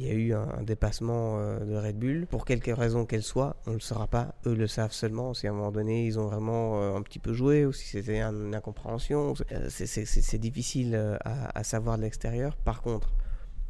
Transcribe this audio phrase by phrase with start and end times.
[0.00, 3.56] Il y a eu un, dépassement euh, de Red Bull, pour quelque raison qu'elle soit,
[3.66, 6.20] on ne le saura pas, eux le savent seulement, si à un moment donné ils
[6.20, 10.38] ont vraiment euh, un petit peu joué, ou si c'était un- une incompréhension, Euh, c'est-
[10.38, 12.54] difficile à, à savoir de l'extérieur.
[12.58, 13.08] Par contre,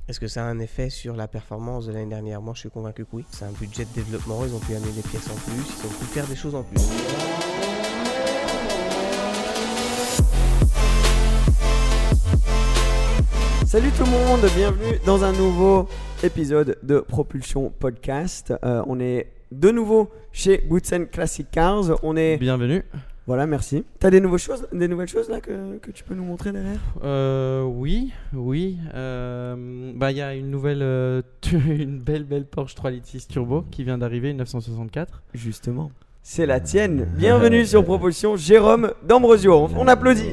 [0.07, 2.43] est-ce que ça a un effet sur la performance de l'année dernière?
[2.43, 3.25] Moi je suis convaincu que oui.
[3.31, 5.99] C'est un budget de développement, ils ont pu amener des pièces en plus, ils ont
[5.99, 6.79] pu faire des choses en plus.
[13.67, 15.89] Salut tout le monde, bienvenue dans un nouveau
[16.23, 18.53] épisode de Propulsion Podcast.
[18.65, 21.99] Euh, on est de nouveau chez Bootsen Classic Cars.
[22.03, 22.83] On est Bienvenue.
[23.27, 23.85] voilà, merci.
[23.99, 26.81] T'as des nouvelles choses, des nouvelles choses là que, que tu peux nous montrer derrière?
[27.05, 28.79] Euh, oui, oui.
[28.95, 33.29] euh, bah, il y a une nouvelle, euh, une belle, belle Porsche 3 litres 6
[33.29, 35.23] turbo qui vient d'arriver, une 964.
[35.35, 35.91] Justement,
[36.23, 37.07] c'est la tienne.
[37.17, 39.55] Bienvenue sur Propulsion, Jérôme D'Ambrosio.
[39.55, 40.33] On, on applaudit.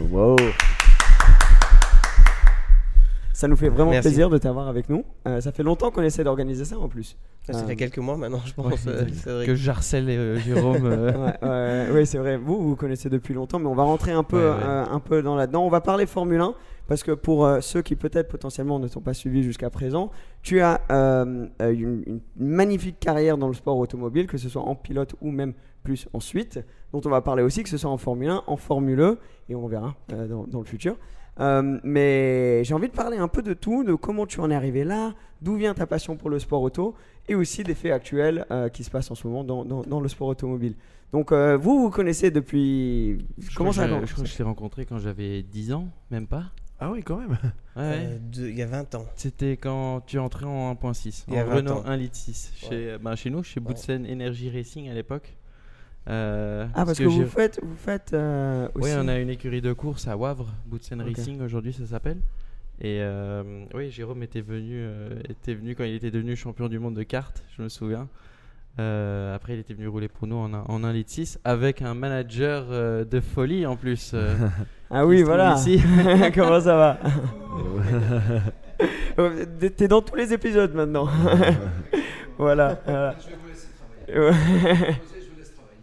[3.46, 4.08] Ça nous fait vraiment Merci.
[4.10, 5.04] plaisir de t'avoir avec nous.
[5.28, 7.16] Euh, ça fait longtemps qu'on essaie d'organiser ça en plus.
[7.44, 8.86] Ça Euh, fait quelques mois maintenant, je pense.
[8.86, 9.46] Ouais, euh.
[9.46, 10.86] Que j'harcèle euh, Jérôme.
[10.86, 12.38] euh, Ouais, ouais, c'est vrai.
[12.38, 14.64] Vous, vous vous connaissez depuis longtemps, mais on va rentrer un peu, Ouais, ouais.
[14.64, 15.64] euh, un peu dans là-dedans.
[15.64, 16.56] On va parler Formule 1
[16.88, 20.10] parce que pour euh, ceux qui peut-être potentiellement ne t'ont pas suivi jusqu'à présent,
[20.42, 24.64] tu as euh, euh, une, une magnifique carrière dans le sport automobile, que ce soit
[24.64, 26.60] en pilote ou même plus ensuite,
[26.94, 29.18] dont on va parler aussi, que ce soit en Formule 1, en Formule E,
[29.50, 30.98] et on verra euh, dans, dans le futur.
[31.40, 34.56] Euh, mais j'ai envie de parler un peu de tout, de comment tu en es
[34.56, 36.96] arrivé là, d'où vient ta passion pour le sport auto,
[37.28, 40.00] et aussi des faits actuels euh, qui se passent en ce moment dans, dans- dans
[40.00, 40.76] le sport automobile.
[41.12, 43.26] Donc euh, vous, vous connaissez depuis...
[43.38, 45.88] je Comment crois ça je, je crois que je l'ai rencontré quand j'avais 10 ans,
[46.12, 46.44] même pas.
[46.80, 47.30] Ah oui, quand même.
[47.32, 48.00] Ouais, ouais.
[48.06, 49.06] Euh, de- Il y a 20 ans.
[49.16, 51.84] C'était quand tu entrais en 1.6, Il y a en 20 Renault ans.
[51.86, 52.52] 1 litre 6.
[52.56, 55.36] Chez, bah, chez nous, chez Bootsen Energy Racing à l'époque.
[56.08, 58.92] Euh, Ah, parce que, vous faites, vous faites euh, aussi...
[58.92, 61.16] Oui, on a une écurie de course à Wavre, Bootsen Ok.
[61.18, 62.18] Racing aujourd'hui ça s'appelle.
[62.82, 66.78] Et euh, oui, Jérôme était venu, euh, était venu quand il était devenu champion du
[66.78, 68.08] monde de cartes, je me souviens.
[68.78, 71.82] Euh, après, il était venu rouler pour nous en, un- en 1 litre 6 avec
[71.82, 74.12] un manager euh, de folie en plus.
[74.14, 74.36] euh,
[74.92, 75.56] Ah oui, voilà.
[75.56, 75.82] ici.
[76.36, 77.00] Comment ça va?
[79.78, 81.08] T'es dans tous les épisodes maintenant.
[82.38, 82.78] voilà.
[82.86, 83.16] voilà.
[84.10, 84.32] Ouais.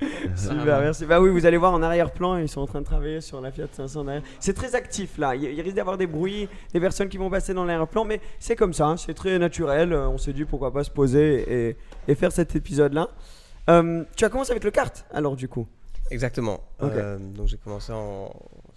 [0.36, 1.06] Super, merci.
[1.06, 3.50] Bah oui, vous allez voir en arrière-plan, ils sont en train de travailler sur la
[3.52, 4.22] Fiat 500 derrière.
[4.40, 5.34] C'est très actif là.
[5.34, 8.56] Il, il risque d'avoir des bruits, des personnes qui vont passer dans l'arrière-plan, mais c'est
[8.56, 9.92] comme ça, hein, c'est très naturel.
[9.92, 11.76] Euh, On s'est dit pourquoi pas se poser et,
[12.08, 13.08] et faire cet épisode-là.
[13.70, 15.66] Euh, tu as commencé avec le kart alors du coup?
[16.10, 16.60] Exactement.
[16.82, 18.30] Euh, donc j'ai commencé en.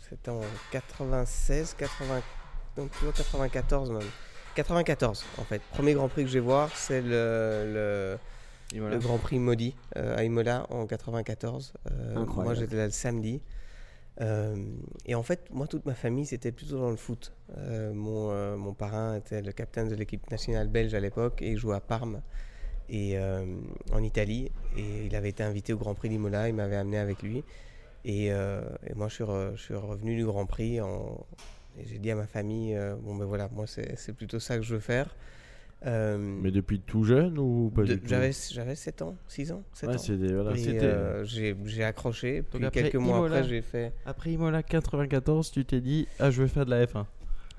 [0.10, 0.42] C'était en
[0.72, 2.22] 96, 80.
[2.78, 4.02] Donc plutôt 94 même.
[4.56, 5.62] 94 en fait.
[5.74, 8.18] Premier Grand Prix que je vais voir, c'est le, le,
[8.90, 11.74] Le Grand Prix Maudit euh, à Imola en 94.
[11.92, 13.42] Euh, moi j'étais là le samedi.
[14.22, 14.56] Euh,
[15.06, 17.34] et en fait, moi, toute ma famille, c'était plutôt dans le foot.
[17.58, 21.52] Euh, mon, euh, mon parrain était le capitaine de l'équipe nationale belge à l'époque et
[21.52, 22.22] il jouait à Parme
[22.90, 23.46] et, euh,
[23.92, 24.52] en Italie.
[24.78, 27.44] Et il avait été invité au Grand Prix d'Imola, il m'avait amené avec lui.
[28.06, 31.26] Et, euh, et moi, je suis, re- je suis revenu du Grand Prix en-
[31.78, 34.56] et j'ai dit à ma famille euh, Bon, ben voilà, moi, c'est c'est plutôt ça
[34.56, 35.14] que je veux faire.
[35.86, 39.52] Euh, Mais depuis tout jeune ou pas de- du tout J'avais j'avais 7 ans, 6
[39.52, 40.16] ans, 7 Ouais, ans.
[40.18, 42.42] des- voilà, Et, euh, j'ai j'ai accroché.
[42.42, 43.38] Puis après quelques mois Imola.
[43.38, 43.94] après, j'ai fait.
[44.06, 47.06] Après Imola 94, tu t'es dit Ah, je veux faire de la F1.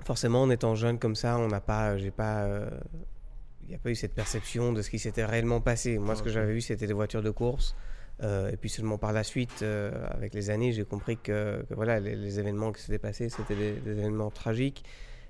[0.03, 2.69] Forcément, en étant jeune comme ça, on n'a pas, j'ai pas, euh,
[3.63, 5.97] il n'y a pas eu cette perception de ce qui s'était réellement passé.
[5.97, 7.75] Moi, ce que j'avais vu, c'était des voitures de course.
[8.23, 11.73] Euh, et puis seulement par la suite, euh, avec les années, j'ai compris que, que
[11.75, 14.83] voilà, les, les événements qui s'étaient passés, c'était des, des événements tragiques.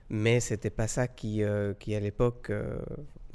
[0.10, 2.78] Mais c'était pas ça qui, euh, qui à l'époque, euh,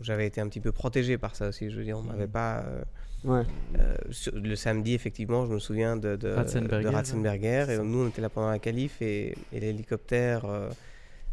[0.00, 1.70] j'avais été un petit peu protégé par ça aussi.
[1.70, 2.60] Je veux dire, on m'avait pas.
[2.60, 2.82] euh,
[3.24, 3.42] Ouais.
[3.78, 8.04] euh, sur- le samedi, effectivement, je me souviens de, de, Ratzenberger, de Ratzenberger, et nous,
[8.04, 10.44] on était là pendant la qualif et, et l'hélicoptère.
[10.44, 10.70] euh,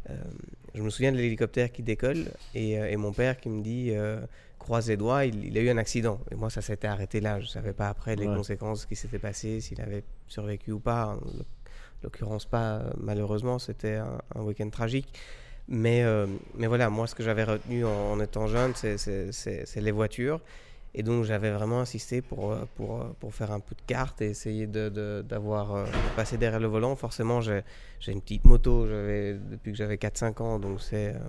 [0.10, 0.16] euh,
[0.75, 3.92] je me souviens de l'hélicoptère qui décolle et, euh, et mon père qui me dit
[3.92, 4.19] euh,
[4.60, 6.19] croise les doigts, il, il a eu un accident.
[6.31, 7.40] Et moi, ça s'était arrêté là.
[7.40, 8.36] Je ne savais pas après les Ouais.
[8.36, 11.18] conséquences, ce qui s'était passé, s'il avait survécu ou pas.
[12.00, 13.96] En l'occurrence, pas, malheureusement, c'était
[14.36, 15.07] un, week-end tragique.
[15.68, 20.40] Mais, euh, mais voilà, moi, ce que j'avais retenu en, étant jeune, c'est- les voitures.
[20.96, 24.66] Et donc j'avais vraiment insisté pour, pour, pour faire un peu de carte et essayer
[24.66, 26.96] de, de- d'avoir, euh, de passer derrière le volant.
[26.96, 27.63] Forcément, j'ai,
[28.07, 31.19] une petite moto depuis que j'avais 4-5 ans, donc c'est, euh,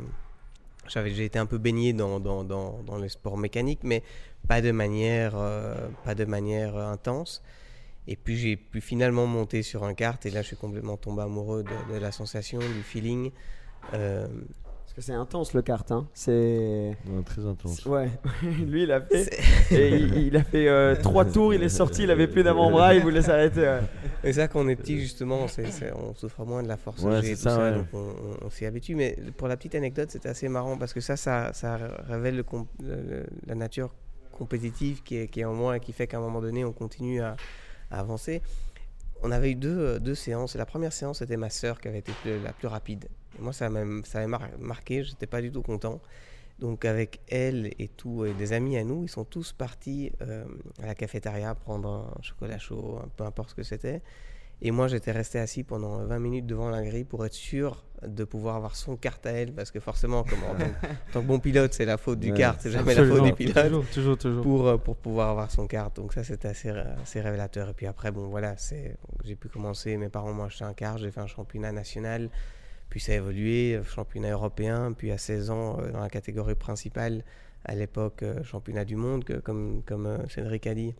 [0.88, 4.02] j'avais, j'ai été un peu baigné dans, dans, dans, les sports mécaniques, mais
[4.49, 5.34] pas de manière,
[6.05, 7.43] pas de manière intense.
[8.08, 11.23] Et puis j'ai pu finalement monter sur un kart et là je suis complètement tombé
[11.23, 13.31] amoureux de, de la sensation, du feeling.
[13.94, 14.26] Euh,
[14.85, 16.08] Parce que c'est intense le kart, hein.
[16.12, 16.97] C'est.
[17.06, 17.85] Ouais, très intense.
[17.87, 18.11] Ouais,
[18.67, 19.31] lui il a fait.
[19.70, 22.94] Et il, il a fait euh, trois tours, il est sorti, il avait plus d'avant-bras,
[22.94, 23.61] il voulait s'arrêter.
[23.61, 23.81] ouais.
[24.25, 27.02] Et ça, quand on est petit, justement, c'est- c'est- on souffre moins de la force
[27.02, 27.75] Ouais, G c'est et tout ça, ça, ouais.
[27.76, 28.97] donc on, on- on s'y habitue.
[28.97, 32.44] Mais pour la petite anecdote, c'était assez marrant parce que ça, ça, ça révèle le-
[32.82, 33.94] le- la nature
[34.32, 36.73] compétitive qui est, qui est en moi et qui fait qu'à un moment donné, on
[36.73, 37.37] continue à,
[37.98, 38.42] avancer.
[39.22, 40.56] On avait eu deux, deux séances.
[40.56, 43.08] La première séance, c'était ma sœur qui avait été la plus rapide.
[43.38, 46.00] Moi, ça m'a ça m'a mar- marqué, j'étais pas du tout content.
[46.58, 50.44] Donc avec elle et tout, des amis à nous, ils sont tous partis euh,
[50.82, 51.88] à la cafétéria prendre
[52.19, 54.02] un chocolat chaud, peu importe ce que c'était.
[54.62, 58.25] Et moi, j'étais resté assis pendant 20 minutes devant la grille pour être sûr de
[58.25, 60.65] pouvoir avoir son kart à elle, parce que forcément, comme en tant,
[61.09, 63.23] en tant que bon pilote, c'est la faute du Ouais, kart, c'est jamais la faute
[63.25, 64.43] du pilote Toujours, toujours, toujours.
[64.43, 65.97] pour, euh, pour pouvoir avoir son carte.
[65.97, 67.71] Donc ça, c'était assez, ré- assez révélateur.
[67.71, 69.97] Et puis après, bon, voilà, c'est, j'ai pu commencer.
[69.97, 72.29] Mes parents m'ont acheté un kart, j'ai fait un championnat national,
[72.91, 76.55] puis ça a évolué, euh, championnat européen, puis à 16 ans, euh, dans la catégorie
[76.55, 77.25] principale,
[77.65, 80.95] à l'époque, euh, championnat du monde, que, comme, comme euh, Cédric a dit,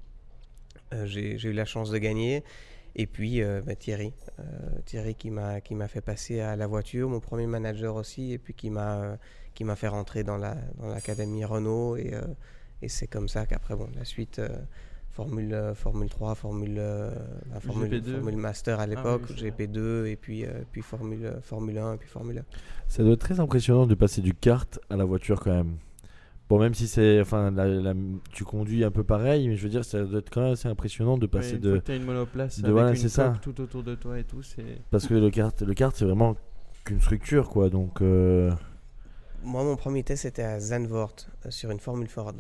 [0.93, 2.43] euh, j'ai eu la chance de gagner.
[2.97, 4.43] Et puis euh, bah, Thierry, euh,
[4.85, 8.39] Thierry qui m'a qui m'a fait passer à la voiture, mon premier manager aussi, et
[8.39, 9.17] puis qui m'a euh,
[9.55, 12.23] qui m'a fait rentrer dans la dans l'académie Renault et euh,
[12.83, 14.49] et c'est comme ça qu'après bon la suite euh,
[15.11, 17.11] Formule Formule 3, Formule euh,
[17.61, 18.13] Formule, GP2.
[18.13, 19.67] Formule Master à l'époque, oui, c'est vrai.
[19.67, 22.43] GP2 et puis euh, puis Formule Formule 1 et puis Formule 1.
[22.89, 25.77] Ça doit être très impressionnant de passer du kart à la voiture quand même.
[26.51, 27.95] Bon, même si c'est, enfin, la- la-
[28.33, 30.69] tu conduis un peu pareil, mais je veux dire, ça doit être quand même assez
[30.69, 33.09] impressionnant de Ouais, passer une fois de, que une monoplace de- avec voilà, une c'est
[33.09, 33.33] ça.
[33.41, 34.43] tout autour de toi et tout,
[34.91, 36.37] parce que le kart, le kart, c'est vraiment
[36.85, 37.71] qu'une structure, quoi.
[37.71, 38.51] Donc, euh,
[39.43, 41.17] Moi, mon premier test, c'était à Zandvoort,
[41.47, 42.35] euh, sur une Formule Ford.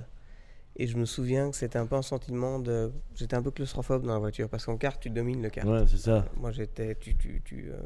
[0.76, 2.92] Et je me souviens que c'était un peu un sentiment de...
[3.14, 5.68] J'étais un peu claustrophobe dans la voiture, parce qu'en kart, tu domines le kart.
[5.68, 6.24] ouais, c'est ça.
[6.36, 6.96] Moi, j'étais...
[6.96, 7.78] Tu, tu, tu, euh,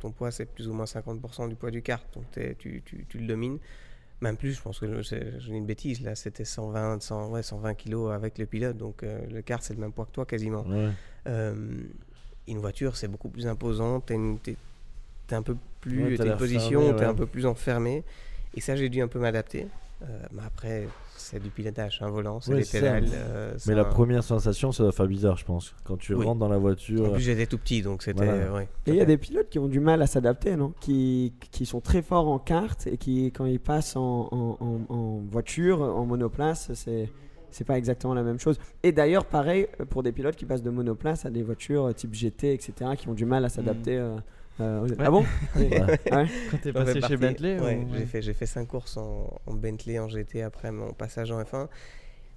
[0.00, 2.24] ton poids, c'est plus ou moins 50% du poids du kart, donc
[2.58, 3.58] tu, tu, tu le domines.
[4.22, 7.74] Même plus, je pense que je, dis une bêtise, là, c'était 120, 100, ouais, 120
[7.74, 10.62] kilos avec le pilote, donc euh, le kart, c'est le même poids que toi quasiment.
[10.62, 10.88] Ouais.
[11.26, 11.54] Euh,
[12.48, 14.00] une voiture, c'est beaucoup plus imposant.
[14.00, 16.04] Tu es, un peu plus.
[16.04, 18.04] Ouais, t'as une position, fermé, tu es un peu plus enfermé.
[18.54, 19.66] Et ça, j'ai dû un peu m'adapter.
[20.02, 20.88] Euh, mais après,
[21.26, 23.04] c'est du pilotage, un volant, c'est Ouais, des pédales.
[23.12, 25.74] euh, Mais la un- première sensation, ça doit faire bizarre, je pense.
[25.84, 26.24] Quand tu Oui.
[26.24, 27.12] rentres dans la En voiture.
[27.12, 28.24] plus, j'étais tout petit, donc c'était.
[28.24, 28.52] Voilà.
[28.52, 28.68] ouais.
[28.86, 30.72] Et il y a des pilotes qui ont du mal à s'adapter, non?
[30.80, 34.94] Qui, qui sont très forts en kart et qui, quand ils passent en, en- en-
[34.94, 37.10] en voiture, en monoplace, c'est
[37.50, 38.58] c'est pas exactement la même chose.
[38.82, 41.92] Et d'ailleurs, pareil euh, pour des pilotes qui passent de monoplace à des voitures euh,
[41.92, 43.96] type GT, etc., qui ont du mal à s'adapter.
[43.96, 44.16] euh,
[44.60, 45.24] euh, Ah bon
[45.56, 45.68] Oui.
[45.68, 46.26] Ouais.
[46.50, 47.16] Quand t'es passé chez.
[47.16, 50.92] Bentley Ouais, ou- j'ai fait, fait 5 courses en, en Bentley, en GT après mon
[50.92, 51.68] passage en F1.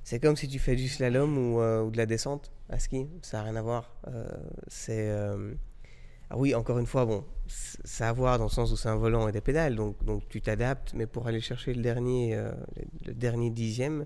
[0.04, 3.07] C'est comme si tu fais du slalom ou, euh, ou de la descente à ski,
[3.21, 3.95] ça n'a rien à voir.
[4.07, 4.27] Euh,
[4.68, 5.10] c'est.
[6.31, 8.89] Ah oui, encore une fois, bon, ça a à voir dans le sens où c'est
[8.89, 12.39] un volant et des pédales, donc, donc tu t'adaptes, mais pour aller chercher le dernier,
[13.06, 14.06] le dernier dixième,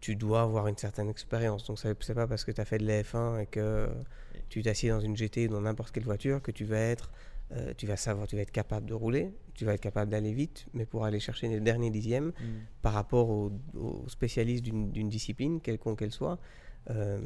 [0.00, 1.64] tu dois avoir une certaine expérience.
[1.66, 3.88] Donc, c'est pas parce que tu as fait de la F1 et que
[4.50, 7.10] tu t'assieds dans une GT ou dans n'importe quelle voiture que tu vas être,
[7.52, 10.32] euh, tu vas savoir, tu vas être capable de rouler, tu vas être capable d'aller
[10.32, 12.44] vite, mais pour aller chercher les derniers dixièmes Mm.
[12.82, 13.52] par rapport aux,
[14.08, 16.38] spécialistes d'une discipline, quelconque qu'elle soit,
[16.90, 17.20] euh,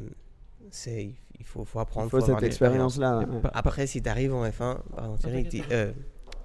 [0.69, 2.07] c'est il faut, faut apprendre.
[2.07, 3.19] Il faut avoir cette expérience-là.
[3.19, 3.41] ouais.
[3.53, 5.91] Après, si tu arrives en F1, pardon Thierry, euh,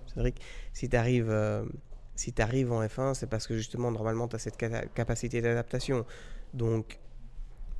[0.06, 0.40] Cédric,
[0.72, 1.32] si tu arrives,
[2.16, 6.04] si arrives en F1, c'est parce que justement, normalement, tu as cette capacité d'adaptation.
[6.54, 6.98] Donc,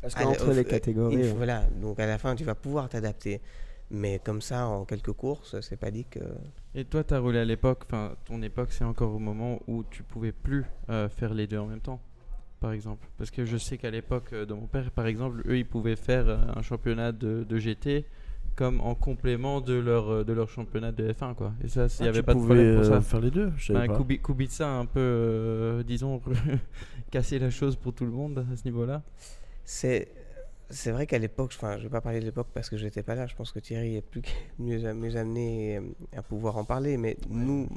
[0.02, 1.28] Parce qu'entre les catégories.
[1.37, 3.40] Voilà, donc à la fin, tu vas pouvoir t'adapter.
[3.92, 6.21] Mais comme ça, en quelques courses, c'est pas dit que.
[6.76, 10.04] Et toi, t'as roulé à l'époque, enfin, ton époque, c'est encore au moment où tu
[10.04, 12.00] pouvais plus euh, faire les deux en même temps,
[12.61, 13.09] par exemple.
[13.19, 15.97] Parce que je sais qu'à l'époque euh, de mon père, par exemple, eux, ils pouvaient
[15.97, 18.04] faire euh, un championnat de, de GT
[18.54, 21.52] comme en complément de leur, de leur championnat de F1, quoi.
[21.64, 23.00] Et ça, il n'y Ah, avait tu pas de problème pour euh, ça.
[23.00, 23.99] faire les deux, je savais Bah, pas.
[23.99, 26.21] Kubi- Kubica a un peu, euh, disons,
[27.11, 29.02] cassé la chose pour tout le monde à ce niveau-là.
[29.71, 30.09] C'est.
[30.73, 33.17] C'est vrai qu'à l'époque, enfin, je vais pas parler de l'époque parce que j'étais pas
[33.17, 33.27] là.
[33.27, 34.29] Je pense que Thierry est plus que
[34.61, 35.81] mieux, mieux amené euh,
[36.17, 36.97] à pouvoir en parler.
[36.97, 37.69] Mais nous,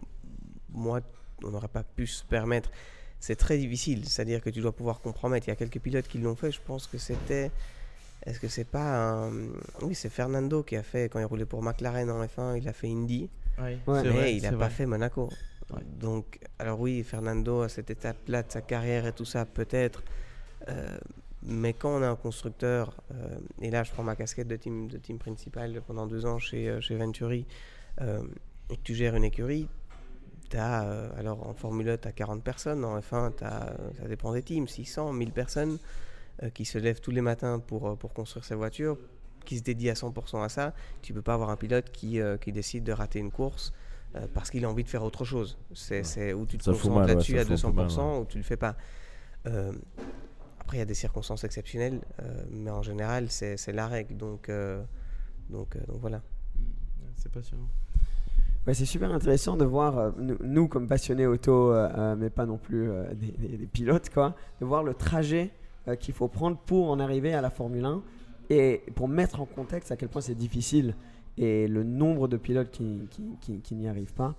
[0.69, 1.01] moi,
[1.43, 2.71] on n'aurait pas pu se permettre.
[3.19, 4.07] C'est très difficile.
[4.07, 5.47] C'est-à-dire que tu dois pouvoir compromettre.
[5.47, 6.51] Il y a quelques pilotes qui l'ont fait.
[6.51, 7.49] Je pense que c'était.
[8.25, 9.31] Est-ce que c'est pas un.
[9.81, 12.73] Oui, c'est Fernando qui a fait, quand il roulait pour McLaren en F1, il a
[12.73, 13.29] fait Indy.
[13.59, 13.77] Ouais.
[13.87, 14.69] mais vrai, il n'a pas vrai.
[14.69, 15.29] fait Monaco.
[15.99, 20.03] Donc, alors oui, Fernando, à cette étape-là de sa carrière et tout ça, peut-être.
[20.69, 20.97] euh,
[21.45, 24.87] mais quand on a un constructeur, euh, et là je prends ma casquette de team,
[24.87, 27.45] de team principal pendant deux ans chez, euh, chez Venturi,
[28.01, 28.23] euh,
[28.69, 29.67] et que tu gères une écurie,
[30.55, 34.31] as, alors en Formule 1, tu as 40 personnes, en F1, t'as, euh, ça dépend
[34.33, 35.79] des teams, 600, 1000 personnes
[36.55, 38.97] qui se lèvent tous les matins pour, pour construire sa voiture,
[39.45, 40.73] qui se dédient à 100% à ça.
[41.01, 43.71] Tu peux pas avoir un pilote qui, qui décide de rater une course
[44.33, 45.57] parce qu'il a envie de faire autre chose.
[45.73, 48.05] C'est, c'est où tu te Ça concentres ouais, là-dessus à fout un peu 200% mal,
[48.05, 48.19] ouais.
[48.19, 48.75] ou tu le fais pas.
[49.45, 49.71] Euh,
[50.63, 54.15] après, il y a des circonstances exceptionnelles, euh, mais en général, c'est, la règle.
[54.17, 54.81] Donc, euh,
[55.49, 56.21] donc, euh, donc voilà.
[57.15, 57.67] C'est passionnant.
[58.65, 62.45] Ouais, c'est super intéressant de voir, euh, nous, nous, comme passionnés auto, euh, mais pas
[62.45, 65.51] non plus euh, des, des- des pilotes, quoi, de voir le trajet
[65.89, 68.01] euh, qu'il faut prendre pour en arriver à la Formule 1
[68.49, 70.95] et pour mettre en contexte à quel point c'est difficile
[71.37, 74.35] et le nombre de pilotes qui, qui, qui- qui n'y arrivent pas.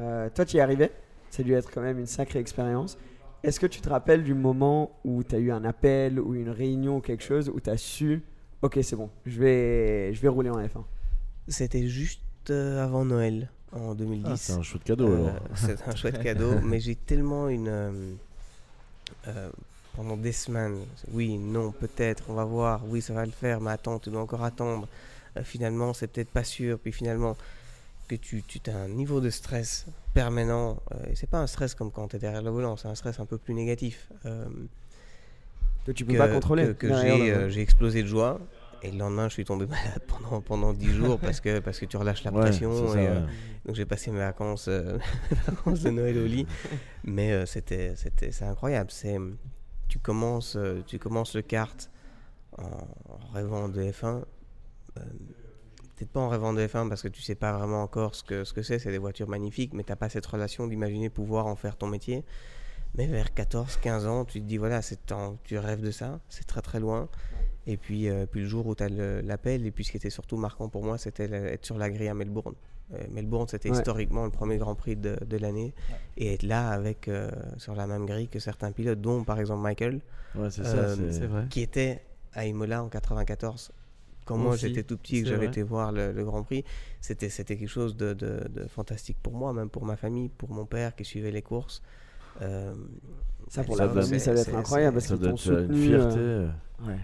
[0.00, 0.90] Euh, toi, tu y es arrivé,
[1.30, 2.98] ça a dû être quand même une sacrée expérience.
[3.44, 6.50] Est-ce que tu te rappelles du moment où tu as eu un appel ou une
[6.50, 8.22] réunion ou quelque chose où tu as su,
[8.62, 10.82] ok, c'est bon, je vais, je vais rouler en F1
[11.46, 14.28] C'était juste euh, avant Noël, en 2010.
[14.30, 15.40] Ah, c'est un chouette cadeau Euh, alors.
[15.54, 17.68] c'est un chouette cadeau, mais j'ai tellement une.
[17.68, 18.12] euh,
[19.28, 19.50] euh,
[19.96, 20.76] pendant des semaines,
[21.12, 24.20] oui, non, peut-être, on va voir, oui, ça va le faire, mais attends, tu dois
[24.20, 24.86] encore attendre.
[25.36, 27.36] Euh, finalement, c'est peut-être pas sûr, puis finalement,
[28.08, 30.82] que tu, tu as un niveau de stress permanent.
[30.94, 32.94] euh, et c'est pas un stress comme quand tu es derrière le volant, c'est un
[32.94, 34.08] stress un peu plus négatif.
[34.24, 34.46] euh,
[35.84, 36.74] que tu peux que, pas contrôler.
[36.74, 38.40] que- j'ai euh, j'ai explosé de joie.
[38.82, 41.86] Et le lendemain, je suis tombé malade pendant, pendant 10 jours parce que, parce que
[41.86, 42.72] tu relâches la pression.
[42.86, 43.26] c'est ça, et, euh, ouais.
[43.66, 44.68] donc j'ai passé mes vacances,
[45.46, 46.46] vacances de Noël au lit.
[47.04, 48.90] Mais c'était, c'est incroyable.
[49.88, 51.90] Tu, commences, tu commences le kart
[52.56, 54.22] en, en rêvant de F1.
[55.98, 58.44] Peut-être pas en rêvant de F1 parce que tu sais pas vraiment encore ce que,
[58.44, 58.78] ce que c'est.
[58.78, 62.24] C'est des voitures magnifiques, mais tu pas cette relation d'imaginer pouvoir en faire ton métier.
[62.94, 66.20] Mais vers 14, 15 ans, tu te dis voilà, c'est en- tu rêves de ça,
[66.28, 67.08] c'est très très loin.
[67.66, 70.08] Et puis, euh, puis le jour où tu as l'appel, et puis ce qui était
[70.10, 72.54] surtout marquant pour moi, c'était être sur la grille à Melbourne.
[72.94, 73.76] Euh, Melbourne, c'était Ouais.
[73.76, 75.74] historiquement le premier Grand Prix de, de l'année.
[76.16, 79.60] Et être là avec, euh, sur la même grille que certains pilotes, dont par exemple
[79.62, 80.00] Michael,
[80.36, 80.94] Ouais, c'est ça.
[80.96, 81.44] c'est- C'est vrai.
[81.50, 82.02] qui était
[82.32, 83.70] à Imola en 94.
[84.28, 86.64] Quand moi j'étais tout petit et que j'avais été voir le, le Grand Prix,
[87.00, 90.50] c'était c'était quelque chose de, de- de fantastique pour moi, même pour ma famille, pour
[90.50, 91.82] mon père qui suivait les courses.
[92.42, 92.74] Euh,
[93.48, 95.48] Ça, pour ça, la famille, ça doit être incroyable parce Ça qu'ils doit t'ont être
[95.50, 95.76] euh, soutenu.
[95.78, 96.48] une fierté, euh,
[96.82, 96.98] euh, ouais.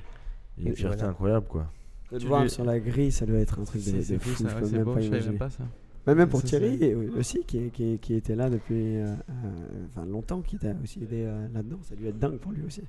[0.59, 1.11] une Et fierté voilà.
[1.11, 1.66] incroyable quoi.
[2.12, 4.28] De te voir lui- sur la grille, ça doit être un truc de, de fou.
[4.31, 5.31] fou, ça, je ouais, peux même beau, pas imaginer.
[5.31, 5.64] même pas ça.
[6.07, 9.87] Mais même pour Ça, Thierry et- aussi, qui, qui, qui était là depuis euh, euh,
[9.88, 11.78] enfin, longtemps, qui t'a aussi aidé euh, là-dedans.
[11.83, 12.83] Ça a dû être dingue pour lui aussi.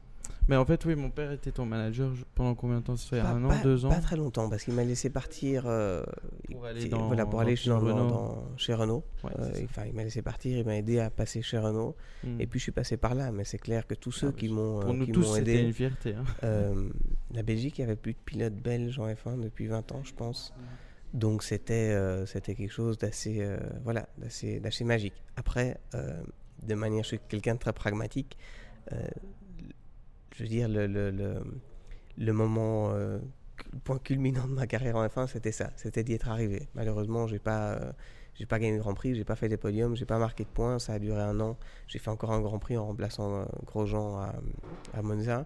[0.47, 2.95] Mais en fait, oui, mon père était ton manager pendant combien de temps?
[2.95, 3.89] Ça fait Pas, un an, pas- deux ans?
[3.89, 6.03] pas très longtemps, parce qu'il m'a laissé partir euh,
[6.51, 8.07] Pour aller qui- dans- voilà, pour dans- aller chez dans- Renault.
[8.09, 9.03] dans- chez Renault.
[9.23, 9.51] Ouais, Euh,
[9.87, 11.95] il m'a laissé partir, il m'a aidé à passer chez Renault.
[12.23, 12.39] Hmm.
[12.39, 14.49] Et puis je suis passé par là, mais c'est clair que tous ceux Ah, qui
[14.49, 15.63] m'ont Pour euh, nous qui tous, m'ont c'était aidé.
[15.67, 16.13] une fierté.
[16.15, 16.23] hein.
[16.43, 16.89] Euh,
[17.33, 20.13] la Belgique, il n'y avait plus de pilote belge en F1 depuis 20 ans, je
[20.13, 20.53] pense.
[21.13, 23.45] Donc c'était c'était quelque chose d'assez
[23.83, 25.13] voilà, d'assez d'assez magique.
[25.37, 25.79] Après,
[26.63, 28.37] de manière, je suis quelqu'un de très pragmatique.
[30.35, 31.35] Euh, je veux dire, le, le, le,
[32.17, 33.19] le moment, euh,
[33.73, 36.67] le point culminant de ma carrière en F1, c'était ça, c'était d'y être arrivé.
[36.75, 37.91] Malheureusement, j'ai pas, euh,
[38.35, 40.49] j'ai pas gagné le Grand Prix, j'ai pas fait des podiums, j'ai pas marqué de
[40.49, 41.57] points, ça a duré un an.
[41.87, 44.33] J'ai fait encore un Grand Prix en remplaçant euh, Grosjean à,
[44.93, 45.45] à Monza.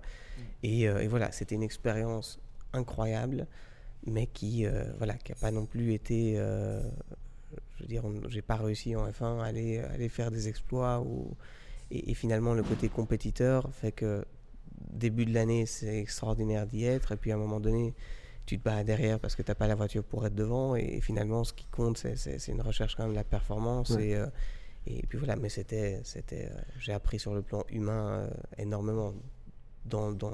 [0.63, 2.39] Et, euh, et voilà, c'était une expérience
[2.73, 3.47] incroyable,
[4.05, 6.33] mais qui, euh, voilà, qui a pas non plus été.
[6.37, 6.81] euh,
[7.77, 10.47] je veux dire, on- j'ai pas réussi en F1 à aller, à aller faire des
[10.47, 11.01] exploits.
[11.01, 11.35] Ou,
[11.91, 14.25] et, et finalement, le côté compétiteur fait que
[14.91, 17.11] début de l'année, c'est extraordinaire d'y être.
[17.11, 17.93] Et puis à un moment donné,
[18.45, 20.75] tu te bats derrière parce que tu n'as pas la voiture pour être devant.
[20.75, 23.91] Et, finalement, ce qui compte, c'est- une recherche quand même de la performance.
[23.91, 24.07] Ouais.
[24.09, 24.25] Et, euh,
[24.87, 25.99] et puis voilà, mais c'était.
[26.03, 29.13] c'était euh, J'ai appris sur le plan humain euh, énormément
[29.85, 30.33] dans, dans,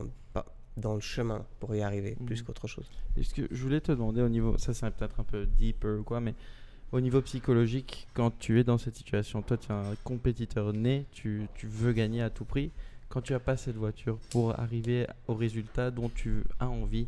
[0.77, 2.45] dans le chemin pour y arriver, plus Mhm.
[2.47, 2.89] qu'autre chose.
[3.17, 6.03] Est-ce que je voulais te demander au niveau, ça c'est peut-être un peu deeper ou
[6.03, 6.35] quoi, mais
[6.91, 11.05] au niveau psychologique, quand tu es dans cette situation, toi tu es un compétiteur né,
[11.13, 12.71] tu, tu veux gagner à tout prix,
[13.15, 17.07] quand tu as pas cette voiture pour arriver au résultat dont tu as envie,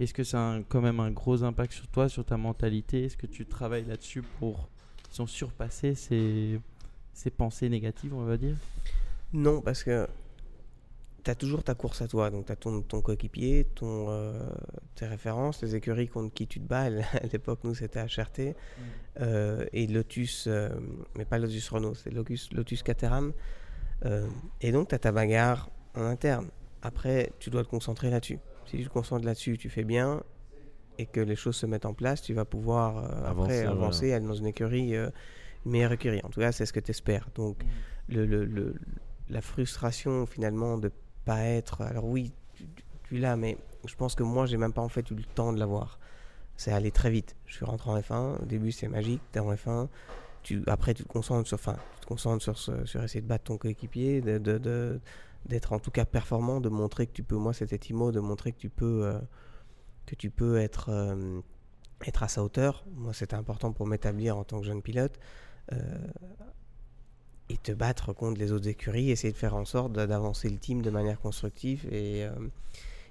[0.00, 3.04] est-ce que ça a un- quand même un gros impact sur toi, sur ta mentalité?
[3.04, 4.68] Est-ce que tu travailles là-dessus pour
[5.10, 6.58] disons, surpasser ces,
[7.12, 8.56] ces pensées négatives, on va dire?
[9.32, 10.08] Non, parce que
[11.22, 12.30] tu as toujours ta course à toi.
[12.30, 14.32] Donc, tu as ton, ton coéquipier, ton, euh,
[14.96, 16.86] tes références, les écuries contre qui tu te bats.
[17.22, 18.56] À l'époque, nous, c'était HRT.
[19.20, 20.68] euh, et Lotus, euh,
[21.16, 23.32] mais pas Lotus Renault, c'est Lotus, Lotus Caterham.
[24.04, 24.26] Euh,
[24.60, 26.48] et donc, tu as ta bagarre en interne.
[26.82, 28.38] Après, tu dois te concentrer là-dessus.
[28.66, 30.22] Si tu te concentres là-dessus, tu fais bien
[30.98, 34.12] et que les choses se mettent en place, tu vas pouvoir euh, Avancer, après avancer,
[34.12, 35.10] aller dans une écurie euh,
[35.66, 36.20] une meilleure écurie.
[36.24, 37.28] En tout cas, c'est ce que tu espères.
[37.34, 37.64] Donc,
[38.08, 38.74] le, le- le-
[39.28, 40.92] la frustration finalement de
[41.24, 41.80] pas être.
[41.80, 42.32] Alors, oui,
[43.08, 45.52] tu, l'as, mais je pense que moi, j'ai même pas en fait eu le temps
[45.52, 45.98] de l'avoir.
[46.56, 47.34] C'est allé très vite.
[47.46, 48.42] Je suis rentré en F1.
[48.42, 49.20] Au début, c'est magique.
[49.32, 49.88] Tu es en F1.
[50.44, 53.58] Tu, après, tu te concentres sur, enfin, tu concentres sur, sur essayer de battre ton
[53.58, 55.00] coéquipier, de, de-
[55.46, 57.36] d'être en tout cas performant, de montrer que tu peux.
[57.36, 59.18] Moi, c'était Timo, de montrer que tu peux, euh,
[60.06, 61.40] que tu peux être, euh,
[62.06, 62.84] être à sa hauteur.
[62.94, 65.18] Moi, c'était important pour m'établir en tant que jeune pilote.
[65.72, 65.76] Euh,
[67.50, 70.58] et te battre contre les autres écuries, essayer de faire en sorte d'a- d'avancer le
[70.58, 71.86] team de manière constructive.
[71.92, 72.26] Et,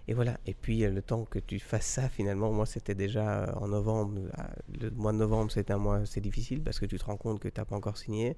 [0.07, 0.38] et voilà.
[0.45, 3.67] Et puis, euh, le temps que tu fasses ça, finalement, moi, c'était déjà euh, en
[3.69, 4.19] novembre.
[4.38, 4.50] Ah,
[4.81, 7.39] Le mois de novembre, c'est un mois c'est difficile parce que tu te rends compte
[7.39, 8.36] que tu n'as pas encore signé.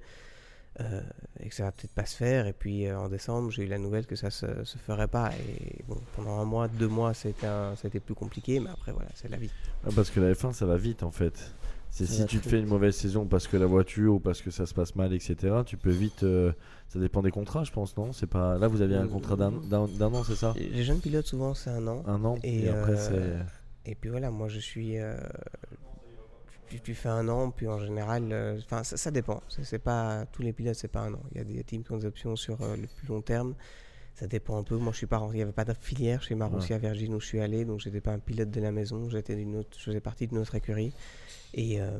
[0.80, 1.00] euh,
[1.40, 2.46] et que ça va peut-être pas se faire.
[2.46, 5.32] Et puis euh, en décembre, j'ai eu la nouvelle que ça se, se ferait pas.
[5.38, 9.52] Et pendant un mois, deux mois, c'était plus compliqué, mais après voilà, c'est la vie.
[9.84, 11.56] Ah, parce que la F1, ça va vite en fait.
[11.90, 14.50] C'est si tu te fais une mauvaise saison parce que la voiture ou parce que
[14.50, 15.62] ça se passe mal, etc.
[15.64, 16.24] Tu peux vite.
[16.24, 16.52] euh,
[16.88, 18.12] ça dépend des contrats, je pense, non?
[18.12, 18.58] C'est pas.
[18.58, 20.52] Là, vous aviez un contrat d'un d'un- d'un an, c'est ça?
[20.56, 22.02] Les jeunes pilotes, souvent, c'est un an.
[22.06, 22.38] Un an.
[22.42, 23.40] Et, Et, après, euh,
[23.84, 23.90] c'est.
[23.90, 24.98] Et puis voilà, moi je suis.
[24.98, 25.16] euh,
[26.68, 29.40] tu, tu fais un an, puis en général, euh, enfin ça, ça dépend.
[29.48, 31.20] C'est c'est pas tous les pilotes, c'est pas un an.
[31.32, 33.54] Il y a des teams qui ont des options sur euh, le plus long terme.
[34.18, 34.76] Ça dépend un peu.
[34.76, 35.18] Moi, je suis pas.
[35.18, 37.64] rentré- Il n'y avait pas de filière chez Marussia à Virgin où je suis allé,
[37.66, 39.08] donc j'étais pas un pilote de la maison.
[39.10, 39.76] J'étais d'une autre.
[39.78, 40.92] Je faisais partie d'une autre écurie.
[41.52, 41.90] Et, euh,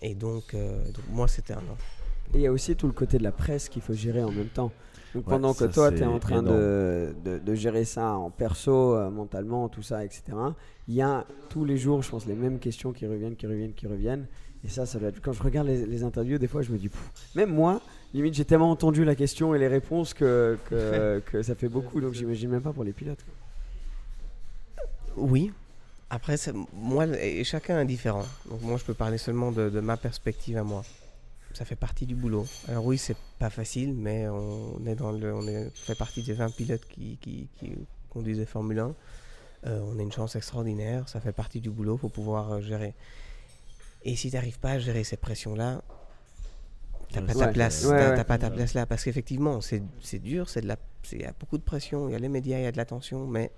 [0.00, 1.76] et donc, euh, donc, moi, c'était un an.
[2.34, 4.30] Et il y a aussi tout le côté de la presse qu'il faut gérer en
[4.32, 4.72] même temps.
[5.14, 8.30] Donc Ouais, pendant que toi, tu es en train de, de- de gérer ça en
[8.30, 10.22] perso, euh, mentalement, tout ça, etc.,
[10.88, 13.72] il y a tous les jours, je pense, les mêmes questions qui reviennent, qui reviennent,
[13.74, 14.26] qui reviennent.
[14.64, 15.22] Et ça, ça doit être...
[15.22, 17.10] Quand je regarde les, les interviews, des fois, je me dis, Pff.
[17.34, 17.80] même moi,
[18.14, 22.00] limite, j'ai tellement entendu la question et les réponses que, que, que ça fait beaucoup.
[22.00, 23.24] Donc j'imagine même pas pour les pilotes.
[25.16, 25.52] Oui.
[26.10, 26.36] Après,
[26.72, 28.24] moi, et chacun est différent.
[28.48, 30.82] Donc moi, je peux parler seulement de, de ma perspective à moi.
[31.52, 32.46] Ça fait partie du boulot.
[32.66, 36.32] Alors oui, c'est pas facile, mais on est dans le, on est, fait partie des
[36.32, 37.72] 20 pilotes qui, qui, qui
[38.08, 38.94] conduisent des Formule 1.
[39.66, 41.08] Euh, on a une chance extraordinaire.
[41.08, 41.96] Ça fait partie du boulot.
[41.96, 42.94] faut pouvoir euh, gérer.
[44.04, 45.82] Et si tu n'arrives pas à gérer ces pressions-là,
[47.12, 47.52] t'as pas ta Ouais.
[47.52, 47.84] place.
[47.84, 48.16] Ouais, T'as ouais.
[48.16, 48.86] t'as pas ta place là.
[48.86, 50.48] Parce qu'effectivement, c'est c'est dur.
[50.48, 52.08] c'est de la, c'est- Il y a beaucoup de pression.
[52.08, 53.50] Il y a les médias, il y a de l'attention, mais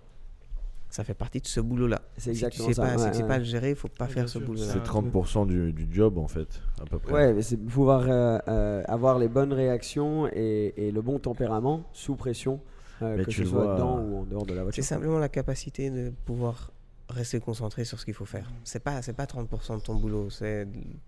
[0.88, 2.02] ça fait partie de ce boulot-là.
[2.16, 3.28] C'est Si tu exactement sais ça, pas, si tu sais ouais.
[3.28, 4.46] pas le gérer, il faut pas faire ce sûr.
[4.46, 4.72] boulot-là.
[4.72, 6.48] C'est 30% du, du job en fait,
[6.80, 7.12] à peu près.
[7.12, 11.84] Ouais, mais c'est pouvoir euh, euh, avoir les bonnes réactions et, et le bon tempérament
[11.92, 12.60] sous pression,
[13.02, 14.84] euh, Mais que tu ce soit vois, dedans ou en dehors de la C'est voiture.
[14.84, 16.72] simplement la capacité de pouvoir
[17.08, 18.50] rester concentré sur ce qu'il faut faire.
[18.64, 20.66] C'est pas c'est pas 30% de ton boulot, c'est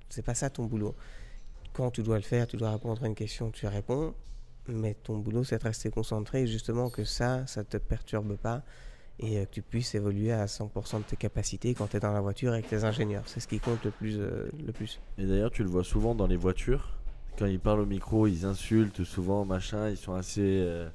[0.08, 0.94] c'est pas ça ton boulot.
[1.72, 4.14] Quand tu dois le faire, tu dois répondre à une question, tu réponds,
[4.68, 8.62] mais ton boulot c'est de rester concentré justement que ça ça te perturbe pas
[9.18, 12.12] et euh, que tu puisses évoluer à 100% de tes capacités quand tu es dans
[12.12, 13.24] la voiture avec tes ingénieurs.
[13.26, 15.00] C'est ce qui compte le plus euh, le plus.
[15.18, 16.98] Et d'ailleurs, tu le vois souvent dans les voitures.
[17.38, 19.88] Quand ils parlent au micro, ils insultent souvent, machin.
[19.88, 20.40] Ils sont assez.
[20.42, 20.88] euh,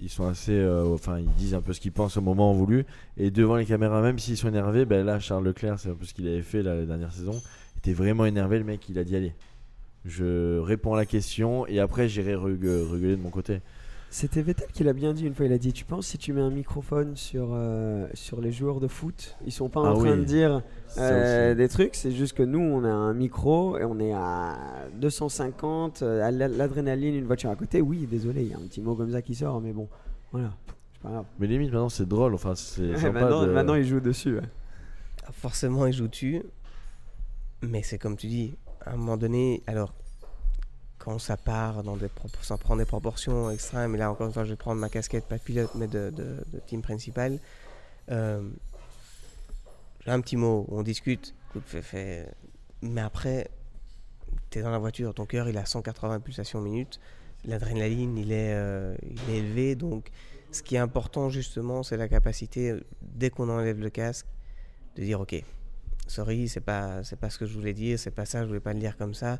[0.00, 0.66] ils sont assez.
[0.94, 2.86] enfin, ils disent un peu ce qu'ils pensent au moment voulu.
[3.16, 6.04] Et devant les caméras, même s'ils sont énervés, ben là, Charles Leclerc, c'est un peu
[6.04, 7.42] ce qu'il avait fait la dernière saison.
[7.74, 9.34] Il était vraiment énervé, le mec, il a dit allez.
[10.04, 13.60] Je réponds à la question et après j'irai regueuler de mon côté.
[14.10, 15.44] C'était Vettel qui l'a bien dit une fois.
[15.44, 18.80] Il a dit Tu penses si tu mets un microphone sur, euh, sur les joueurs
[18.80, 20.18] de foot, ils sont pas en Ah train oui.
[20.20, 20.62] de dire
[20.96, 21.94] euh, des trucs.
[21.94, 24.56] C'est juste que nous, on a un micro et on est à
[24.94, 27.82] 250, euh, à l'adrénaline, une voiture à côté.
[27.82, 29.88] Oui, désolé, il y a un petit mot comme ça qui sort, mais bon,
[30.32, 30.54] voilà,
[30.94, 31.24] c'est pas grave.
[31.38, 32.32] Mais limite, maintenant, c'est drôle.
[32.32, 34.36] Enfin, c'est Ouais, maintenant, de- maintenant, il joue dessus.
[34.36, 34.42] ouais.
[35.32, 36.42] Forcément, il joue dessus.
[37.60, 39.92] Mais c'est comme tu dis, à un moment donné, alors,
[40.98, 44.50] quand ça part dans des prend des proportions extrêmes, et là encore une fois, je
[44.50, 46.12] vais prendre ma casquette, pas pilote, mais de,
[46.66, 47.38] team principal.
[48.10, 48.42] euh,
[50.04, 51.34] j'ai un petit mot, on discute,
[51.66, 52.28] fais-
[52.82, 53.50] mais après,
[54.50, 57.00] tu es dans la voiture, ton cœur il à 180 pulsations minutes,
[57.44, 60.10] l'adrénaline il, est, euh, il est élevé, donc
[60.50, 64.26] ce qui est important justement, c'est la capacité, dès qu'on enlève le casque,
[64.96, 65.42] de dire ok,
[66.10, 68.60] sorry, c'est pas c'est pas ce que je voulais dire, c'est pas ça, je voulais
[68.60, 69.38] pas le dire comme ça.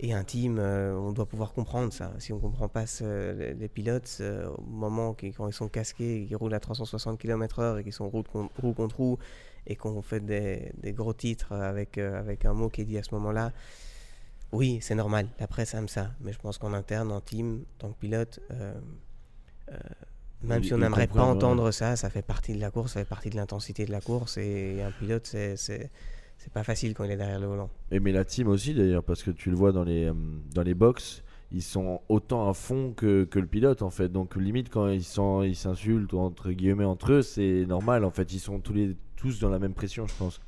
[0.00, 2.12] Et team, euh, on doit pouvoir comprendre ça.
[2.18, 6.36] Si on comprend pas les, pilotes, euh, au moment qui- quand ils sont casqués, qu'ils
[6.36, 9.18] roulent à 360 km/h et qu'ils sont roue, con- roue contre roue
[9.66, 13.02] et qu'on fait des, gros titres avec euh, avec un mot qui est dit à
[13.04, 13.52] ce moment-là.
[14.52, 15.28] Oui, c'est normal.
[15.40, 18.40] La presse aime ça, mais je pense qu'en interne, en team, en tant que pilote,
[18.50, 18.74] euh,
[20.44, 23.08] même si on n'aimerait pas entendre ça, ça fait partie de la course, ça fait
[23.08, 24.38] partie de l'intensité de la course.
[24.38, 27.70] Et un pilote, c'est c'est pas facile quand il est derrière le volant.
[27.92, 30.14] Et mais la team aussi d'ailleurs, parce que tu le vois dans les, euh,
[30.52, 34.08] dans les box, ils sont autant à fond que, que le pilote en fait.
[34.08, 38.32] Donc limite quand ils sont ils s'insultent entre guillemets entre eux, c'est normal en fait.
[38.32, 40.40] Ils sont tous les tous dans la même pression, je pense.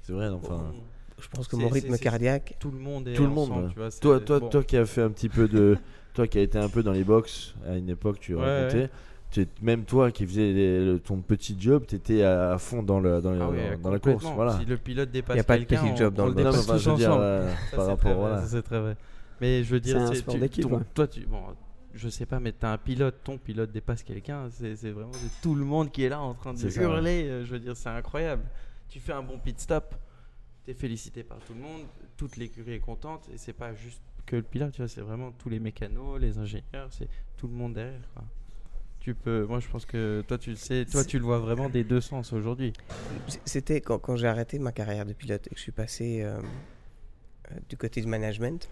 [0.00, 0.72] C'est vrai, enfin.
[1.20, 3.50] je pense que mon rythme cardiaque, Tout le monde est Tout le monde.
[3.50, 4.48] ensemble, tu vois, toi, toi, bon.
[4.48, 5.76] toi qui as fait un petit peu de,
[6.16, 8.90] toi qui a été un peu dans les box à une époque, tu Ouais, racontais.
[9.30, 12.82] tu- Même toi qui faisais les- le- ton petit job, tu étais à, à fond
[12.82, 14.24] dans, le, dans, Ah ouais, dans la course.
[14.34, 14.58] Voilà.
[14.58, 16.32] Si le pilote dépasse Y a pas de quelqu'un, petit job dans on le.
[16.32, 17.22] Non, dépasse enfin, tous je veux dire, ensemble.
[17.24, 18.40] euh, Ça, par c'est rapport, très vrai, voilà.
[18.42, 18.96] ça, c'est très vrai.
[19.40, 20.82] Mais je veux dire, C'est un sport tu- d'équipe, ton- ouais.
[20.94, 21.40] Toi, tu, bon,
[21.92, 25.10] je sais pas, mais t'as un pilote, ton pilote dépasse quelqu'un, c'est vraiment
[25.42, 27.24] tout le monde qui est là en train de hurler.
[27.28, 28.42] euh, Je veux dire, c'est incroyable.
[28.88, 29.94] Tu fais un bon pit stop,
[30.64, 31.82] t'es félicité par tout le monde,
[32.16, 35.32] toute l'écurie est contente, et c'est pas juste que le pilote, tu vois, c'est vraiment
[35.32, 38.00] tous les mécanos, les ingénieurs, c'est tout le monde derrière.
[38.14, 38.24] quoi.
[39.00, 41.68] Tu peux, moi je pense que toi tu le sais, toi tu le vois vraiment
[41.68, 42.72] des deux sens aujourd'hui.
[43.44, 46.40] c'était quand, quand j'ai arrêté ma carrière de pilote et que je suis passé euh,
[47.52, 48.68] euh, du côté du management,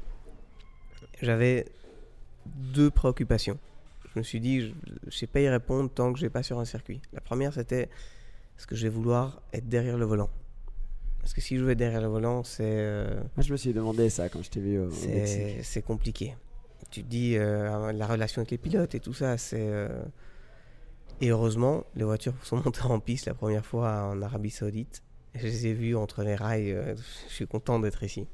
[1.23, 1.67] j'avais
[2.47, 3.61] deux préoccupations.
[4.13, 4.73] Je me suis dit, je
[5.07, 7.01] ne sais pas y répondre tant que je vais pas sur un circuit.
[7.13, 7.89] La première, c'était
[8.59, 10.31] est-ce que je vais vouloir être derrière le volant?
[11.25, 13.73] Parce que si je veux être derrière le volant, c'est euh, Moi, je me suis
[13.73, 15.65] demandé ça quand je t'ai vu au, Mexique.
[15.65, 16.37] c'est compliqué.
[16.91, 19.57] Tu te dis, euh, la relation avec les pilotes et tout ça, c'est.
[19.59, 20.05] euh,
[21.23, 25.03] Et heureusement, les voitures sont montées en piste la première fois en Arabie Saoudite.
[25.35, 26.77] Je les ai vues entre les rails.
[27.29, 28.27] je suis content d'être ici.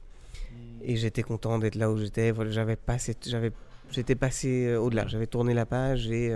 [0.82, 2.32] Et j'étais content d'être là où j'étais.
[2.32, 3.52] Voilà, j'avais passé, j'avais,
[3.92, 5.06] j'étais passé au-delà.
[5.06, 6.34] J'avais tourné la page et,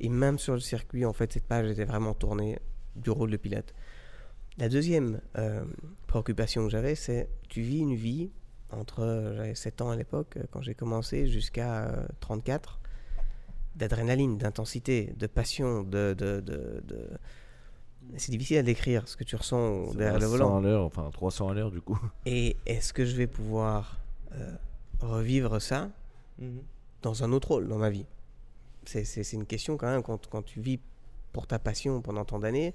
[0.00, 2.58] et même sur le circuit, en fait, cette page était vraiment tournée
[2.96, 3.72] du rôle de pilote.
[4.58, 5.64] La deuxième euh,
[6.06, 8.30] préoccupation que j'avais, c'est tu vis une vie
[8.70, 12.80] entre, euh, j'avais 7 ans à l'époque, euh, quand j'ai commencé, jusqu'à euh, 34,
[13.76, 16.14] d'adrénaline, d'intensité, de passion, de...
[16.16, 17.10] de, de, de-
[18.16, 20.56] C'est difficile à décrire ce que tu ressens derrière à le 100 volant.
[20.58, 21.98] à l'heure, enfin 300 à l'heure du coup.
[22.26, 23.98] Et est-ce que je vais pouvoir
[24.32, 24.52] euh,
[25.00, 25.90] revivre ça
[27.02, 28.06] dans un autre rôle dans ma vie?
[28.84, 30.78] C'est c'est- c'est une question quand même, quand, quand tu vis
[31.32, 32.74] pour ta passion pendant tant d'années,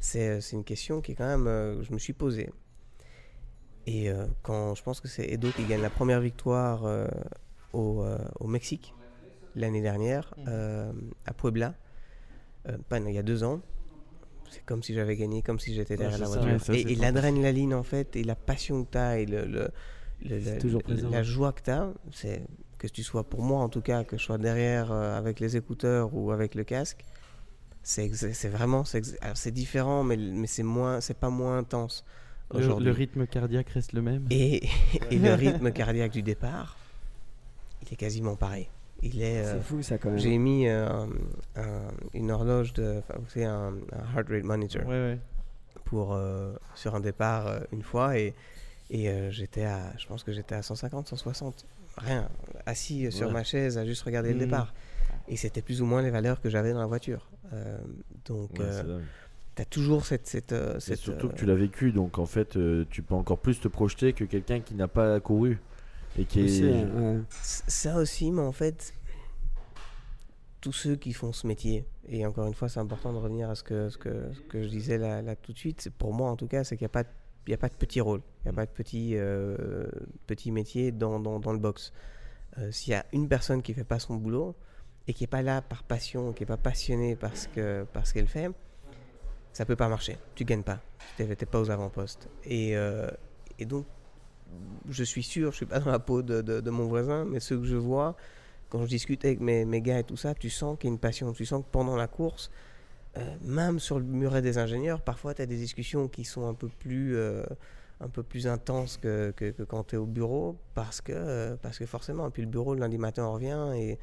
[0.00, 2.50] c'est c'est une question qui est quand même, euh, que je me suis posée.
[3.86, 7.06] Et euh, quand je pense que c'est Edo qui gagne la première victoire euh,
[7.72, 8.94] au, euh, au Mexique
[9.54, 10.92] l'année dernière, euh,
[11.26, 11.74] à Puebla,
[12.68, 13.60] euh, il y a deux ans,
[14.50, 16.60] c'est comme si j'avais gagné, comme si j'étais derrière la ça, voiture.
[16.60, 19.70] ça, et et l'adrénaline en fait, et la passion que tu as, et le, le-
[20.22, 22.42] le- C'est la- toujours la- joie que tu as, c'est
[22.78, 25.56] que tu sois pour moi en tout cas, que je sois derrière euh, avec les
[25.56, 27.04] écouteurs ou avec le casque,
[27.82, 32.04] c'est vraiment c'est différent, mais, mais c'est moins, c'est pas moins intense
[32.52, 32.86] Le, aujourd'hui.
[32.86, 34.26] le rythme cardiaque reste le même?
[34.30, 34.68] Et,
[35.10, 36.76] et le rythme cardiaque du départ,
[37.82, 38.68] il est quasiment pareil.
[39.02, 39.38] Il est.
[39.44, 40.18] euh, C'est fou ça quand même.
[40.18, 41.06] j'ai mis euh,
[41.56, 45.18] un- une horloge de, enfin, vous savez, un, un heart rate monitor Ouais, ouais.
[45.86, 48.34] pour euh, sur un départ euh, une fois et
[48.92, 51.64] et euh, j'étais à, je pense que j'étais à 150, 160,
[51.96, 52.28] rien,
[52.66, 54.40] assis sur ma chaise à juste regarder le Mhm.
[54.40, 54.74] départ.
[55.30, 57.30] Et c'était plus ou moins les valeurs que j'avais dans la voiture.
[57.52, 57.78] Euh,
[58.26, 59.00] donc, Ouais, euh,
[59.56, 60.26] tu as toujours cette.
[60.26, 63.02] cette, euh, Et cette, surtout euh, que tu l'as vécu, donc en fait, euh, tu
[63.02, 65.58] peux encore plus te projeter que quelqu'un qui n'a pas couru
[66.18, 66.84] et qui Aussi, est.
[66.84, 67.20] euh, ouais.
[67.30, 68.92] C- Ça aussi, mais en fait,
[70.60, 73.54] tous ceux qui font ce métier, et encore une fois, c'est important de revenir à
[73.54, 76.28] ce que, ce que, ce que je disais là, là tout de suite, pour moi
[76.30, 77.08] en tout cas, c'est qu'il n'y a, pas de-
[77.46, 79.86] il y a pas de petit rôle, il n'y a pas de petit, euh,
[80.26, 81.92] petit métier dans, dans, dans le box.
[82.58, 84.54] Euh, S'il y a une personne qui ne fait pas son boulot
[85.10, 88.28] et qui n'est pas là par passion, qui n'est pas passionnée parce que parce qu'elle
[88.28, 88.48] fait,
[89.52, 90.16] ça peut pas marcher.
[90.36, 90.78] Tu gagnes pas.
[91.16, 92.28] Tu n'es pas aux avant-postes.
[92.44, 93.10] Et, euh,
[93.58, 93.86] et donc,
[94.88, 97.54] je suis sûr, je suis pas dans la peau de, de- mon voisin, mais ce
[97.54, 98.14] que je vois,
[98.68, 100.94] quand je discute avec mes, mes gars et tout ça, tu sens qu'il y a
[100.94, 101.32] une passion.
[101.32, 102.52] Tu sens que pendant la course,
[103.16, 106.54] euh, même sur le muret des ingénieurs, parfois tu as des discussions qui sont un
[106.54, 107.42] peu plus, euh,
[107.98, 111.86] un peu plus intenses que, que, quand tu es au bureau, parce que, parce que
[111.86, 113.98] forcément, et puis le bureau, le lundi matin, on revient et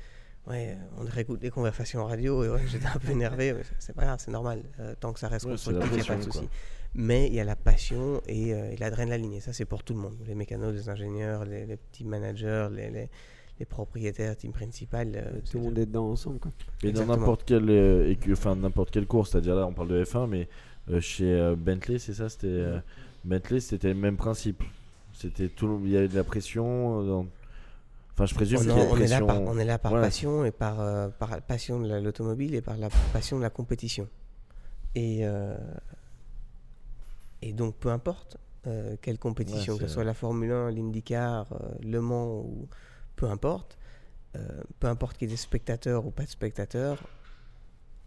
[0.49, 4.03] ouais, on réécoute les conversations radio et ouais, j'étais un peu énervé, mais c'est- pas
[4.05, 6.21] grave, c'est normal, euh, tant que ça reste Ouais, constructif, il n'y a pas de
[6.23, 6.47] souci.
[6.95, 9.93] Mais il y a la passion et, euh, et l'adrénaline, et ça c'est pour tout
[9.93, 13.09] le monde, les mécanos, les ingénieurs, les, les petits managers, les, les,
[13.59, 15.11] les propriétaires, team principal.
[15.15, 16.39] euh, c'est Tout le monde est dedans ensemble.
[16.39, 16.51] Quoi.
[16.83, 20.27] Mais dans n'importe quelle, euh, enfin, n'importe quelle course, c'est-à-dire là on parle de F1,
[20.27, 20.47] mais
[20.89, 22.79] euh, chez euh, Bentley, c'est ça C'était euh,
[23.25, 24.63] Bentley, c'était le même principe.
[25.13, 27.03] C'était tout, il y avait de la pression.
[27.03, 27.25] dans-
[28.17, 30.07] Enfin, je présume on, est là par, on est là par Voilà.
[30.07, 33.43] passion et par, euh, par la passion de la- l'automobile et par la passion de
[33.43, 34.09] la compétition.
[34.95, 35.55] Et, euh,
[37.43, 41.45] et donc, peu importe euh, quelle compétition, Ouais, que ce soit la Formule 1, l'IndyCar,
[41.83, 42.67] Le Mans, ou
[43.15, 43.77] peu importe,
[44.79, 46.97] peu importe qu'il y ait des spectateurs ou pas de spectateurs,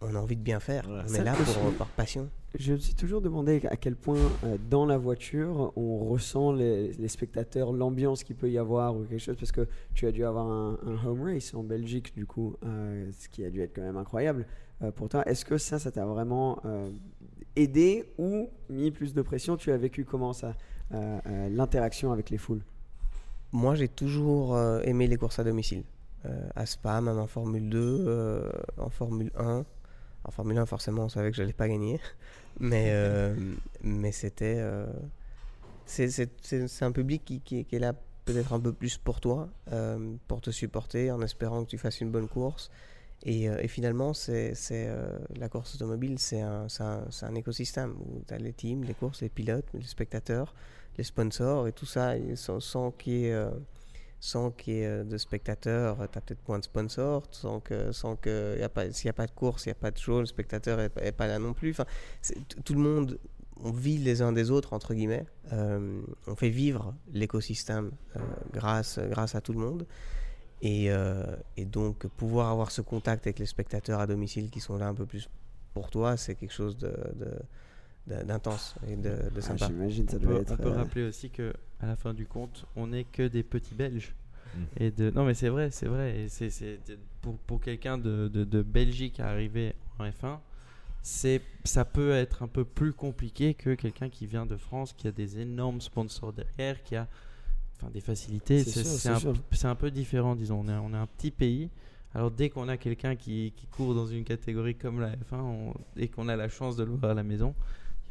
[0.01, 0.87] on a envie de bien faire.
[0.89, 1.01] Ouais.
[1.05, 2.29] on Ça est là pour, je- par passion.
[2.59, 6.91] Je me suis toujours demandé à quel point euh, dans la voiture on ressent les,
[6.93, 10.25] les spectateurs, l'ambiance qu'il peut y avoir ou quelque chose, parce que tu as dû
[10.25, 13.73] avoir un, un home race en Belgique du coup, euh, ce qui a dû être
[13.75, 14.45] quand même incroyable
[14.81, 15.23] euh, pour toi.
[15.29, 16.89] Est-ce que ça, ça t'a vraiment euh,
[17.55, 19.55] aidé ou mis plus de pression?
[19.55, 20.55] Tu as vécu comment ça
[20.93, 22.63] euh, euh, l'interaction avec les foules?
[23.53, 25.83] Moi, j'ai toujours euh, aimé les courses à domicile.
[26.25, 29.63] Euh, à Spa, même en Formule 2, euh, en Formule 1.
[30.23, 31.99] En Formule 1, forcément, on savait que j'allais pas gagner.
[32.59, 33.33] Mais, euh,
[33.81, 34.57] mais c'était.
[34.59, 34.85] euh,
[35.85, 37.93] c'est- un public qui, qui est- là
[38.25, 42.01] peut-être un peu plus pour toi, euh, pour te supporter, en espérant que tu fasses
[42.01, 42.69] une bonne course.
[43.23, 44.53] Et, euh, finalement, c'est
[45.37, 49.21] la course automobile, c'est un, un, un écosystème où tu as les teams, les courses,
[49.21, 50.53] les pilotes, les spectateurs,
[50.97, 53.45] les sponsors et tout ça, sans, sans qu'il y ait,
[54.21, 57.91] sans qu'il y ait euh, de spectateurs, tu as peut-être moins de sponsors, sans que,
[57.91, 58.55] sans que
[58.91, 61.11] s'il n'y a pas de course, il n'y a pas de show, le spectateur n'est
[61.11, 61.71] pas, là non plus.
[61.71, 61.85] Enfin,
[62.63, 63.17] tout le monde,
[63.57, 65.25] on vit les uns des autres, entre guillemets.
[65.53, 68.19] Euh, on fait vivre l'écosystème euh,
[68.53, 69.87] grâce, grâce à tout le monde.
[70.61, 71.25] Et, euh,
[71.57, 74.93] et donc, pouvoir avoir ce contact avec les spectateurs à domicile qui sont là un
[74.93, 75.27] peu plus
[75.73, 76.93] pour toi, c'est quelque chose de-
[78.07, 79.55] d'intense et de, de Ah.
[79.67, 80.51] J'imagine ça On doit peut, être.
[80.53, 83.43] on peut euh, rappeler aussi que à la fin du compte, on n'est que des
[83.43, 84.13] petits Belges.
[84.55, 84.59] Mm.
[84.77, 85.11] Et de...
[85.11, 86.19] Non mais c'est vrai, c'est vrai.
[86.21, 86.79] Et c'est, c'est-
[87.21, 90.39] pour, pour quelqu'un de, de, de Belgique à arriver en F1,
[91.03, 95.07] c'est, ça peut être un peu plus compliqué que quelqu'un qui vient de France, qui
[95.07, 97.07] a des énormes sponsors derrière, qui a
[97.77, 98.63] enfin, des facilités.
[98.63, 99.33] C'est un, sûr.
[99.51, 100.61] c'est un peu différent, disons.
[100.61, 101.69] On est, on est un petit pays.
[102.13, 105.73] Alors dès qu'on a quelqu'un qui, qui court dans une catégorie comme la F1 on-
[105.95, 107.55] et qu'on a la chance de le voir à la maison,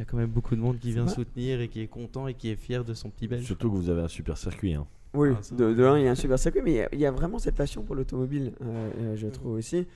[0.00, 2.26] il y a quand même beaucoup de monde qui vient soutenir et qui est content
[2.26, 3.44] et qui est fier de son petit belge.
[3.44, 4.72] Surtout que vous avez un super circuit.
[4.72, 4.86] Hein.
[5.12, 6.88] Oui, Ah, de, de un, il y a un super circuit, mais il y a-
[6.92, 9.86] il y, a vraiment cette passion pour l'automobile, euh, euh, je trouve aussi,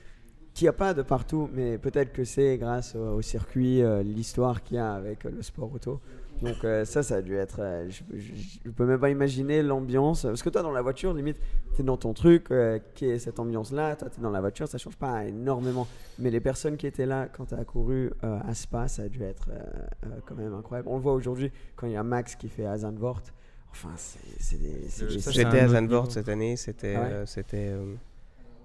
[0.52, 4.02] qu'il n'y a pas de partout, mais peut-être que c'est grâce au, au circuit, euh,
[4.02, 6.00] l'histoire qu'il y a avec euh, le sport auto.
[6.42, 7.60] Donc euh, ça, ça a dû être...
[7.60, 8.32] euh, je, je-
[8.64, 11.38] je peux même pas imaginer l'ambiance, parce que toi, dans la voiture, limite,
[11.74, 14.40] tu es dans ton truc, euh, qui est cette ambiance-là, toi, tu es dans la
[14.40, 15.86] voiture, ça change pas énormément.
[16.18, 19.08] Mais les personnes qui étaient là quand tu as couru euh, à Spa, ça a
[19.08, 19.58] dû être euh,
[20.06, 20.88] euh, quand même incroyable.
[20.90, 23.22] On le voit aujourd'hui, quand il y a Max qui fait à Zandvoort,
[23.70, 24.88] Enfin, c'est des.
[25.32, 26.10] J'étais à niveau.
[26.10, 27.94] cette année, c'était Ah ouais euh, c'était euh,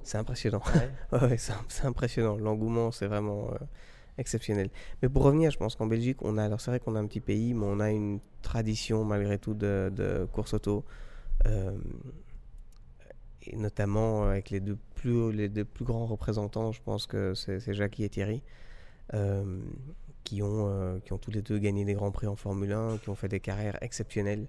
[0.04, 0.62] c'est impressionnant.
[1.12, 2.38] Ouais, ouais, c'est c'est impressionnant.
[2.38, 3.58] L'engouement, c'est vraiment euh,
[4.20, 4.70] exceptionnel.
[5.02, 7.08] Mais pour revenir, je pense qu'en Belgique, on a alors c'est vrai qu'on a un
[7.08, 10.86] petit pays, mais on a une tradition malgré tout de, de course auto,
[11.48, 11.72] euh,
[13.44, 16.72] et notamment avec les deux plus les deux plus grands représentants.
[16.72, 18.44] Je pense que c'est Jackie et Thierry.
[19.14, 19.60] euh,
[20.24, 23.00] qui ont, euh, qui ont tous les deux gagné des grands prix en Formule 1,
[23.00, 24.48] qui ont fait des carrières exceptionnelles.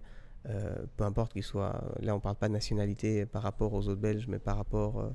[0.96, 1.82] Peu importe qu'ils soient.
[2.00, 5.10] Là, on parle pas de nationalité par rapport aux autres Belges, mais par rapport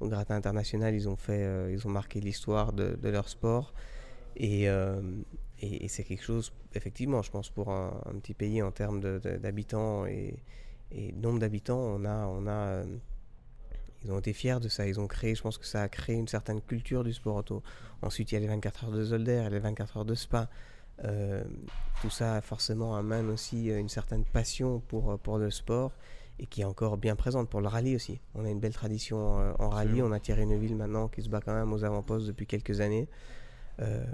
[0.00, 3.72] au gratin international, ils ont fait, ils ont marqué l'histoire de leur sport.
[4.36, 5.00] Et, euh,
[5.60, 9.00] et, et c'est quelque chose, effectivement, je pense pour un, un petit pays en termes
[9.20, 10.36] d'habitants et,
[10.92, 12.84] et nombre d'habitants, on a, on a, euh,
[14.04, 14.86] ils ont été fiers de ça.
[14.86, 17.62] Ils ont créé, je pense que ça a créé une certaine culture du sport auto.
[18.02, 20.48] Ensuite, il y a les 24 heures de Zolder, les 24 heures de Spa.
[21.04, 21.42] Euh,
[22.02, 25.90] tout ça forcément amène aussi une certaine passion pour, pour le sport
[26.38, 28.20] et qui est encore bien présente pour le rallye aussi.
[28.34, 30.02] On a une belle tradition en rallye.
[30.02, 33.08] On a Thierry Neuville maintenant qui se bat quand même aux avant-postes depuis quelques années.
[33.80, 34.04] Euh,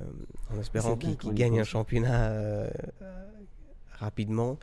[0.52, 2.70] en espérant qu'il il gagne un championnat euh,
[3.02, 3.24] euh,
[3.98, 4.58] rapidement.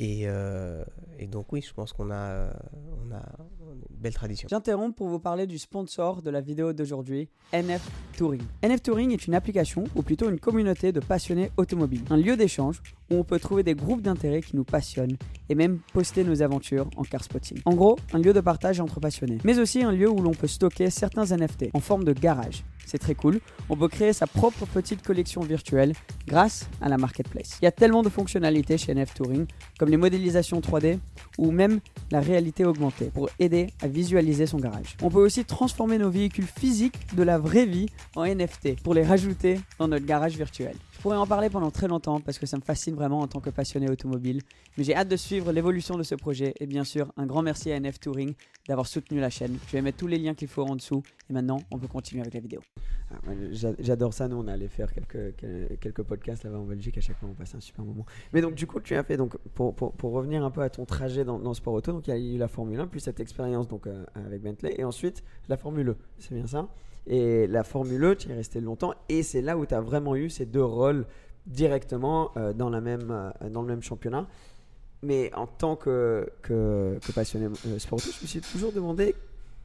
[0.00, 0.84] Et, euh,
[1.18, 3.20] et donc oui, je pense qu'on a, on a
[3.72, 4.46] une belle tradition.
[4.48, 7.84] J'interromps pour vous parler du sponsor de la vidéo d'aujourd'hui, NF
[8.16, 8.42] Touring.
[8.62, 12.04] NF Touring est une application, ou plutôt une communauté de passionnés automobiles.
[12.10, 15.16] Un lieu d'échange où on peut trouver des groupes d'intérêt qui nous passionnent
[15.48, 17.58] et même poster nos aventures en car spotting.
[17.64, 20.46] En gros, un lieu de partage entre passionnés, mais aussi un lieu où l'on peut
[20.46, 22.62] stocker certains NFT en forme de garage.
[22.88, 25.92] C'est très cool, on peut créer sa propre petite collection virtuelle
[26.26, 27.58] grâce à la marketplace.
[27.60, 29.46] Il y a tellement de fonctionnalités chez NF Touring,
[29.78, 30.98] comme les modélisations 3D
[31.36, 34.96] ou même la réalité augmentée pour aider à visualiser son garage.
[35.02, 39.02] On peut aussi transformer nos véhicules physiques de la vraie vie en NFT pour les
[39.02, 40.74] rajouter dans notre garage virtuel.
[41.08, 43.48] Pourrais en parler pendant très longtemps parce que ça me fascine vraiment en tant que
[43.48, 44.42] passionné automobile,
[44.76, 47.72] mais j'ai hâte de suivre l'évolution de ce projet et bien sûr un grand merci
[47.72, 48.34] à NF Touring
[48.68, 49.56] d'avoir soutenu la chaîne.
[49.68, 52.20] Je vais mettre tous les liens qu'il faut en dessous et maintenant on peut continuer
[52.20, 52.60] avec la vidéo.
[53.10, 53.16] Ah,
[53.78, 54.28] J'adore ça.
[54.28, 56.98] Nous, on allait faire quelques, quel- quelques podcasts là-bas en Belgique.
[56.98, 58.04] À chaque fois, on passait un super moment.
[58.34, 60.84] Mais donc, du coup, tu as fait, donc, pour, pour, revenir un peu à ton
[60.84, 63.00] trajet dans, dans le sport auto, donc il y a eu la Formule 1, puis
[63.00, 65.96] cette expérience donc, euh, avec Bentley, et ensuite la Formule E.
[66.18, 66.68] C'est bien ça?
[67.08, 69.80] Et la Formule E, tu y es resté longtemps, et c'est là où tu as
[69.80, 71.06] vraiment eu ces deux rôles
[71.46, 74.26] directement euh, euh, dans le même championnat.
[75.02, 79.14] Mais en tant que, que, passionné euh, sport auto, je me suis toujours demandé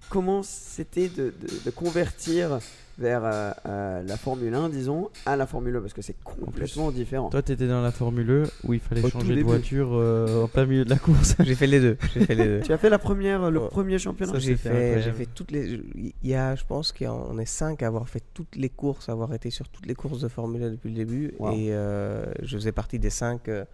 [0.09, 2.59] comment c'était de, de- de convertir
[2.99, 6.91] vers euh, euh, la Formule 1, disons, à la Formule 1, parce que c'est complètement
[6.91, 7.29] différent.
[7.29, 9.47] Toi, t'étais dans la Formule E où il fallait Au changer de début.
[9.47, 11.35] voiture euh, en plein milieu de la course.
[11.43, 11.97] J'ai fait les deux.
[12.13, 12.59] J'ai fait les deux.
[12.61, 13.67] Tu as fait la première, le Ouais.
[13.69, 14.37] premier championnat?
[14.37, 15.81] J'ai fait, fait toutes les.
[15.95, 19.13] Il y a, je pense qu'on est cinq à avoir fait toutes les courses, à
[19.13, 21.33] avoir été sur toutes les courses de Formule 1 depuis le début.
[21.39, 21.51] Wow.
[21.53, 23.65] Et euh, je faisais partie des cinq euh,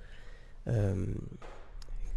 [0.69, 0.93] euh,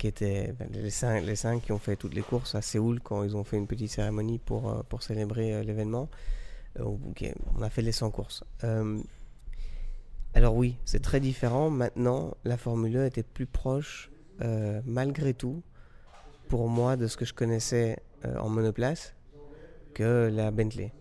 [0.03, 2.99] qui étaient ben, les, cinq, les cinq qui ont fait toutes les courses à Séoul
[2.99, 6.09] quand ils ont fait une petite cérémonie pour, euh, pour célébrer euh, l'événement.
[6.81, 6.97] Euh,
[7.55, 8.43] on a fait les 100 courses.
[10.35, 11.71] Alors oui, c'est très différent.
[11.71, 14.11] Maintenant, la Formule 1 était plus proche,
[14.87, 15.62] malgré tout,
[16.49, 19.15] pour moi, de ce que je connaissais en monoplace
[19.95, 20.93] que la Bentley.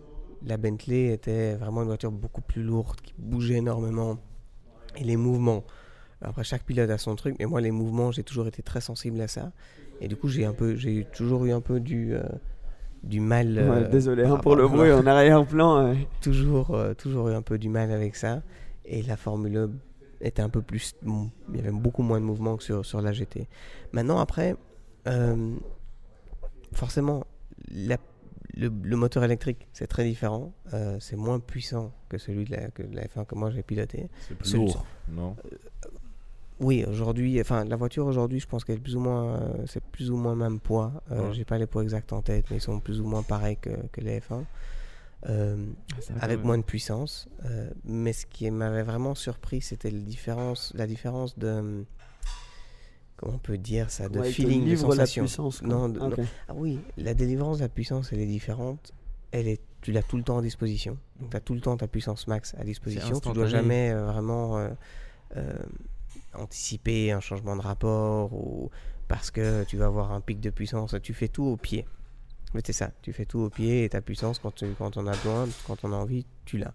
[0.45, 4.19] La Bentley était vraiment une voiture beaucoup plus lourde, qui bougeait énormément.
[4.97, 5.63] Et les mouvements.
[6.21, 9.19] Après, chaque pilote a son truc, mais moi, les mouvements, j'ai toujours été très sensible
[9.21, 9.51] à ça.
[10.01, 12.21] Et du coup, j'ai un peu, j'ai toujours eu un peu du, euh,
[13.03, 13.53] du mal.
[13.55, 15.77] Ouais, euh, désolé hein, pour le bruit en arrière-plan.
[15.87, 15.93] euh.
[16.21, 18.41] toujours, euh, toujours eu un peu du mal avec ça.
[18.85, 19.69] Et la Formule 1
[20.21, 20.93] était un peu plus.
[21.01, 23.47] bon, il y avait beaucoup moins de mouvements que sur, sur la GT.
[23.91, 24.55] Maintenant, après,
[25.07, 25.55] euh,
[26.73, 27.25] forcément,
[27.71, 27.97] la-
[28.55, 30.53] le, le moteur électrique, c'est très différent.
[30.73, 33.63] Euh, c'est moins puissant que celui de la, que de la F1 que moi j'ai
[33.63, 34.09] piloté.
[34.27, 35.35] C'est plus Celui- lourd, non?
[36.61, 39.83] Oui, aujourd'hui, enfin, la voiture aujourd'hui, je pense qu'elle est plus ou moins, euh, c'est
[39.83, 40.93] plus ou moins même poids.
[41.11, 41.33] Euh, Ouais.
[41.33, 43.71] J'ai pas les poids exacts en tête, mais ils sont plus ou moins pareils que,
[43.91, 44.43] que les F1.
[45.29, 45.55] Euh,
[46.11, 47.27] va avec moins de puissance.
[47.45, 51.83] Euh, mais ce qui m'avait vraiment surpris, c'était la différence, la différence de.
[53.17, 55.23] Comment on peut dire ça De Ouais, feeling, de livre la sensation.
[55.25, 55.61] puissance.
[55.63, 56.17] Non, de- Ok.
[56.17, 56.23] non.
[56.47, 58.93] Ah oui, la délivrance de la puissance, elle est différente.
[59.31, 60.97] Elle est, tu l'as tout le temps à disposition.
[61.19, 63.19] Donc, tu as tout le temps ta puissance max à disposition.
[63.19, 64.57] Tu dois jamais euh, vraiment
[66.33, 68.69] anticiper un changement de rapport ou
[69.07, 70.95] parce que tu vas avoir un pic de puissance.
[71.03, 71.85] Tu fais tout au pied.
[72.53, 75.11] Mais c'est ça, tu fais tout au pied et ta puissance, quand, quand on a
[75.11, 76.73] besoin, quand on a envie, tu l'as.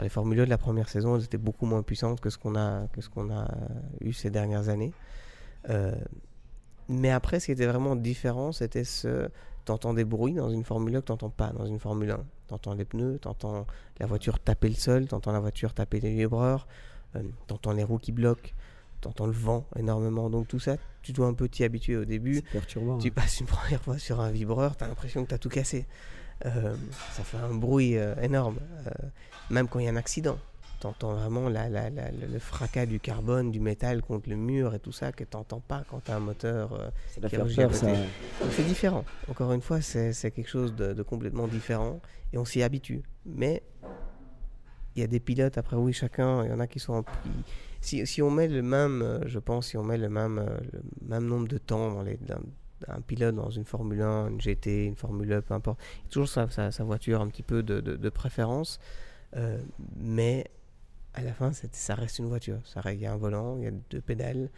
[0.00, 2.56] Les Formule 1 de la première saison, elles étaient beaucoup moins puissantes que ce qu'on
[2.56, 3.46] a, que ce qu'on a
[4.00, 4.94] eu ces dernières années.
[5.68, 5.94] Euh,
[6.88, 9.28] mais après, ce qui était vraiment différent, c'était ce.
[9.66, 12.24] T'entends des bruits dans une Formule 1 que t'entends pas dans une Formule 1.
[12.46, 13.66] T'entends les pneus, t'entends
[14.00, 16.66] la voiture taper le sol, t'entends la voiture taper les vibreurs,
[17.16, 18.48] euh, t'entends les roues qui bloquent,
[19.00, 20.30] t'entends le vent énormément.
[20.30, 22.42] Donc tout ça, tu dois un peu t'y habituer au début.
[22.52, 22.98] Perturbant.
[22.98, 25.48] Tu passes une première fois sur un vibreur, tu as l'impression que tu as tout
[25.48, 25.86] cassé.
[26.46, 26.74] Euh,
[27.12, 28.58] ça fait un bruit euh, énorme.
[28.86, 28.90] Euh,
[29.50, 30.38] même quand il y a un accident,
[30.80, 34.72] tu entends vraiment la- la- la- le, fracas du carbone, du métal contre le mur
[34.74, 36.72] et tout ça que tu n'entends pas quand tu as un moteur.
[37.28, 37.34] qui
[38.52, 39.04] c'est différent.
[39.28, 42.00] Encore une fois, c'est c'est quelque chose de, de complètement différent
[42.32, 43.02] et on s'y habitue.
[43.26, 43.64] Mais
[44.94, 46.92] il y a des pilotes, après oui, chacun, il y en a qui sont...
[46.94, 47.08] en- qui-
[47.80, 50.56] si, si on met le même, euh, je pense, si on met le même, euh,
[50.72, 52.40] le même nombre de temps dans les, dans-
[52.86, 56.10] un pilote dans une Formule 1, une GT, une Formule 1, peu importe, il a
[56.10, 58.78] toujours sa, sa- sa voiture un petit peu de, de- de préférence,
[59.36, 59.58] euh,
[59.96, 60.44] mais
[61.14, 62.58] à la fin, ça reste une voiture.
[62.86, 64.48] Il y a un volant, il y a deux pédales,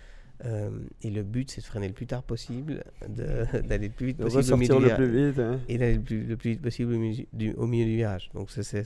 [0.44, 0.70] euh,
[1.02, 4.42] et le but, c'est de freiner le plus tard possible, d'aller le plus vite possible
[4.54, 5.38] au milieu le plus vite.
[5.38, 5.60] hein.
[5.68, 8.30] et d'aller le plus, le plus vite possible au milieu du, au milieu du virage.
[8.34, 8.82] Donc c'est-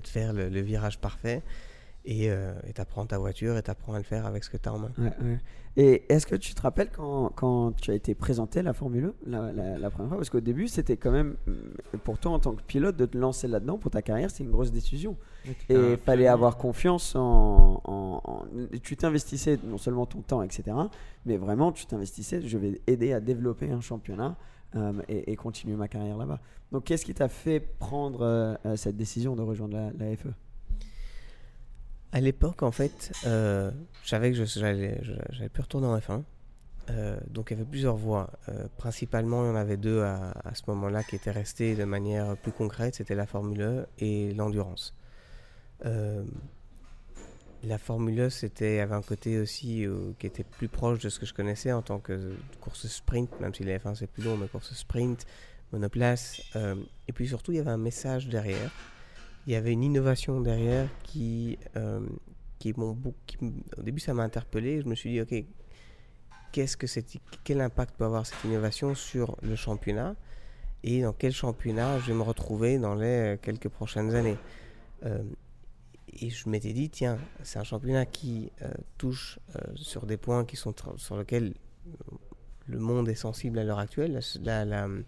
[0.00, 1.42] de faire le, le virage parfait
[2.10, 2.30] et
[2.74, 4.72] tu apprends ta voiture et tu apprends à le faire avec ce que tu as
[4.72, 4.90] en main.
[4.98, 5.38] Ouais, ouais.
[5.76, 9.12] Et est-ce que tu te rappelles quand, quand tu as été présenté à la Formule
[9.26, 10.16] 1 la, la- la première fois?
[10.18, 13.16] Parce qu'au début, c'était quand même, mm, pour toi en tant que pilote, de te
[13.16, 15.16] lancer là-dedans pour ta carrière, c'est une grosse décision.
[15.68, 17.80] Et il fallait avoir confiance en.
[17.84, 18.46] en- en-
[18.82, 20.64] Tu t'investissais non seulement ton temps, etc.,
[21.26, 22.40] mais vraiment, tu t'investissais.
[22.42, 24.36] Je vais aider à développer un championnat
[24.76, 26.40] euh, et, et continuer ma carrière là-bas.
[26.72, 30.28] Donc, qu'est-ce qui t'a fait prendre euh, euh, cette décision de rejoindre la, la FE
[32.12, 33.70] À l'époque, en fait, euh,
[34.02, 36.22] je savais que j'allais plus retourner en F1.
[36.90, 38.30] Euh, donc il y avait plusieurs voies.
[38.48, 42.34] Euh, principalement, il y en avait deux à, ce moment-là qui étaient restées de manière
[42.38, 42.94] plus concrète.
[42.94, 44.94] C'était la Formule 1 et l'endurance.
[47.64, 49.84] La Formule 1, c'était, avait un côté aussi
[50.18, 53.52] qui était plus proche de ce que je connaissais en tant que course sprint, même
[53.52, 55.26] si la F1 c'est plus long, mais course sprint,
[55.72, 56.40] monoplace.
[57.06, 58.70] et puis surtout, il y avait un message derrière.
[59.48, 62.06] Il y avait une innovation derrière qui, euh,
[62.58, 64.82] qui, au début, ça m'a interpellé.
[64.82, 65.42] Je me suis dit, ok,
[66.52, 66.86] qu'est-ce que
[67.44, 70.16] quel impact peut avoir cette innovation sur le championnat
[70.82, 74.36] et dans quel championnat je vais me retrouver dans les quelques prochaines années?
[75.06, 75.22] Euh,
[76.12, 79.38] et je m'étais dit, tiens, c'est un championnat qui euh, touche
[79.76, 81.54] sur des points qui sont sur lesquels
[82.66, 85.00] le monde est sensible à l'heure actuelle, la- le,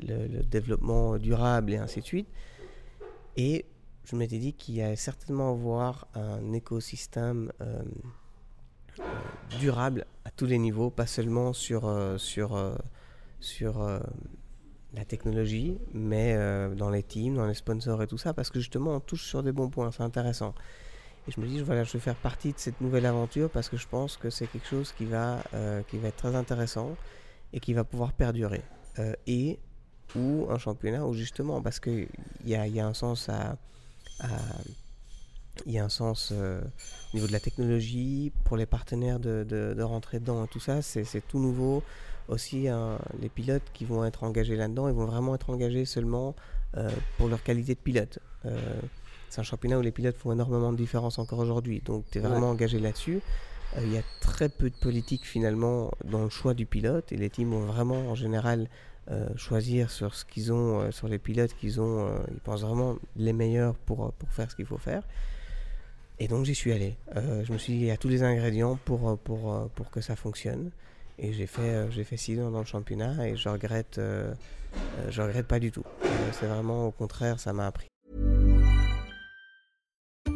[0.00, 2.28] le développement durable et ainsi de suite.
[3.36, 3.64] Et
[4.04, 7.82] je m'étais dit qu'il y allait certainement avoir un écosystème euh,
[9.00, 9.02] euh,
[9.58, 12.58] durable à tous les niveaux, pas seulement sur, euh, sur,
[13.40, 14.00] sur
[14.92, 16.36] la technologie, mais
[16.76, 19.42] dans les teams, dans les sponsors et tout ça, parce que justement on touche sur
[19.42, 20.54] des bons points, c'est intéressant.
[21.26, 23.78] Et je me dis, voilà, je vais faire partie de cette nouvelle aventure parce que
[23.78, 25.42] je pense que c'est quelque chose qui va,
[25.88, 26.96] qui va être très intéressant
[27.54, 28.62] et qui va pouvoir perdurer.
[29.26, 29.58] Et
[30.14, 32.08] ou un championnat où justement, parce qu'il
[32.44, 33.56] y a, y a un sens à,
[35.66, 36.60] il y a un sens euh,
[37.12, 40.82] au niveau de la technologie, pour les partenaires de, de- de rentrer dedans, tout ça,
[40.82, 41.82] c'est tout nouveau.
[42.28, 46.34] Aussi, hein, les pilotes qui vont être engagés là-dedans, ils vont vraiment être engagés seulement
[46.76, 48.18] euh, pour leur qualité de pilote.
[48.46, 48.58] Euh,
[49.28, 52.20] c'est un championnat où les pilotes font énormément de différence encore aujourd'hui, donc tu es
[52.22, 53.20] vraiment engagé là-dessus.
[53.76, 57.16] Euh, Il y a très peu de politique finalement dans le choix du pilote et
[57.16, 58.68] les teams vont vraiment en général
[59.10, 62.06] euh, choisir sur ce qu'ils ont, euh, sur les pilotes qu'ils ont.
[62.06, 65.02] euh, ils pensent vraiment les meilleurs pour, euh, pour faire ce qu'il faut faire.
[66.18, 66.96] Et donc j'y suis allé.
[67.16, 70.00] Euh, je me suis dit, il y a tous les ingrédients pour, pour, pour que
[70.00, 70.70] ça fonctionne.
[71.18, 74.00] Et j'ai fait, j'ai fait six ans dans le championnat et je regrette,
[75.08, 75.84] je regrette pas du tout.
[76.32, 77.86] C'est vraiment au contraire, ça m'a appris.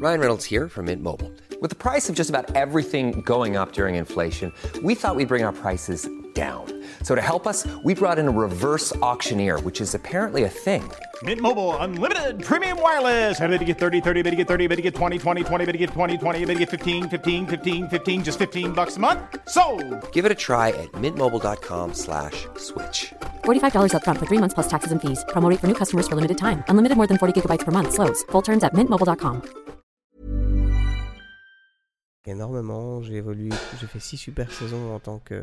[0.01, 1.33] Ryan Reynolds here from Mint Mobile.
[1.61, 4.53] With the price of just about everything going up during inflation,
[4.85, 6.09] we thought we'd bring our prices
[6.39, 6.67] down.
[7.03, 10.85] So to help us, we brought in a reverse auctioneer, which is apparently a thing.
[11.25, 13.41] Mint Mobile unlimited premium wireless.
[13.41, 15.65] Ready to get 30, 30, bit to get 30, bit to get 20, 20, 20,
[15.67, 18.97] bit to get 20, 20, bit to get 15, 15, 15, 15 just 15 bucks
[18.99, 19.21] a month.
[19.49, 19.65] So,
[20.13, 23.13] Give it a try at mintmobile.com slash switch.
[23.45, 25.25] $45 upfront for three months plus taxes and fees.
[25.33, 26.63] Promo rate for new customers for limited time.
[26.69, 27.91] Unlimited more than 40 gigabytes per month.
[27.99, 28.23] Slows.
[28.31, 29.69] Full terms at mintmobile.com.
[32.29, 33.03] énormément.
[33.03, 35.43] J'ai évolué, j'ai fait six super saisons en tant que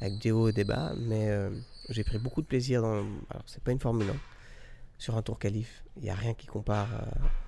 [0.00, 1.50] avec des hauts et des bas, mais euh,
[1.90, 3.04] j'ai pris beaucoup de plaisir dans.
[3.30, 4.12] Alors c'est pas une Formule 1
[4.98, 6.88] sur un tour qualif, il n'y a rien qui compare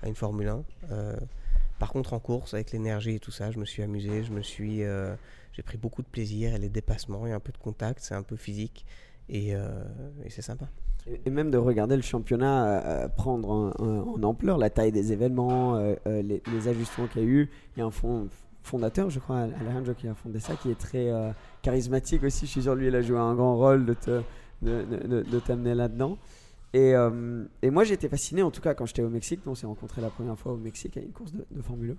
[0.01, 0.63] à, à une Formule 1.
[0.91, 1.15] Euh,
[1.79, 4.41] par contre en course avec l'énergie et tout ça, je me suis amusé, je me
[4.41, 5.15] suis, euh,
[5.51, 7.99] j'ai pris beaucoup de plaisir et les dépassements, il y a un peu de contact,
[8.01, 8.85] c'est un peu physique
[9.27, 9.83] et, euh,
[10.29, 10.65] c'est sympa.
[11.25, 15.95] Et même de regarder le championnat euh, prendre en, ampleur, la taille des événements, euh,
[16.05, 17.49] euh, les, ajustements qu'il y a eu.
[17.75, 18.29] Il y a un fond-
[18.61, 21.31] fondateur, je crois, Alejandro qui a fondé ça, qui est très euh,
[21.61, 22.45] charismatique aussi.
[22.45, 24.21] Je suis sûr, lui, il a joué un grand rôle de te-
[24.61, 26.17] de, de- t'amener là-dedans.
[26.73, 29.41] Et, euh, et moi, été fasciné, en tout cas, quand j'étais au Mexique.
[29.45, 31.95] On s'est rencontrés la première fois au Mexique à une course de, de Formule 1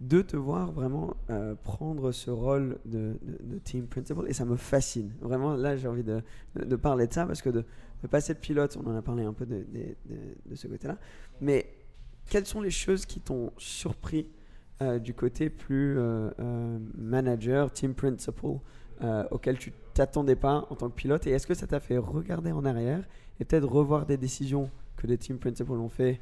[0.00, 4.56] de te voir vraiment euh, prendre ce rôle de, de- team principal et ça me
[4.56, 5.12] fascine.
[5.20, 6.22] Vraiment, là, j'ai envie de,
[6.76, 7.64] parler de ça parce que de,
[8.10, 9.64] passer de pilote, on en a parlé un peu de,
[10.56, 10.98] ce côté-là,
[11.40, 11.72] mais
[12.28, 14.26] quelles sont les choses qui t'ont surpris
[14.80, 15.96] euh, du côté plus
[16.98, 18.56] manager, team principal,
[19.02, 21.98] euh, auquel tu t'attendais pas en tant que pilote et est-ce que ça t'a fait
[21.98, 23.02] regarder en arrière
[23.40, 26.20] et peut-être revoir des décisions que les team principals ont fait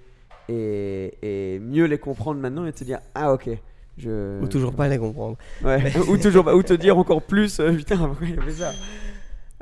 [0.48, 3.50] et, et mieux les comprendre maintenant et te dire ah ok
[3.98, 5.36] je Ou toujours pas les comprendre.
[5.62, 8.72] Ouais, ou toujours ou te dire encore plus euh, putain pourquoi il a fait ça?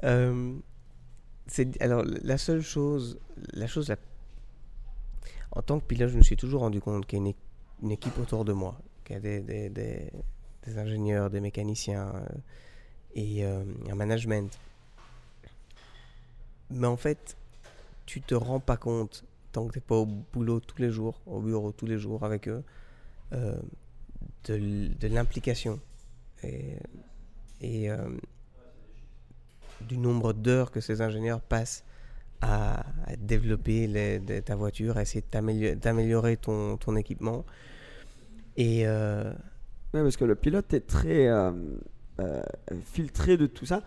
[0.04, 0.54] Euh,
[1.48, 3.18] c'est alors la seule chose,
[3.52, 3.96] la chose la-
[5.52, 7.32] en tant que pilote, je me suis toujours rendu compte qu'il y a
[7.82, 10.12] une, équipe autour de moi, qu'il y a des, des- des-
[10.64, 12.26] des ingénieurs, des mécaniciens euh,
[13.18, 14.56] et euh, un management.
[16.70, 17.36] Mais en fait,
[18.06, 21.40] tu te rends pas compte tant que t'es pas au boulot tous les jours, au
[21.40, 22.62] bureau tous les jours avec eux,
[23.32, 23.56] euh,
[24.44, 25.80] de, l'implication
[26.44, 26.76] et,
[27.60, 28.08] et euh,
[29.80, 31.84] du nombre d'heures que ces ingénieurs passent
[32.40, 32.84] à,
[33.18, 35.24] développer ta voiture, à essayer
[35.74, 37.44] d'améliorer ton, ton équipement.
[38.56, 39.32] Et euh,
[39.92, 41.78] parce que le pilote est très euh, euh,
[42.84, 43.82] filtré de tout ça.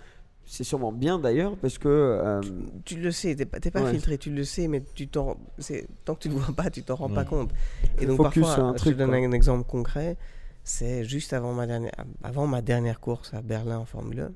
[0.46, 2.42] C'est sûrement bien d'ailleurs parce que euh,
[2.84, 3.92] tu le sais, t'es pas, pas Ouais.
[3.92, 7.10] filtré, tu le sais, mais tu tant que tu ne vois pas, tu t'en rends
[7.10, 7.52] pas compte.
[8.00, 9.18] Et donc Focus parfois, sur un je truc, te donne quoi.
[9.20, 10.18] un exemple concret,
[10.64, 14.32] c'est juste avant ma dernière, avant ma dernière course à Berlin en Formule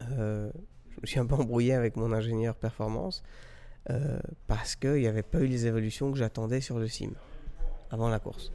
[0.00, 0.50] 1, euh,
[0.96, 3.22] je me suis un peu embrouillé avec mon ingénieur performance
[3.90, 7.10] euh, parce qu'il n'y avait pas eu les évolutions que j'attendais sur le sim
[7.90, 8.50] avant la course.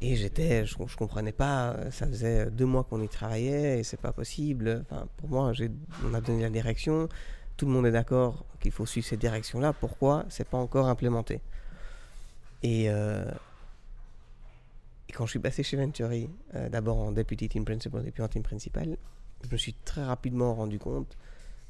[0.00, 3.82] Et j'étais, je, je comprenais pas, euh, ça faisait deux mois qu'on y travaillait et
[3.82, 4.84] c'est pas possible.
[4.88, 5.52] Enfin, pour moi,
[6.04, 7.08] on a donné la direction,
[7.56, 9.72] tout le monde est d'accord qu'il faut suivre cette direction-là.
[9.72, 10.24] Pourquoi?
[10.28, 11.40] C'est pas encore implémenté
[12.62, 13.28] Et, euh,
[15.08, 18.22] et quand je suis passé chez Venturi, euh, d'abord en deputy team principal et puis
[18.22, 18.96] en team principal,
[19.42, 21.16] je me suis très rapidement rendu compte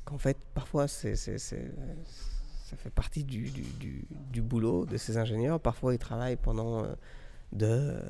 [0.04, 5.60] qu'en fait, parfois, c'est, ça fait partie du, du, boulot de ces ingénieurs.
[5.60, 6.84] Parfois, ils travaillent pendant
[7.52, 8.00] de, euh,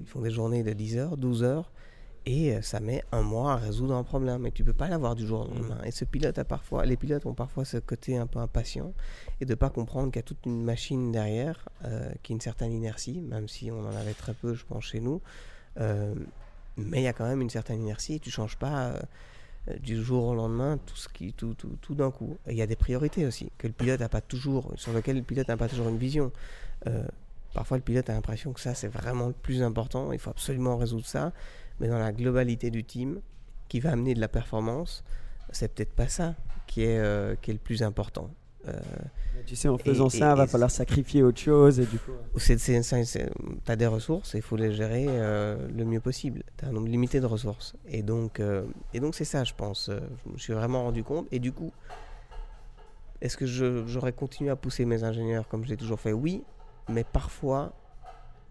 [0.00, 1.70] ils font des journées de 10 heures, 12 heures,
[2.24, 4.46] et euh, ça met un mois à résoudre un problème.
[4.46, 5.78] Et tu peux pas l'avoir du jour au lendemain.
[5.84, 8.92] Et ce pilote a parfois, les pilotes ont parfois ce côté un peu impatient
[9.40, 12.40] et de pas comprendre qu'il y a toute une machine derrière euh, qui a une
[12.40, 15.20] certaine inertie, même si on en avait très peu, je pense, chez nous.
[15.78, 16.14] Euh,
[16.76, 20.02] mais il y a quand même une certaine inertie et tu changes pas euh, du
[20.02, 22.36] jour au lendemain tout ce qui tout, tout, tout d'un coup.
[22.46, 25.16] Et Il y a des priorités aussi que le pilote n'a pas toujours, sur lesquelles
[25.16, 26.32] le pilote n'a pas toujours une vision.
[26.86, 27.06] Euh,
[27.56, 30.76] parfois le pilote a l'impression que ça c'est vraiment le plus important, il faut absolument
[30.76, 31.32] résoudre ça,
[31.80, 33.20] mais dans la globalité du team
[33.68, 35.02] qui va amener de la performance,
[35.50, 36.34] c'est peut-être pas ça
[36.66, 38.28] qui est, euh, qui est le plus important.
[38.68, 38.78] Euh,
[39.46, 42.10] Tu sais, en faisant Et- ça, et- va falloir sacrifier autre chose et du coup.
[42.36, 43.30] C'est-
[43.64, 46.42] t'as des ressources et il faut les gérer euh, le mieux possible.
[46.56, 47.74] T'as un nombre limité de ressources.
[47.88, 48.40] Et donc,
[48.92, 49.88] et donc c'est ça, je pense.
[50.26, 51.26] Je me suis vraiment rendu compte.
[51.30, 51.72] Et du coup,
[53.22, 56.12] est-ce que j'aurais continué à pousser mes ingénieurs comme je l'ai toujours fait?
[56.12, 56.42] Oui,
[56.88, 57.72] mais parfois,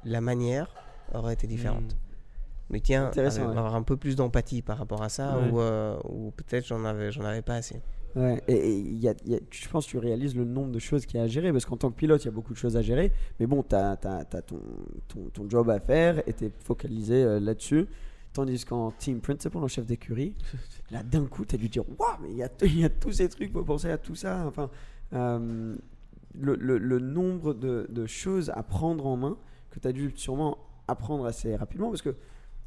[0.04, 0.68] la manière
[1.14, 1.94] aurait été différente.
[1.94, 1.98] Hmm.
[2.72, 3.58] Mais tiens, ouais.
[3.58, 5.50] avoir un peu plus d'empathie par rapport à ça, Ouais.
[5.52, 7.82] ou, euh, ou peut-être j'en avais, j'en avais pas assez.
[8.16, 10.80] Ouais, et, y a, il y a- je pense que tu réalises le nombre de
[10.80, 12.54] choses qu'il y a à gérer, parce qu'en tant que pilote, il y a beaucoup
[12.54, 14.60] de choses à gérer, mais bon, tu as, ton,
[15.08, 17.88] ton, ton job à faire et tu es focalisé euh, là-dessus.
[18.34, 20.34] Tandis qu'en team principal, en chef d'écurie,
[20.92, 23.30] là d'un coup, tu as dû dire Waouh, mais il y y a tous ces
[23.30, 24.44] trucs, faut penser à tout ça.
[24.48, 24.70] Enfin,
[25.14, 25.76] euh,
[26.40, 29.38] le, nombre de, choses à prendre en main
[29.72, 30.58] que tu as dû sûrement
[30.88, 32.16] apprendre assez rapidement, parce que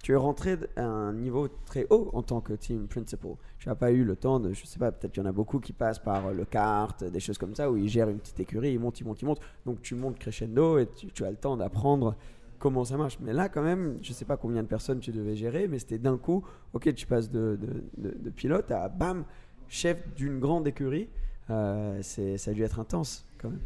[0.02, 3.32] tu es rentré à un niveau très haut en tant que team principal.
[3.58, 5.32] Tu n'as pas eu le temps de, je sais pas, peut-être qu'il y en a
[5.32, 8.18] beaucoup qui passent par euh, le kart, des choses comme ça, où ils gèrent une
[8.18, 9.40] petite écurie, ils montent, ils montent, ils montent.
[9.66, 12.14] Donc tu montes crescendo et tu, as le temps d'apprendre
[12.60, 13.18] comment ça marche.
[13.20, 15.98] Mais là, quand même, je sais pas combien de personnes tu devais gérer, mais c'était
[15.98, 16.44] d'un coup,
[16.74, 17.58] ok, tu passes de-
[17.96, 19.24] de pilote à bam,
[19.68, 21.08] chef d'une grande écurie.
[21.50, 23.60] Euh, c'est, ça a dû être intense quand même.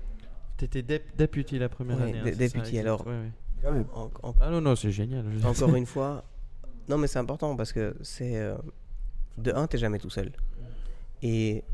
[0.57, 2.19] T'étais dep- deputy la première Ouais, année.
[2.21, 2.45] hein, deputy,
[2.77, 2.79] exact.
[2.79, 3.07] alors.
[3.07, 3.31] Ouais, ouais.
[3.63, 3.87] Quand même.
[3.95, 5.25] En- en- Ah non, non, c'est génial.
[5.45, 6.25] encore une fois,
[6.89, 8.57] non mais c'est important parce que c'est euh,
[9.39, 10.31] de un, t'es jamais tout seul.
[11.23, 11.65] Et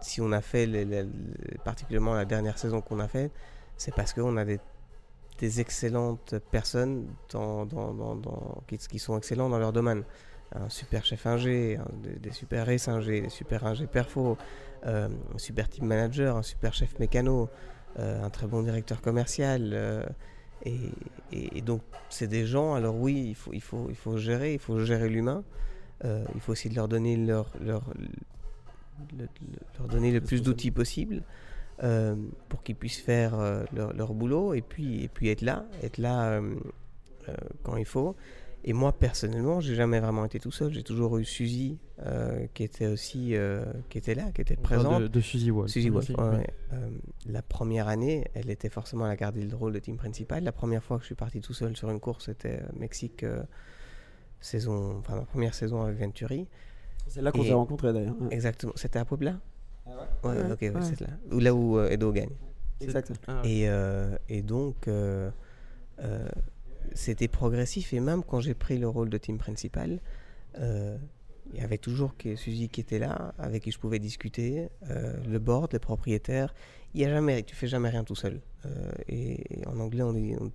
[0.00, 3.30] si on a fait, les- les- les- particulièrement la dernière saison qu'on a fait,
[3.76, 4.60] c'est parce qu'on a des,
[5.38, 10.04] des excellentes personnes dans, dans- dans- dans- qui, qui sont excellents dans leur domaine.
[10.54, 11.78] Un super chef ingé,
[12.22, 14.38] des, super race ingé, des super ingé perfo,
[14.86, 17.50] euh, un super team manager, un super chef mécano,
[17.98, 19.72] euh, un très bon directeur commercial.
[19.74, 20.02] euh,
[20.64, 25.44] et, donc, c'est des gens, alors oui, il faut, gérer, il faut gérer l'humain.
[26.02, 27.82] Il faut aussi leur donner leur, leur,
[29.16, 29.28] le-
[29.88, 31.22] donner le plus d'outils possible
[32.48, 33.36] pour qu'ils puissent faire
[33.72, 36.40] leur, boulot et puis, et puis être là, être là
[37.62, 38.16] quand il faut.
[38.68, 40.74] Et moi, personnellement, j'ai jamais vraiment été tout seul.
[40.74, 45.00] J'ai toujours eu Suzy euh, qui était aussi euh, qui était là, qui était présente.
[45.04, 45.70] de, de Suzy Wolf.
[45.70, 46.46] Suzy Wolf, ouais.
[46.74, 46.90] Euh,
[47.24, 50.44] la première année, elle était forcément à la garder le rôle de team principal.
[50.44, 53.42] La première fois que je suis parti tout seul sur une course, c'était Mexique, euh,
[54.38, 56.46] saison, enfin ma première saison avec Venturi.
[57.06, 58.16] C'est là qu'on s'est rencontrés d'ailleurs.
[58.30, 58.74] Exactement.
[58.76, 59.40] C'était à Puebla
[59.86, 59.90] Ah
[60.24, 61.06] Ouais, Ouais, ok, c'est là.
[61.32, 62.36] Ou là où euh, Edo gagne.
[62.82, 63.12] Exact.
[63.26, 63.40] Ah.
[63.44, 65.30] Et, euh, et donc, euh,
[66.00, 66.28] euh,
[66.94, 67.92] c'était progressif.
[67.92, 70.00] Et même quand j'ai pris le rôle de team principal,
[70.58, 70.96] euh,
[71.52, 75.14] il y avait toujours que Suzy qui était là, avec qui je pouvais discuter, euh,
[75.26, 76.54] le board, les propriétaires.
[76.94, 78.40] Il y a jamais, tu fais jamais rien tout seul.
[78.66, 80.50] Euh, et, et en anglais, on dit, on-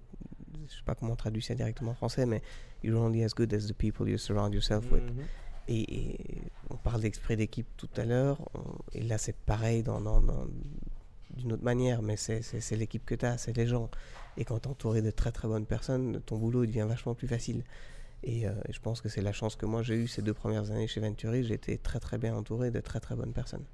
[0.69, 2.41] je sais pas comment on traduit ça directement en français, mais
[2.84, 5.03] you're only as good as the people you surround yourself with.
[5.03, 5.23] Mhm.
[5.67, 6.17] Et, et
[6.69, 8.38] on parle d'esprit d'équipe tout à l'heure,
[8.93, 10.01] et là c'est pareil dans,
[11.38, 13.89] d'une autre manière, mais c'est l'équipe que tu as, c'est les gens.
[14.38, 17.27] Et quand tu es entouré de très très bonnes personnes, ton boulot devient vachement plus
[17.27, 17.63] facile.
[18.23, 20.71] Et euh, je pense que c'est la chance que moi j'ai eue ces deux premières
[20.71, 23.65] années chez Venturi, j'ai été très très bien entouré de très très bonnes personnes.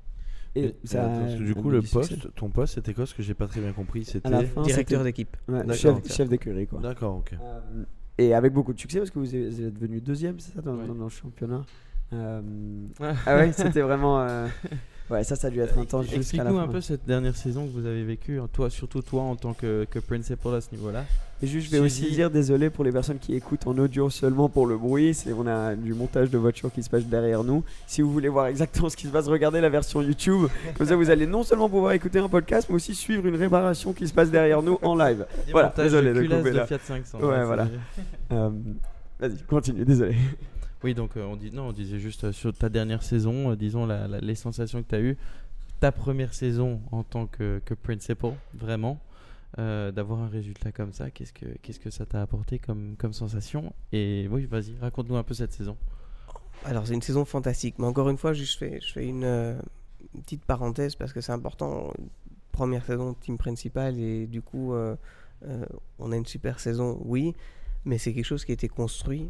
[0.56, 1.94] Et Mais, ça euh, du a coup, le succès.
[1.94, 3.06] poste, ton poste, c'était quoi?
[3.06, 4.30] Ce que j'ai pas très bien compris, c'était.
[4.64, 5.38] Directeur d'équipe.
[5.48, 6.80] ouais, chef, chef d'écurie quoi.
[6.80, 7.34] D'accord, ok.
[7.40, 7.60] Euh,
[8.18, 10.88] et avec beaucoup de succès parce que vous êtes devenu deuxième, c'est ça, dans, Ouais.
[10.88, 11.64] dans le championnat?
[12.12, 12.42] Euh,
[13.00, 13.14] Ah.
[13.28, 14.26] ah ouais, c'était vraiment.
[15.12, 17.36] euh, Ouais, ça, ça a dû être intense jusqu'à la Explique-nous un peu cette dernière
[17.36, 20.72] saison que vous avez vécue, toi, surtout toi en tant que, que principal à ce
[20.72, 21.06] niveau-là.
[21.42, 24.50] Et juste, je vais aussi dire désolé pour les personnes qui écoutent en audio seulement
[24.50, 25.14] pour le bruit.
[25.14, 27.64] C'est on a du montage de voiture qui se passe derrière nous.
[27.88, 30.48] Si vous voulez voir exactement ce qui se passe, regardez la version YouTube.
[30.78, 33.94] Comme ça, vous allez non seulement pouvoir écouter un podcast, mais aussi suivre une réparation
[33.94, 35.26] qui se passe derrière nous en live.
[35.52, 36.68] Voilà, désolé de couper de là.
[36.68, 37.20] Fiat 500.
[37.20, 37.68] Ouais, hein, voilà.
[38.32, 38.50] Euh,
[39.20, 39.86] Vas-y, continue.
[39.86, 40.16] Désolé.
[40.84, 43.56] Oui, donc euh, on, dit, non, on disait juste euh, sur ta dernière saison, euh,
[43.56, 43.86] disons
[44.22, 45.18] les sensations que tu as eues,
[45.82, 49.00] ta première saison en tant que, principal, vraiment,
[49.58, 51.46] d'avoir un résultat comme ça, qu'est-ce que,
[51.84, 53.74] que ça t'a apporté comme, comme sensation?
[53.92, 55.76] Et oui, vas-y, raconte-nous un peu cette saison.
[56.66, 59.58] Alors c'est une saison fantastique, mais encore une fois, je fais, une,
[60.14, 61.94] petite parenthèse parce que c'est important.
[62.52, 64.74] Première saison team principal et du coup
[66.00, 67.34] on a une super saison, oui,
[67.86, 69.30] mais c'est quelque chose qui a été construit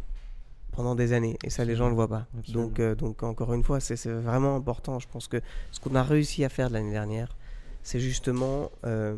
[0.71, 2.27] pendant des années et ça les gens ne le voient pas.
[2.37, 2.63] Absolument.
[2.65, 4.99] Donc, euh, donc encore une fois, c'est vraiment important.
[4.99, 5.41] Je pense que
[5.71, 7.35] ce qu'on a réussi à faire l'année dernière,
[7.83, 9.17] c'est justement euh,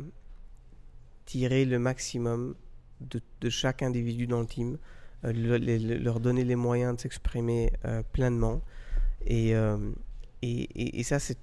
[1.26, 2.56] tirer le maximum
[3.02, 4.78] de, de chaque individu dans le team,
[5.26, 7.72] euh, le- les- le- leur donner les moyens de s'exprimer
[8.12, 8.62] pleinement.
[9.26, 9.52] Et,
[10.42, 11.38] et, et- ça, c'est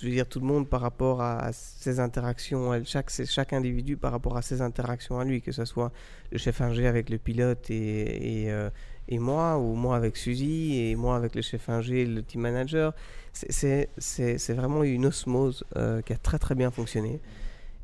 [0.00, 3.96] je veux dire, tout le monde par rapport à ses interactions, à chaque, chaque individu
[3.96, 5.92] par rapport à ses interactions à lui, que ce soit
[6.32, 8.70] le chef ingé avec le pilote et, et, euh,
[9.08, 12.94] et moi, ou moi avec Suzy, et moi avec le chef ingé le team manager.
[13.32, 17.20] C'est- vraiment une osmose euh, qui a très très bien fonctionné.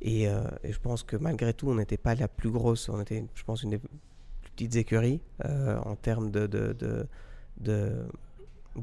[0.03, 3.01] Et, euh, et je pense que malgré tout, on n'était pas la plus grosse, on
[3.01, 3.91] était, je pense, une des plus
[4.57, 7.07] petites écuries euh, en termes de,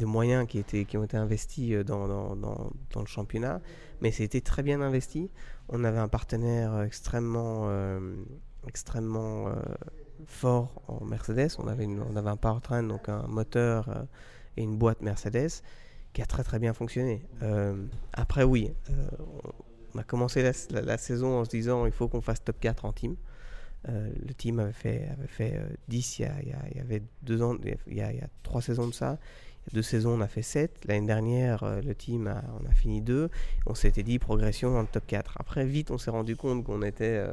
[0.02, 3.62] moyens qui, ont été investis dans, dans, le championnat.
[4.02, 5.32] Mais c'était très bien investi.
[5.70, 7.68] On avait un partenaire extrêmement,
[8.68, 9.52] extrêmement
[10.26, 11.50] fort en Mercedes.
[11.60, 14.04] On avait, une- on avait un powertrain, donc un moteur euh,
[14.58, 15.62] et une boîte Mercedes
[16.14, 17.22] qui a très très bien fonctionné.
[17.44, 17.76] Euh,
[18.14, 18.94] après, oui, euh,
[19.44, 22.94] on- a commencé la, saison en se disant il faut qu'on fasse top 4 en
[22.94, 23.16] team.
[23.88, 26.34] Le team avait fait, avait fait euh, 10 il y, a,
[26.72, 27.56] il y avait deux ans,
[27.88, 29.18] il y a, il trois saisons de ça.
[29.74, 30.86] Deux saisons, on a fait 7.
[30.86, 33.30] L'année dernière, le team, a, on a fini 2.
[33.66, 35.38] On s'était dit progression dans le top 4.
[35.40, 37.24] Après, vite, on s'est rendu compte qu'on était.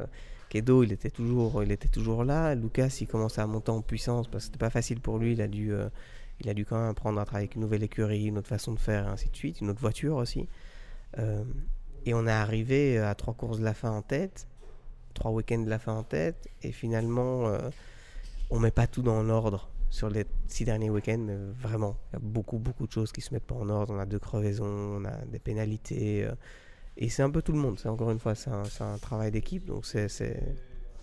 [0.49, 2.55] Kedo, il était, toujours, il était toujours là.
[2.55, 5.33] Lucas, il commençait à monter en puissance parce que c'était pas facile pour lui.
[5.33, 5.89] Il a dû, euh,
[6.41, 8.73] il a dû quand même apprendre à travailler avec une nouvelle écurie, une autre façon
[8.73, 10.47] de faire, ainsi de suite, une autre voiture aussi.
[11.17, 11.43] Euh,
[12.05, 14.47] et on est arrivé à trois courses de la fin en tête,
[15.13, 17.69] trois week-ends de la fin en tête, et finalement, euh,
[18.49, 22.15] on met pas tout dans l'ordre sur les six derniers week-ends, mais vraiment, il y
[22.17, 23.93] a beaucoup, beaucoup de choses qui se mettent pas en ordre.
[23.93, 26.35] On a deux crevaisons, on a des pénalités, euh,
[26.97, 27.77] et c'est un peu tout le monde.
[27.79, 30.41] C'est encore une fois, c'est un, c'est un travail d'équipe, donc c'est c'est-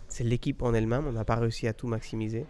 [0.08, 1.06] c'est l'équipe en elle-même.
[1.06, 2.44] On n'a pas réussi à tout maximiser.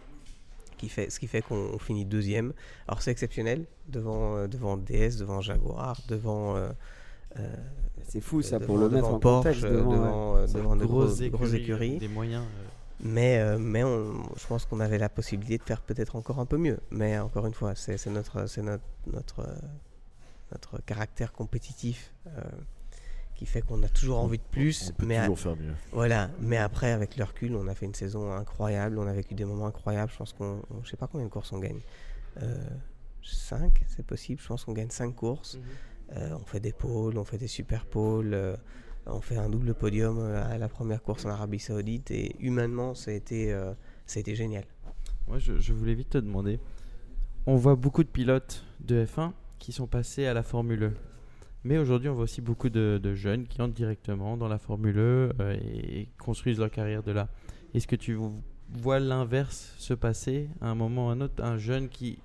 [0.78, 2.52] Qui fait, ce qui fait qu'on on finit deuxième.
[2.88, 6.70] Alors c'est exceptionnel devant, euh, devant DS, devant Jaguar, devant euh,
[7.38, 7.54] euh,
[8.08, 9.62] C'est fou ça devant- pour le mettre en Porsche, contexte.
[9.62, 9.90] devant,
[10.34, 10.46] ouais.
[10.52, 11.98] devant, euh, de grosses écuries, écuries.
[11.98, 12.42] Des moyens.
[12.44, 12.64] euh,
[13.04, 16.46] Mais, euh, mais on, je pense qu'on avait la possibilité de faire peut-être encore un
[16.46, 16.80] peu mieux.
[16.90, 19.46] Mais encore une fois, c'est c'est notre, c'est notre, notre,
[20.50, 22.40] notre caractère compétitif euh,
[23.42, 24.90] qui fait qu'on a toujours envie de plus.
[24.90, 25.74] On peut mais à- toujours faire mieux.
[25.92, 29.34] voilà, mais après, avec le recul, on a fait une saison incroyable, on a vécu
[29.34, 30.12] des moments incroyables.
[30.12, 31.80] Je pense qu'on, on- je sais pas combien de courses on gagne.
[33.24, 34.40] 5, c'est possible.
[34.40, 35.58] Je pense qu'on gagne 5 courses.
[36.16, 38.34] Euh, on fait des pôles, on fait des super pôles.
[38.34, 38.56] euh,
[39.06, 42.10] on fait un double podium euh, à la première course en Arabie Saoudite.
[42.12, 43.72] Et humainement, ça a été, euh,
[44.06, 44.64] ça a été génial.
[45.28, 46.60] Moi, je, je voulais vite te demander.
[47.46, 50.92] On voit beaucoup de pilotes de F1 qui sont passés à la Formule E.
[51.64, 54.98] Mais aujourd'hui, on voit aussi beaucoup de, de jeunes qui entrent directement dans la Formule
[54.98, 57.28] E euh, et construisent leur carrière de là.
[57.74, 58.32] Est-ce que tu vo-
[58.70, 62.18] vois l'inverse se passer à un moment ou à un autre Un jeune qui,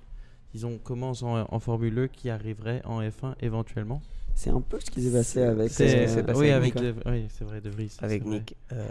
[0.52, 4.02] disons, commence en, en Formule E qui arriverait en F1 éventuellement?
[4.34, 5.70] C'est un peu ce qui s'est passé avec.
[5.70, 7.96] c'est- euh, passé oui, avec De- oui, c'est vrai, De Vries.
[8.00, 8.24] Avec.
[8.24, 8.56] Nick.
[8.72, 8.88] euh,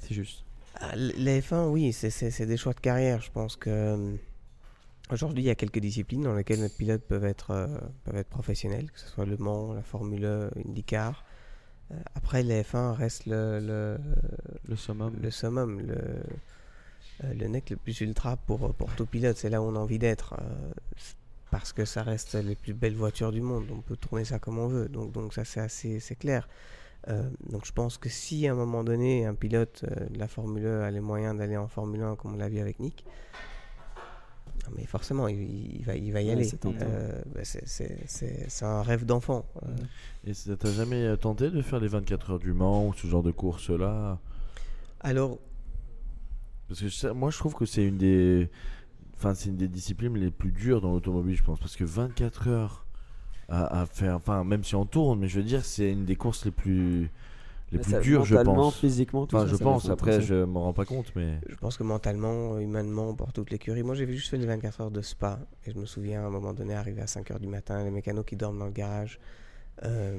[0.00, 0.44] C'est juste.
[0.80, 3.20] Ah, l- Les F1, oui, c'est- des choix de carrière.
[3.20, 4.12] Je pense que euh,
[5.12, 7.66] aujourd'hui, il y a quelques disciplines dans lesquelles les pilotes peuvent être, euh,
[8.04, 11.24] peuvent être professionnels, que ce soit Le Mans, la Formule IndyCar.
[11.92, 13.98] Euh, après, les F1 reste le, le,
[14.68, 15.14] Le summum.
[15.20, 15.94] le summum, le,
[17.24, 19.36] euh, le nec le plus ultra pour, pour tout pilote.
[19.36, 20.34] C'est là où on a envie d'être.
[20.40, 20.70] euh,
[21.50, 23.66] parce que ça reste les plus belles voitures du monde.
[23.72, 24.88] On peut tourner ça comme on veut.
[24.88, 26.48] Donc, donc ça, c'est assez c'est clair.
[27.08, 30.28] Euh, donc je pense que si à un moment donné un pilote euh, de la
[30.28, 33.06] Formule 1 a les moyens d'aller en Formule 1 comme on l'a vu avec Nick,
[34.66, 36.44] ah, mais forcément il, il va, il va y Ouais, aller.
[36.44, 36.64] c'est.
[36.66, 39.46] Euh, bah, c'est- un rêve d'enfant.
[39.62, 39.68] Euh,
[40.26, 43.06] Et ça t'a jamais euh, tenté de faire les 24 heures du Mans ou ce
[43.06, 44.18] genre de course-là?
[45.00, 45.38] Alors
[46.68, 48.48] Parce que ça- moi, je trouve que c'est une des.
[49.16, 51.58] Enfin, c'est une des disciplines les plus dures dans l'automobile, je pense.
[51.58, 52.86] Parce que 24 heures
[53.48, 54.16] à, à faire.
[54.16, 57.10] Enfin, même si on tourne, mais je veux dire, c'est une des courses les plus.
[57.72, 58.76] Les plus ça, dures, je mentalement, pense.
[58.76, 59.88] physiquement, tout Enfin, ça, je ça pense.
[59.90, 61.38] Après, je m'en rends pas compte, mais.
[61.48, 63.82] Je pense que mentalement, humainement, pour toute l'écurie.
[63.82, 65.38] Moi, j'ai juste fait les 24 heures de spa.
[65.66, 67.90] Et je me souviens, à un moment donné, arrivé à 5 heures du matin, les
[67.90, 69.18] mécanos qui dorment dans le garage.
[69.84, 70.18] euh,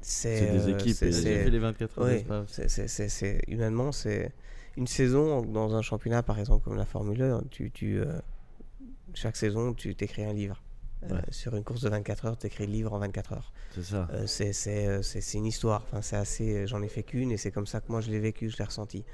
[0.00, 4.32] c'est des euh, équipes, c'est- fait les 24 heures oui, c'est- c'est- humainement, c'est
[4.76, 7.42] une saison dans un championnat, par exemple, comme la Formule 1.
[7.50, 8.18] Tu, tu, euh,
[9.14, 10.62] chaque saison, tu t'écris un livre.
[11.10, 13.52] Euh, sur une course de 24 heures, tu écris le livre en 24 heures.
[13.74, 14.08] C'est ça.
[14.12, 15.82] Euh, c'est c'est, euh, c'est- une histoire.
[15.86, 16.66] Enfin, c'est assez.
[16.66, 18.64] J'en ai fait qu'une et c'est comme ça que moi je l'ai vécu, je l'ai
[18.64, 19.04] ressenti.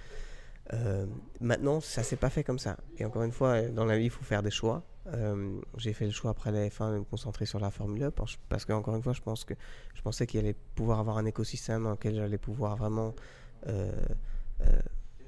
[0.73, 1.07] Euh,
[1.41, 2.77] maintenant, ça s'est pas fait comme ça.
[2.99, 4.85] Et encore une fois, dans la vie, il faut faire des choix.
[5.09, 8.11] Euh, J'ai fait le choix après la F1 de me concentrer sur la Formule 1
[8.13, 9.55] parce, parce que encore une fois, je pense que
[9.95, 13.13] je pensais qu'il allait pouvoir avoir un écosystème dans lequel j'allais pouvoir vraiment
[13.67, 13.91] euh,
[14.61, 14.67] euh,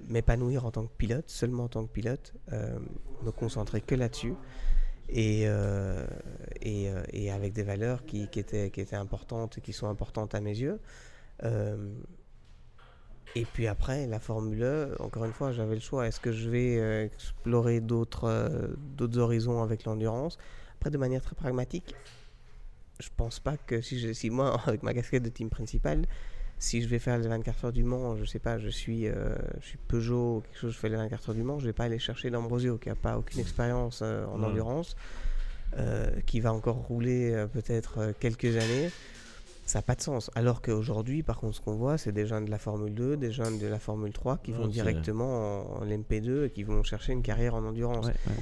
[0.08, 2.78] m'épanouir en tant que pilote, seulement en tant que pilote, euh,
[3.24, 4.34] me concentrer que là-dessus
[5.08, 6.06] et, euh,
[6.66, 10.34] euh, et avec des valeurs qui, qui étaient, qui étaient importantes et qui sont importantes
[10.34, 10.80] à mes yeux.
[11.44, 11.92] Euh,
[13.34, 16.06] et puis après, la Formule 1, encore une fois, j'avais le choix.
[16.06, 20.38] Est-ce que je vais explorer d'autres horizons avec l'endurance?
[20.76, 21.94] Après, de manière très pragmatique,
[23.00, 26.06] je pense pas que si, si moi, avec ma casquette de team principal,
[26.64, 29.34] si je vais faire les 24 heures du Mans, je sais pas, je suis, euh,
[29.60, 31.72] je suis Peugeot ou quelque chose, je fais les 24 heures du Mans, je vais
[31.72, 34.46] pas aller chercher D'Ambrosio qui a pas aucune expérience euh, en Ouais.
[34.46, 34.96] endurance,
[35.76, 38.90] euh, qui va encore rouler euh, peut-être quelques années.
[39.66, 40.30] Ça n'a pas de sens.
[40.34, 43.32] Alors qu'aujourd'hui, par contre, ce qu'on voit, c'est des jeunes de la Formule 2, des
[43.32, 46.82] jeunes de la Formule 3 qui Ouais, vont directement en, en LMP2 et qui vont
[46.82, 48.06] chercher une carrière en endurance.
[48.06, 48.34] Ouais, ouais.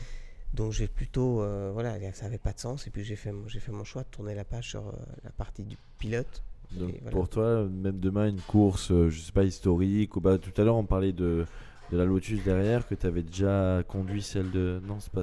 [0.54, 2.86] Donc j'ai plutôt, euh, voilà, ça n'avait pas de sens.
[2.86, 4.92] Et puis j'ai fait, j'ai fait mon choix de tourner la page sur euh,
[5.24, 6.42] la partie du pilote.
[6.78, 7.10] Donc Et voilà.
[7.10, 10.64] pour toi, même demain, une course, euh, je sais pas, historique, ou bah, tout à
[10.64, 11.44] l'heure on parlait de,
[11.90, 14.80] de la Lotus derrière, que tu avais déjà conduit celle de.
[14.86, 15.22] Non, c'est pas.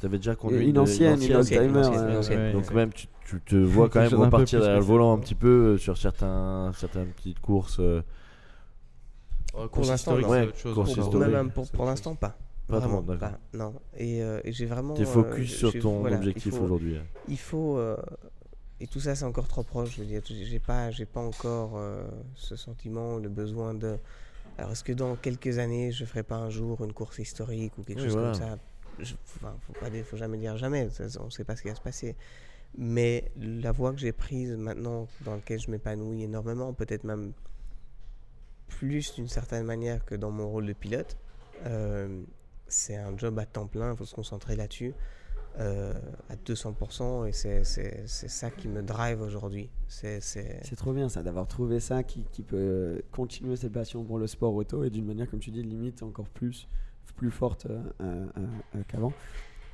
[0.00, 1.68] Tu avais déjà conduit Une ancienne, une ancienne, old-timer.
[1.68, 2.38] une ancienne, euh, une ancienne.
[2.40, 2.52] Ouais.
[2.52, 5.74] Donc même tu, tu te vois quand même repartir derrière le volant un petit peu
[5.74, 7.76] euh, sur certains, certaines petites courses.
[7.80, 8.00] euh,
[9.52, 10.86] Pour course l'instant, Ouais, Pour-
[11.18, 11.50] même
[11.84, 12.38] l'instant, pas.
[12.68, 13.32] Pas Vraiment pas.
[13.52, 13.74] Non.
[13.98, 14.94] Et, euh, et j'ai vraiment.
[14.94, 16.96] T'es euh, focus sur ton voilà, il objectif faut- aujourd'hui.
[16.96, 17.02] hein.
[17.28, 17.76] Il faut.
[18.80, 19.96] Et tout ça, c'est encore trop proche.
[19.96, 23.98] Je veux dire, j'ai pas, j'ai pas encore euh, ce sentiment, le besoin de.
[24.58, 27.82] Alors, est-ce que dans quelques années, je ferai pas un jour une course historique ou
[27.82, 28.32] quelque Oui, chose voilà.
[28.32, 28.58] comme ça?
[28.98, 30.88] Je- enfin, faut pas, dire- faut jamais dire jamais.
[30.90, 32.16] ça, on sait pas ce qui va se passer.
[32.76, 37.32] Mais la voie que j'ai prise maintenant, dans laquelle je m'épanouis énormément, peut-être même
[38.68, 41.16] plus d'une certaine manière que dans mon rôle de pilote,
[41.66, 42.22] euh,
[42.68, 43.92] c'est un job à temps plein.
[43.92, 44.94] Il faut se concentrer là-dessus
[45.58, 45.92] euh,
[46.28, 47.64] à 200% et c'est-
[48.06, 49.68] ça qui me drive aujourd'hui.
[49.88, 50.20] C'est
[50.76, 54.54] trop bien ça, d'avoir trouvé ça qui, qui peut continuer cette passion pour le sport
[54.54, 56.68] auto et d'une manière, comme tu dis, limite encore plus,
[57.16, 58.26] plus forte euh, euh,
[58.76, 59.12] euh, qu'avant.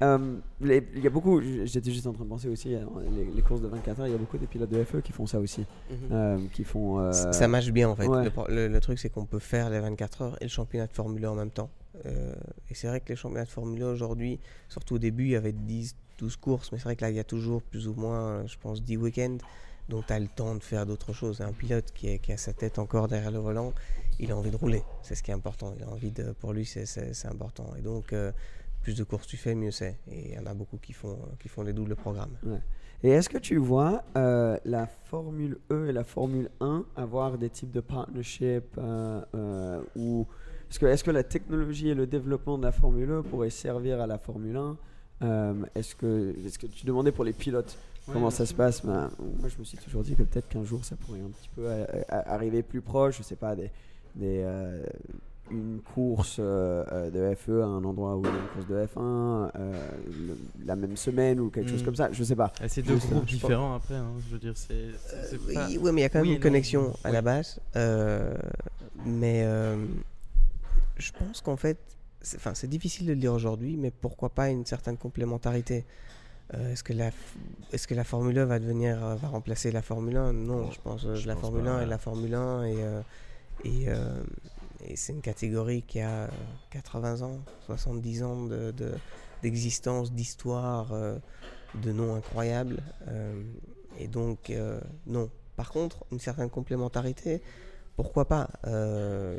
[0.02, 2.80] Euh, Il y a beaucoup, j'étais juste en train de penser aussi, euh,
[3.14, 5.12] les, les courses de 24 heures, il y a beaucoup des pilotes de FE qui
[5.12, 5.64] font ça aussi.
[5.90, 5.96] Mhm.
[6.12, 6.98] euh, qui font.
[7.00, 8.06] euh, C- Ça marche bien en fait.
[8.06, 8.24] ouais.
[8.24, 10.86] Le, pro- le- le truc c'est qu'on peut faire les 24 heures et le championnat
[10.86, 11.70] de Formule 1 en même temps.
[12.04, 12.34] Euh,
[12.68, 15.36] et c'est vrai que les championnats de Formule 1 aujourd'hui, surtout au début, il y
[15.36, 17.94] avait 10, 12 courses, mais c'est vrai que là il y a toujours plus ou
[17.94, 19.38] moins, je pense, 10 week-ends.
[19.88, 21.40] Donc tu as le temps de faire d'autres choses.
[21.40, 23.72] Un pilote qui, a sa tête encore derrière le volant,
[24.18, 24.82] il a envie de rouler.
[25.02, 25.74] C'est ce qui est important.
[25.78, 27.72] Il a envie de, pour lui, c'est- important.
[27.78, 28.32] Et donc, euh,
[28.82, 29.98] plus de courses tu fais, mieux c'est.
[30.10, 32.36] Et il y en a beaucoup qui font, qui font les doubles programmes.
[33.02, 37.50] Et est-ce que tu vois euh, la Formule E et la Formule 1 avoir des
[37.50, 39.82] types de partnership euh, euh,
[40.70, 44.18] est-ce que, la technologie et le développement de la Formule E pourraient servir à la
[44.18, 44.76] Formule 1
[45.22, 47.78] Euh, Est-ce que, est que tu demandais pour les pilotes
[48.12, 48.84] comment ça se passe?
[48.84, 49.10] Ben,
[49.40, 51.62] Moi, je me suis toujours dit que peut-être qu'un jour, ça pourrait un petit peu
[51.64, 53.18] euh, euh, arriver plus proche.
[53.18, 53.70] Je sais pas, des,
[54.14, 54.82] des, euh,
[55.50, 58.74] une course euh, de FE à un endroit où il y a une course de
[58.84, 59.88] F1 euh,
[60.28, 60.36] le-
[60.66, 61.84] la même semaine ou quelque chose Mm.
[61.86, 62.08] comme ça.
[62.12, 62.52] Je sais pas.
[62.62, 63.94] Et c'est deux groupes pense- différents après.
[63.94, 64.90] hein, Je veux dire, c'est.
[65.46, 66.42] Oui, ouais, mais il y a quand même Oui une non.
[66.42, 67.58] connexion à la base.
[67.76, 68.34] Euh,
[69.06, 69.76] mais euh,
[70.98, 71.78] je pense qu'en fait,
[72.20, 75.84] c'est enfin, c'est difficile de le dire aujourd'hui, mais pourquoi pas une certaine complémentarité
[76.54, 77.12] Euh, Est-ce que, la, f-
[77.72, 80.80] est-ce que la Formule 1 va, devenir, euh, va remplacer la Formule 1 Non, je
[80.80, 81.82] pense que je la pense Formule pas, 1 ouais.
[81.82, 83.00] est la Formule 1 et, euh,
[83.64, 84.22] et, euh,
[84.86, 86.28] et c'est une catégorie qui a euh,
[86.70, 88.94] 80 ans, 70 ans de- de-
[89.42, 91.18] d'existence, d'histoire, euh,
[91.82, 92.78] de noms incroyables.
[93.08, 93.42] euh,
[93.98, 95.28] et donc, euh, non.
[95.56, 97.42] Par contre, une certaine complémentarité,
[97.96, 99.36] pourquoi pas Euh,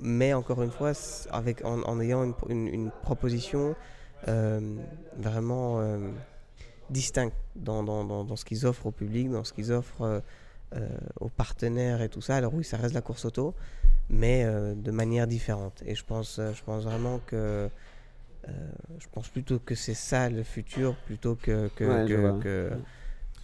[0.00, 0.92] Mais encore une fois,
[1.30, 3.74] avec, en, en ayant une, une- une proposition
[4.28, 4.60] euh,
[5.16, 5.98] vraiment euh,
[6.90, 10.22] distincte dans, dans- dans- dans ce qu'ils offrent au public, dans ce qu'ils offrent
[10.74, 10.88] euh,
[11.20, 12.36] aux partenaires et tout ça.
[12.36, 13.54] Alors oui, ça reste la course auto,
[14.10, 14.44] mais
[14.76, 15.82] de manière différente.
[15.86, 17.68] Et je pense, je pense vraiment que...
[18.46, 22.38] je pense plutôt que c'est ça le futur plutôt que, que, Ouais, je que, vois.
[22.40, 22.70] que,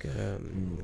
[0.04, 0.36] que, euh,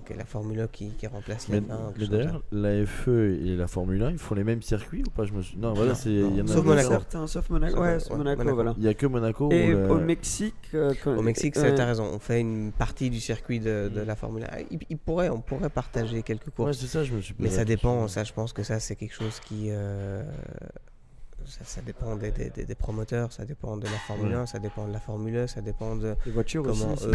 [0.06, 4.02] que la Formule 1 qui, qui remplace Mais, mais d'ailleurs, la FE et la Formule
[4.02, 5.24] 1, ils font les mêmes circuits ou pas?
[5.24, 5.58] Je me suis...
[5.58, 6.10] Non, voilà, c'est.
[6.10, 6.88] il y en a Sauf Monaco.
[6.88, 7.74] Certains, sauf Monaco.
[7.76, 8.54] Sauf, Ouais, sauf ouais, Monaco, Monaco.
[8.54, 8.74] voilà.
[8.78, 10.54] Il y a que Monaco Et au Mexique.
[10.74, 14.00] euh, quand- Au Mexique, tu as raison, on fait une partie du circuit de, de
[14.00, 14.58] la Formule 1.
[14.70, 16.78] Il, il pourrait, on pourrait partager quelques Ouais, courses.
[16.78, 18.96] c'est ça, je me suis mais la ça dépend, ça, je pense que ça, c'est
[18.96, 19.66] quelque chose qui.
[19.70, 20.22] euh,
[21.44, 24.34] ça, ça dépend des, des- des- des promoteurs, ça dépend de la Formule Ouais.
[24.42, 27.06] 1, ça dépend de la Formule 1, ça dépend de, Les voitures comment aussi.
[27.06, 27.12] eux-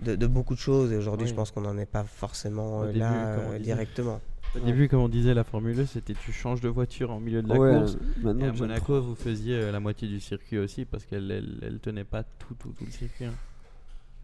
[0.00, 0.92] de, de beaucoup de choses.
[0.92, 1.30] Et aujourd'hui, Oui.
[1.30, 4.20] je pense qu'on n'en est pas forcément euh, début, là euh, directement.
[4.54, 7.42] Au début, comme on disait, la Formule 1, c'était tu changes de voiture en milieu
[7.42, 7.96] de la Ouais, course.
[8.22, 11.58] maintenant, Et à Monaco, vous faisiez euh, la moitié du circuit aussi parce qu'elle elle,
[11.62, 13.24] elle tenait pas tout, tout, tout le circuit.
[13.24, 13.34] hein.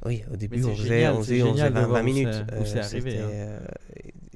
[0.04, 1.86] Oui, au début, c'est on faisait, génial, on c'est faisait, on faisait génial de 20,
[1.86, 2.28] voir 20 où minutes.
[2.32, 3.28] c'est- où c'est arrivé, hein.
[3.30, 3.60] euh,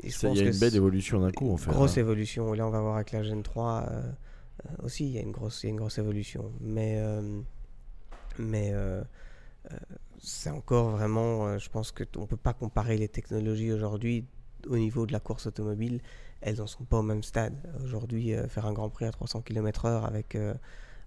[0.03, 1.71] Il y a une belle évolution d'un coup, en fait.
[1.71, 2.01] grosse hein.
[2.01, 2.55] évolution.
[2.55, 5.23] Et là, on va voir avec la Gen 3 euh, euh, aussi, il y a
[5.23, 6.51] une grosse, il y a une grosse évolution.
[6.61, 7.41] Mais, euh,
[8.39, 9.03] mais euh,
[9.71, 9.77] euh,
[10.25, 14.25] c'est encore vraiment, euh, je pense qu'on ne peut pas comparer les technologies aujourd'hui
[14.69, 16.01] au niveau de la course automobile.
[16.41, 17.55] Elles n'en sont pas au même stade.
[17.85, 20.55] Aujourd'hui, euh, faire un Grand Prix à 300 km/h avec, euh,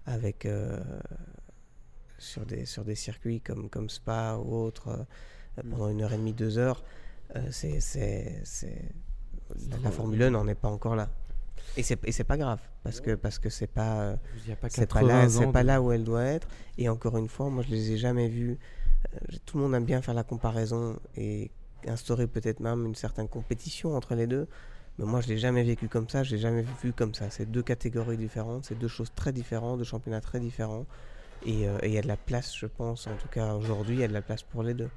[0.04, 0.78] avec, euh,
[2.18, 6.16] sur, des, sur des circuits comme, comme Spa ou euh, euh, pendant une heure et
[6.18, 6.84] demie, deux heures,
[7.50, 8.92] c'est, c'est, c'est-
[9.70, 11.08] la, la Formule 1 n'en est pas encore là.
[11.76, 14.16] Et c'est, et c'est pas grave, parce que, parce que c'est pas,
[14.68, 16.48] c'est pas 80 là, c'est ans pas de- là où elle doit être.
[16.78, 18.58] Et encore une fois, moi je les ai jamais vus.
[19.14, 21.50] Euh, tout le monde aime bien faire la comparaison et
[21.86, 24.46] instaurer peut-être même une certaine compétition entre les deux.
[24.98, 27.30] Mais moi je l'ai jamais vécu comme ça, je l'ai jamais vu comme ça.
[27.30, 30.86] C'est deux catégories différentes, c'est deux choses très différentes, deux championnats très différents.
[31.44, 34.00] Et euh, il y a de la place, je pense, en tout cas aujourd'hui, il
[34.00, 34.88] y a de la place pour les deux.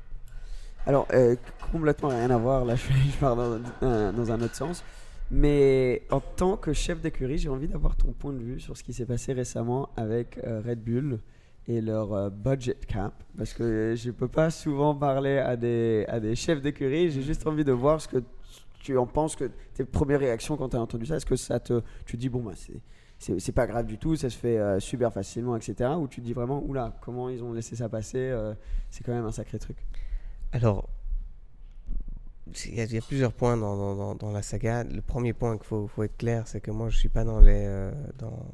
[0.86, 1.36] Alors, euh,
[1.72, 4.84] complètement rien à voir, là je, je pars dans, un- autre sens.
[5.32, 8.84] Mais en tant que chef d'écurie, j'ai envie d'avoir ton point de vue sur ce
[8.84, 11.20] qui s'est passé récemment avec Red Bull
[11.70, 13.14] et leur euh, budget cap.
[13.38, 17.46] Parce que je peux pas souvent parler à des, à des chefs d'écurie, j'ai juste
[17.46, 18.24] envie de voir ce que
[18.80, 21.18] tu en penses, que tes premières réactions quand tu as entendu ça.
[21.18, 22.82] Est-ce que ça te, tu dis, bon, bah, c'est.
[23.38, 25.90] C'est pas grave du tout, ça se fait euh, super facilement, etc.
[26.00, 28.54] Ou tu te dis vraiment, oula, comment ils ont laissé ça passer euh,
[28.90, 29.76] C'est quand même un sacré truc.
[30.54, 30.88] Alors,
[32.66, 34.86] il y, a- plusieurs points dans, dans- la saga.
[34.86, 37.42] Le premier point qu'il faut, faut être clair, c'est que moi, je suis pas dans
[37.42, 37.92] les.
[38.18, 38.46] dans...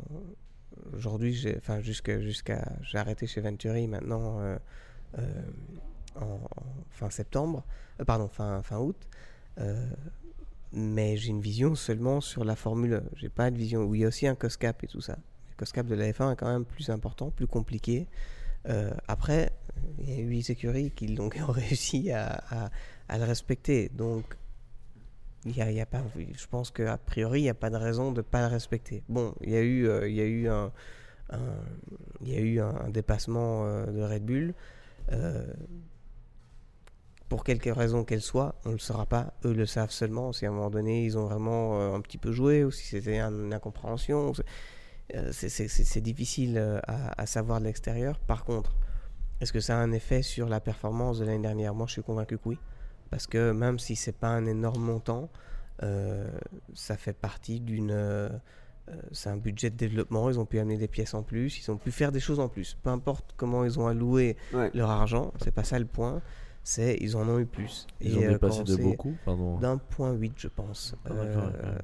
[0.94, 2.20] Aujourd'hui, enfin, jusqu'à,
[2.82, 4.58] j'ai arrêté chez Venturi maintenant euh,
[5.18, 6.38] euh,
[6.92, 7.64] fin septembre,
[8.00, 8.98] euh, pardon, fin, fin août.
[10.74, 13.04] Mais j'ai une vision seulement sur la Formule 1.
[13.16, 13.84] J'ai pas de vision.
[13.84, 15.18] où il y a aussi un COSCAP et tout ça.
[15.52, 18.08] Le COSCAP de la F1 est quand même plus important, plus compliqué.
[19.08, 19.52] Après,
[20.00, 22.70] il y a huit écuries qui ont réussi à, à-
[23.08, 23.90] à le respecter.
[23.90, 24.36] Donc,
[25.46, 28.18] y y a pas, je pense qu'a priori, il n'y a pas de raison de
[28.18, 29.04] ne pas le respecter.
[29.10, 30.72] Bon, il y a eu, euh, y a eu, un,
[31.30, 31.40] un-
[32.22, 34.54] y a eu un, dépassement euh, de Red Bull.
[35.12, 35.46] Euh,
[37.30, 39.34] pour quelque raison qu'elle soit, on ne le saura pas.
[39.46, 40.32] Eux le savent seulement.
[40.32, 42.86] Si à un moment donné, ils ont vraiment euh, un petit peu joué, ou si
[42.86, 44.34] c'était un- une incompréhension.
[45.32, 48.20] c'est- difficile à, à savoir de l'extérieur.
[48.20, 48.76] Par contre,
[49.42, 51.74] est-ce que ça a un effet sur la performance de l'année dernière?
[51.76, 52.60] Moi, je suis convaincu que oui.
[53.16, 55.30] Parce que même si c'est pas un énorme montant,
[55.84, 56.28] euh,
[56.74, 57.92] ça fait partie d'une.
[57.92, 58.28] euh,
[58.90, 60.30] euh, c'est un budget de développement.
[60.30, 61.58] Ils ont pu amener des pièces en plus.
[61.66, 62.78] Ils ont pu faire des choses en plus.
[62.84, 64.70] Peu importe comment ils ont alloué Ouais.
[64.74, 66.22] leur argent, c'est pas ça le point.
[66.66, 67.88] C'est ils en ont eu plus.
[68.02, 69.60] Ils ont dépassé de beaucoup, pardon.
[69.60, 70.94] D'un point 8, je pense.
[71.06, 71.78] Ah, Euh.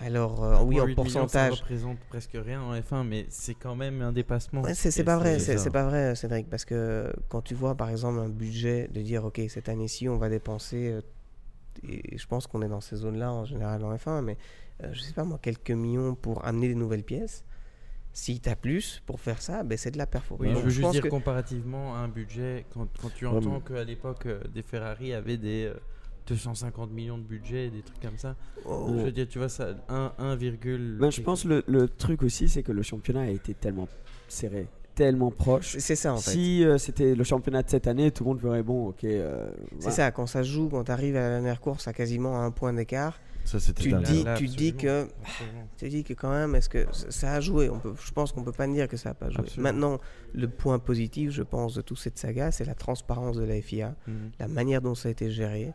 [0.00, 1.54] Alors, euh, oui, 1,8 en pourcentage.
[1.54, 4.62] Ça représente presque rien en F1, mais c'est quand même un dépassement.
[4.62, 8.18] Ouais, c'est pas vrai, c'est pas vrai, Cédric, parce que quand tu vois par exemple
[8.18, 11.00] un budget de dire ok cette année-ci on va dépenser, euh,
[11.88, 14.36] et je pense qu'on est dans ces zones-là en général en F1, mais
[14.82, 17.44] euh, je sais pas moi quelques millions pour amener des nouvelles pièces.
[18.12, 20.46] Si tu as plus pour faire ça, ben c'est de la performance.
[20.46, 23.32] Oui, je veux juste pense dire que- comparativement à un budget, quand, quand tu Ouais,
[23.36, 25.74] entends mais- qu'à l'époque, euh, des Ferrari avaient des euh,
[26.26, 28.36] 250 millions de budget, des trucs comme ça.
[28.64, 32.22] Oh, Je veux dire, tu vois, ça, 1, 1, Ben, je pense le, le truc
[32.22, 33.88] aussi, c'est que le championnat a été tellement
[34.28, 35.76] serré, tellement proche.
[35.78, 36.30] c'est ça en fait.
[36.30, 39.04] Si euh, c'était le championnat de cette année, tout le monde ferait bon, ok.
[39.04, 39.50] euh,
[39.80, 42.40] C'est ça, quand ça se joue, quand tu arrives à la dernière course à quasiment
[42.42, 44.02] un point d'écart, Ça, c'était tu dingue.
[44.04, 45.68] dis- Là, tu dis que- absolument.
[45.76, 47.68] Tu dis que quand même, est-ce que ça- a joué?
[47.68, 49.40] On peut, Je pense qu'on peut pas dire que ça a pas joué.
[49.40, 49.70] Absolument.
[49.72, 50.00] Maintenant,
[50.32, 53.94] le point positif, je pense, de toute cette saga, c'est la transparence de la FIA,
[54.06, 54.14] Mhm.
[54.40, 55.72] la manière dont ça a été géré.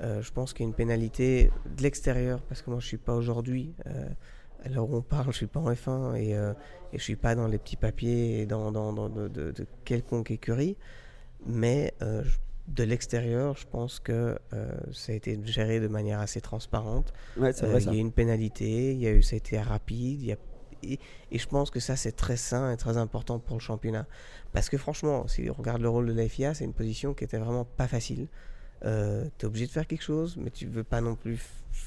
[0.00, 2.98] Euh, je pense qu'il y a une pénalité de l'extérieur, parce que moi je suis
[2.98, 4.08] pas aujourd'hui, euh,
[4.70, 6.54] l'heure où on parle, je suis pas en F1 et, euh,
[6.92, 9.66] et je suis pas dans les petits papiers et dans, dans, dans de, de- de
[9.84, 10.76] quelconque écurie.
[11.46, 12.38] Mais euh, je-
[12.68, 17.12] de l'extérieur, je pense que euh, ça a été géré de manière assez transparente.
[17.36, 19.34] Ouais, c'est Euh, vrai il y a eu une pénalité, il y a eu, ça
[19.36, 20.36] a été rapide, il y a-
[20.82, 20.98] et,
[21.30, 24.06] et je pense que ça c'est très sain et très important pour le championnat.
[24.52, 27.24] Parce que franchement, si on regarde le rôle de la FIA, c'est une position qui
[27.24, 28.28] était vraiment pas facile.
[28.82, 31.38] Tu es obligé de faire quelque chose, mais tu veux pas non plus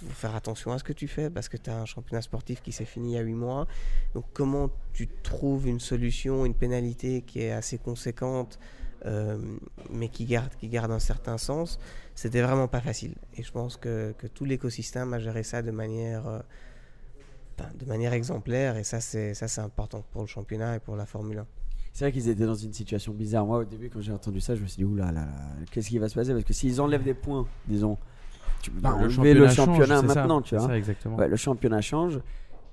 [0.09, 2.71] faire attention à ce que tu fais parce que tu as un championnat sportif qui
[2.71, 3.67] s'est fini il y a 8 mois.
[4.13, 8.59] Donc comment tu trouves une solution, une pénalité qui est assez conséquente,
[9.05, 9.37] euh,
[9.89, 11.79] mais qui garde, qui garde un certain sens,
[12.15, 13.15] c'était vraiment pas facile.
[13.35, 16.39] Et je pense que, que tout l'écosystème a géré ça de manière, euh,
[17.75, 21.47] de manière exemplaire, et ça c'est important pour le championnat et pour la Formule 1.
[21.93, 23.45] C'est vrai qu'ils étaient dans une situation bizarre.
[23.45, 25.31] Moi, au début, quand j'ai entendu ça, je me suis dit, oulala, là là,
[25.71, 26.31] qu'est-ce qui va se passer?
[26.33, 27.97] Parce que s'ils enlèvent des points, disons,
[28.63, 30.67] tu peux pas enlever le championnat change, c'est ça, maintenant, tu c'est vois.
[30.67, 31.17] ça, exactement.
[31.17, 32.19] Ouais, le championnat change.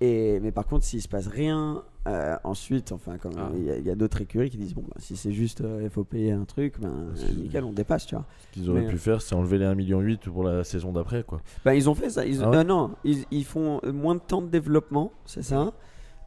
[0.02, 3.50] Et, mais par contre, s'il se passe rien, euh, ensuite, enfin, Ah.
[3.54, 6.04] il y a- d'autres écuries qui disent bon, bah, si c'est juste euh, il faut
[6.04, 8.24] payer un truc, ben C'est- nickel, on dépasse, tu vois.
[8.38, 10.92] Ce qu'ils auraient Mais, pu euh, faire, c'est enlever les 1,8 million pour la saison
[10.92, 11.42] d'après, quoi.
[11.66, 12.24] Ben, ils ont fait ça.
[12.24, 12.56] Ils, Ah ouais?
[12.56, 15.74] euh, non, ils, ils font euh, moins de temps de développement, c'est ça.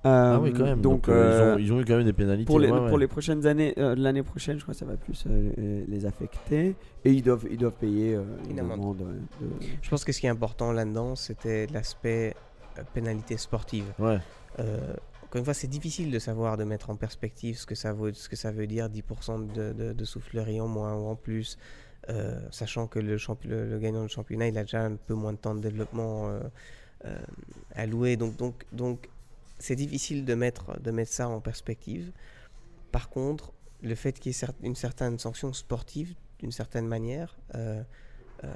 [0.04, 0.82] Ah Euh, oui, quand même.
[0.82, 2.46] Donc, Donc, euh, euh, ils, ont, ils ont eu quand même des pénalités.
[2.46, 2.90] pour les, ouais, ouais.
[2.90, 6.06] pour les prochaines années, euh, l'année prochaine, je crois que ça va plus euh, les-
[6.06, 6.76] affecter.
[7.06, 8.98] Et ils doivent, ils doivent payer euh, Une amende.
[8.98, 9.48] de-
[9.82, 12.36] Je pense que ce qui est important là-dedans, c'était l'aspect
[12.94, 13.86] pénalité sportive.
[14.00, 14.18] Ouais.
[14.60, 14.94] Euh,
[15.26, 18.14] encore une fois, c'est difficile de savoir, de mettre en perspective ce que ça veut,
[18.14, 21.58] ce que ça veut dire 10% de, de, de soufflerie en moins ou en plus.
[22.10, 25.32] euh, sachant que le, le, le gagnant du championnat, il a déjà un peu moins
[25.32, 26.40] de temps de développement euh,
[27.06, 27.16] euh,
[27.76, 28.18] alloué.
[28.18, 29.10] Donc, donc, donc
[29.64, 32.12] c'est difficile de mettre, de mettre ça en perspective.
[32.92, 37.82] Par contre, le fait qu'il y ait une certaine sanction sportive, d'une certaine manière, euh,
[38.44, 38.54] euh,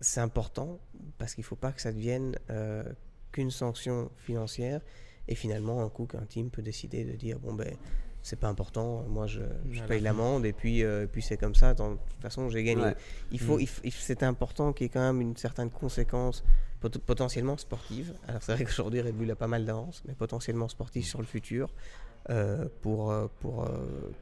[0.00, 0.80] c'est important
[1.18, 2.82] parce qu'il ne faut pas que ça devienne euh,
[3.30, 4.80] qu'une sanction financière
[5.28, 7.76] et finalement un coup qu'un team peut décider de dire bon ben
[8.24, 9.42] c'est pas important, moi je,
[9.86, 12.82] paye l'amende et puis, euh, puis c'est comme ça, de toute façon j'ai gagné.
[12.82, 12.96] Ouais.
[13.30, 13.66] Il faut, Mm.
[13.84, 16.42] il c'est important qu'il y ait quand même une certaine conséquence
[16.88, 18.12] pot- potentiellement sportive.
[18.28, 21.26] Alors c'est vrai qu'aujourd'hui Red Bull a pas mal d'avance, mais potentiellement sportive sur le
[21.26, 21.68] futur
[22.30, 23.68] euh, pour, euh, pour euh,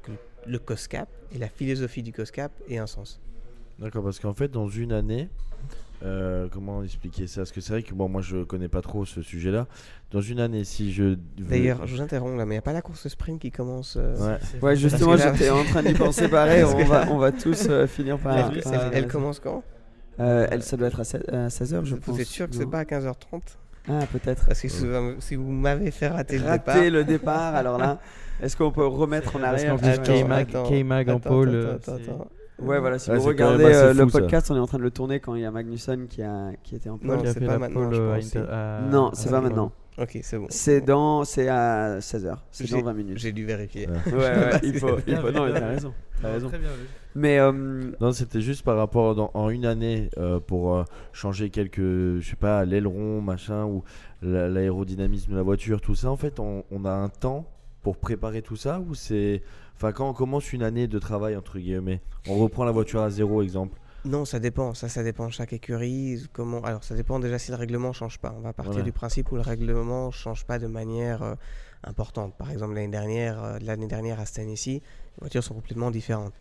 [0.03, 0.13] que
[0.47, 3.21] le COSCAP et la philosophie du COSCAP aient un sens.
[3.79, 5.29] D'accord, parce qu'en fait, dans une année,
[6.05, 7.43] euh, comment expliquer ça?
[7.43, 9.67] Parce que c'est vrai que bon, moi je connais pas trop ce sujet-là.
[10.11, 11.03] Dans une année, si je.
[11.05, 13.51] veux- D'ailleurs, je vous interromps là, mais il n'y a pas la course sprint qui
[13.53, 13.95] commence.
[13.97, 14.39] euh, Ouais.
[14.61, 16.65] Ouais, justement, j'étais en train d'y penser pareil.
[16.65, 18.37] On, va, on va tous euh, finir par.
[18.51, 19.63] elle, elle- elle commence quand?
[20.21, 22.15] Euh, elle, ça doit être à 16h, je pense.
[22.15, 23.41] Vous êtes sûr que c'est pas à 15h30
[23.89, 24.47] Ah, peut-être.
[24.47, 26.75] Parce que si vous- si vous m'avez fait rater le départ.
[26.75, 27.99] Rater le départ, alors là,
[28.43, 31.49] est-ce qu'on peut remettre en arrière Attends, K-Mag en attends, pôle.
[31.49, 32.29] attends, euh, attends, c'est- attends.
[32.59, 34.19] Ouais, voilà, si Ouais, vous regardez euh, le fou, ça.
[34.21, 36.51] podcast, on est en train de le tourner quand il y a Magnussen qui, a,
[36.63, 37.09] qui était en pôle.
[37.17, 39.73] Non, c'est pas la maintenant, pole, je pense, Inter- c'est- à- non, c'est pas maintenant.
[39.99, 40.47] Ok, c'est bon.
[40.49, 42.37] C'est dans, c'est à 16h.
[42.51, 43.19] C'est dans J'ai- 20 minutes.
[43.19, 43.87] J'ai dû vérifier.
[43.89, 44.13] Ouais.
[44.13, 45.93] Ouais, ouais, il faut, il faut- non, t'as raison.
[46.23, 46.49] T'as raison.
[46.49, 46.87] Très bien vu.
[47.15, 47.53] Mais euh,
[48.01, 52.21] Non, c'était juste par rapport dans- en une année euh, pour euh, changer quelques, je
[52.27, 53.85] sais pas, l'aileron, machin, ou
[54.23, 56.11] la- l'aérodynamisme de la voiture, tout ça.
[56.11, 57.47] En fait, on, on a un temps
[57.83, 59.43] pour préparer tout ça, ou c'est,
[59.77, 63.11] enfin, quand on commence une année de travail entre guillemets, on reprend la voiture à
[63.11, 63.79] zéro, exemple.
[64.05, 64.75] Non, ça dépend.
[64.75, 66.23] Ça, ça dépend de chaque écurie.
[66.33, 66.63] Comment...
[66.63, 68.35] Alors, ça dépend déjà si le règlement change pas.
[68.37, 71.35] On va partir du principe où le règlement change pas de manière euh,
[71.85, 72.35] importante.
[72.37, 74.83] Par exemple, l'année dernière, euh, l'année dernière à les
[75.21, 76.35] voitures sont complètement différentes.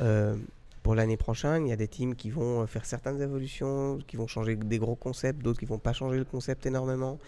[0.00, 0.36] Euh,
[0.82, 4.16] pour l'année prochaine, il y a des teams qui vont euh, faire certaines évolutions, qui
[4.16, 7.18] vont changer des gros concepts, d'autres qui vont pas changer le concept énormément.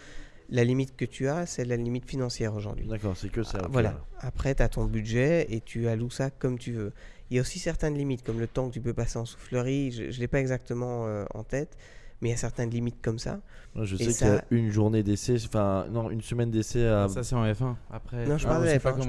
[0.50, 2.86] La limite que tu as, c'est la limite financière aujourd'hui.
[2.88, 3.58] D'accord, c'est que ça.
[3.62, 3.68] Ah.
[3.70, 4.00] Voilà.
[4.20, 6.92] Après, tu as ton budget et tu alloues ça comme tu veux.
[7.30, 9.90] Il y a aussi certaines limites, comme le temps que tu peux passer en soufflerie.
[9.92, 11.76] Je ne l'ai pas exactement euh, en tête,
[12.20, 13.40] mais il y a certaines limites comme ça.
[13.76, 16.86] Ouais, Je Et sais qu'il y a une journée d'essai, enfin, non, une semaine d'essai
[16.86, 17.06] à.
[17.08, 17.74] Ça, c'est en F1.
[17.90, 18.72] Après, Non, je Ah, parle de F1.
[18.72, 19.08] Je Ouais, je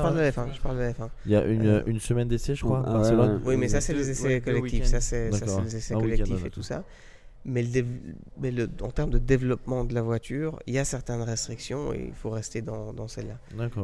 [0.00, 0.24] parle de oui.
[0.24, 0.54] la F1.
[0.54, 1.08] Je parle de la F1.
[1.26, 3.34] Il y a une, Euh, une semaine d'essai, je crois, ah ouais, Barcelone.
[3.36, 3.40] ouais.
[3.44, 4.84] Oui, mais ça, c'est les essais collectifs.
[4.86, 6.84] Ça, c'est les essais collectifs et tout ça.
[7.44, 10.84] Mais, le dév- mais le- en termes de développement de la voiture, il y a
[10.84, 13.38] certaines restrictions et il faut rester dans, dans celle-là.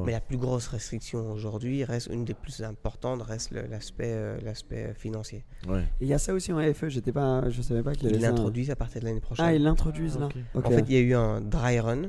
[0.04, 4.94] Mais la plus grosse restriction aujourd'hui reste une des plus importantes, reste l'aspect euh, l'aspect
[4.94, 5.44] financier.
[5.68, 5.82] Ouais.
[6.00, 6.88] il y a ça aussi en FE.
[6.88, 9.44] J'étais pas, je savais pas qu'il y avait Ils l'introduisent à partir de l'année prochaine.
[9.46, 10.28] Ah, ils l'introduisent là.
[10.54, 10.64] Ok.
[10.66, 12.02] En fait, il y a eu un dry run.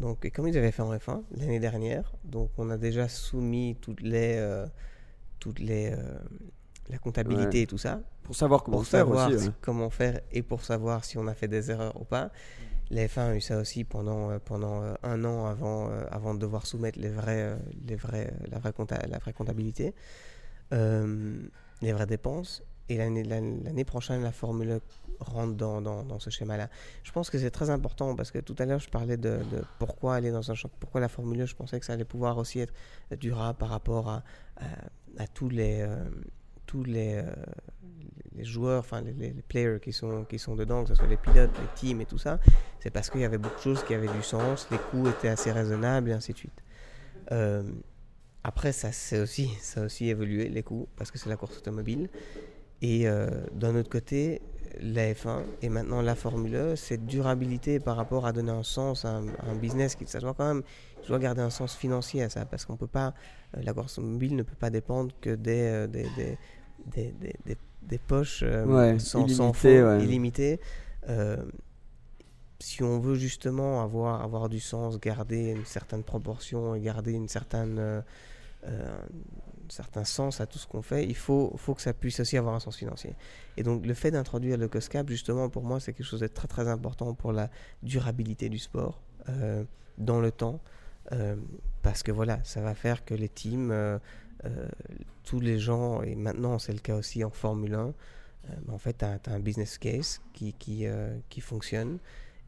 [0.00, 4.00] Donc, comme ils avaient fait en F1 l'année dernière, donc on a déjà soumis toutes
[4.02, 4.66] les, euh,
[5.40, 6.18] toutes les, euh,
[6.90, 7.62] la comptabilité Ouais.
[7.62, 9.46] et tout ça pour savoir comment pour faire savoir aussi.
[9.48, 9.52] ouais.
[9.60, 12.30] comment faire et pour savoir si on a fait des erreurs ou pas.
[12.90, 16.34] La F1 a eu ça aussi pendant, euh, pendant euh, un an avant, euh, avant
[16.34, 17.56] de devoir soumettre les vrais,
[17.86, 19.94] les vrais, la, vraie compta- la vraie comptabilité,
[20.72, 21.38] euh,
[21.82, 22.62] les vraies dépenses.
[22.90, 24.80] Et l'année prochaine, la Formule 1
[25.20, 26.68] rentre dans, dans, dans ce schéma-là.
[27.02, 29.64] Je pense que c'est très important parce que tout à l'heure, je parlais de, de
[29.78, 32.36] pourquoi aller dans un champ- pourquoi la Formule 1, je pensais que ça allait pouvoir
[32.36, 32.74] aussi être
[33.18, 34.22] durable par rapport à,
[34.58, 34.64] à,
[35.22, 36.04] à tous les, euh,
[36.66, 37.32] tous les, euh,
[38.34, 41.50] les joueurs, enfin les, players qui sont, qui sont dedans, que ce soit les pilotes,
[41.58, 42.38] les teams et tout ça,
[42.80, 45.28] c'est parce qu'il y avait beaucoup de choses qui avaient du sens, les coûts étaient
[45.28, 46.62] assez raisonnables et ainsi de suite.
[47.32, 47.62] Euh,
[48.42, 51.56] après, ça c'est aussi, ça a aussi évolué, les coûts, parce que c'est la course
[51.56, 52.08] automobile.
[52.82, 54.42] Et euh, d'un autre côté,
[54.80, 59.04] la F1 et maintenant la Formule 1, cette durabilité par rapport à donner un sens
[59.04, 60.62] à un, business, qui, ça doit quand même
[61.08, 63.14] je garder un sens financier à ça, parce qu'on peut pas,
[63.54, 65.86] la course automobile ne peut pas dépendre que des,
[66.86, 70.04] des, des- des- des poches euh, Ouais, sans, sans illimitées, fond, ouais.
[70.04, 70.60] illimitées.
[71.08, 71.36] Euh,
[72.60, 77.28] si on veut justement avoir, avoir du sens, garder une certaine proportion et garder une
[77.28, 78.00] certaine, euh,
[78.66, 82.38] un certain sens à tout ce qu'on fait, il faut, faut que ça puisse aussi
[82.38, 83.14] avoir un sens financier.
[83.58, 86.48] Et donc le fait d'introduire le COSCAP, justement, pour moi, c'est quelque chose de très
[86.48, 87.50] très important pour la
[87.82, 89.02] durabilité du sport
[89.98, 90.60] dans le temps.
[91.82, 94.00] Parce que voilà, ça va faire que les teams,
[94.44, 94.68] euh,
[95.24, 97.92] tous les gens, et maintenant c'est le cas aussi en Formule 1, euh,
[98.70, 101.98] en fait, tu as, un business case qui, qui, euh, qui fonctionne.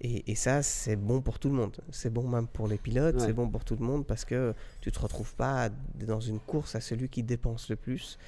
[0.02, 1.74] Et, et ça, c'est bon pour tout le monde.
[1.90, 3.20] C'est bon même pour les pilotes, Ouais.
[3.26, 6.74] c'est bon pour tout le monde parce que tu te retrouves pas dans une course
[6.74, 8.18] à celui qui dépense le plus,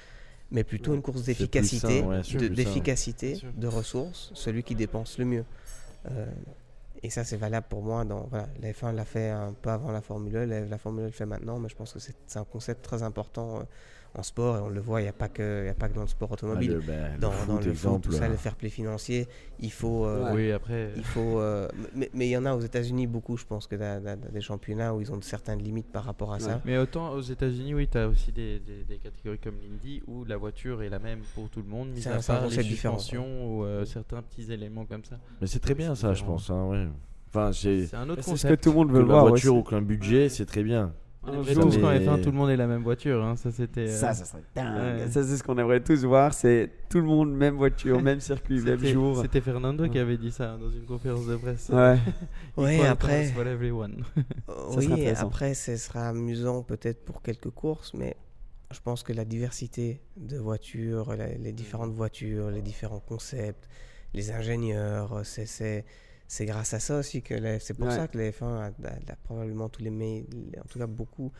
[0.49, 0.97] mais plutôt Ouais.
[0.97, 5.45] une course d'efficacité, ouais, de- d'efficacité, de ressources, celui qui dépense le mieux.
[6.09, 6.25] Euh,
[7.01, 8.03] et ça, c'est valable pour moi.
[8.05, 11.03] Dans, voilà, la F1 l'a fait un peu avant la Formule 1, la, la Formule
[11.03, 13.63] 1 le fait maintenant, mais je pense que c'est c'est un concept très important euh,
[14.15, 15.87] en sport, et on le voit, il n'y a, pas que- il y a pas
[15.87, 16.79] que dans le sport automobile.
[16.81, 19.27] Ah, le- le dans, foot, dans le foot, tout ça, le fair play financier,
[19.59, 20.05] il faut.
[20.05, 20.91] euh, Oui, après.
[20.95, 23.75] il faut euh, mais il y en a aux États-Unis beaucoup, je pense, que
[24.31, 26.59] des championnats où ils ont de certaines limites par rapport à ça.
[26.65, 30.25] Mais autant aux États-Unis, oui, tu as aussi des, des- des catégories comme l'Indy où
[30.25, 32.47] la voiture est la même pour tout le monde, mis C'est à un- part les
[32.47, 35.17] concept suspensions ou euh, certains petits éléments comme ça.
[35.39, 36.49] Mais c'est très bien ça, je pense.
[36.49, 36.87] hein, ouais.
[37.31, 38.63] Enfin, c'est un autre C'est ce que concept.
[38.63, 39.61] tout le monde veut la voir voiture aussi.
[39.61, 40.93] ou qu'un budget, c'est très bien.
[41.21, 43.21] On Un aimerait jour, tous qu'en mais- F1, tout le monde ait la même voiture.
[43.23, 43.89] hein, Ça, c'était.
[43.89, 44.99] euh, Ça, ça serait dingue.
[45.01, 45.07] Ouais.
[45.09, 46.33] Ça, c'est ce qu'on aimerait tous voir.
[46.33, 49.21] C'est tout le monde, même voiture, même circuit, même jour.
[49.21, 51.69] C'était Fernando qui avait dit ça dans une conférence de presse.
[51.69, 51.97] Ouais.
[52.57, 53.25] Ouais, Equal après.
[53.47, 54.03] everyone.
[54.47, 58.15] Ça oui, après, ce sera amusant peut-être pour quelques courses, mais
[58.71, 63.67] je pense que la diversité de voitures, la- les différentes voitures, les différents concepts,
[64.13, 65.83] les ingénieurs, c'est-
[66.31, 67.95] c'est grâce à ça aussi que la- c'est pour Ouais.
[67.95, 70.25] ça que la F1 a, a- a probablement tous les meilleurs,
[70.63, 71.31] en tout cas beaucoup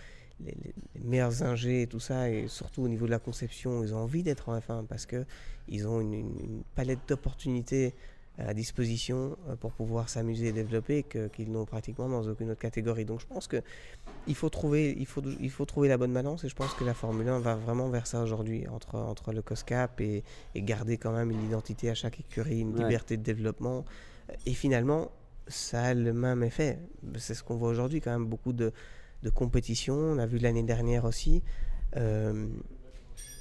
[0.44, 3.84] les, les- les meilleurs ingés et tout ça, et surtout au niveau de la conception,
[3.84, 5.26] ils ont envie d'être en F1 parce que
[5.68, 7.94] ils ont une, une- une palette d'opportunités
[8.40, 12.62] à disposition euh, pour pouvoir s'amuser et développer que- qu'ils n'ont pratiquement dans aucune autre
[12.62, 13.04] catégorie.
[13.06, 13.62] Donc je pense que
[14.28, 16.86] il faut trouver, il faut, il faut trouver la bonne balance et je pense que
[16.86, 20.24] la Formule 1 va vraiment vers ça aujourd'hui, entre, entre le COSCAP et,
[20.56, 22.84] et garder quand même une identité à chaque écurie, une Ouais.
[22.84, 23.84] liberté de développement.
[24.45, 25.11] Et finalement,
[25.47, 26.80] ça a le même effet.
[27.17, 28.71] C'est ce qu'on voit aujourd'hui quand même, beaucoup de,
[29.34, 29.95] compétitions.
[29.95, 31.43] On a vu l'année dernière aussi.
[31.97, 32.47] Euh,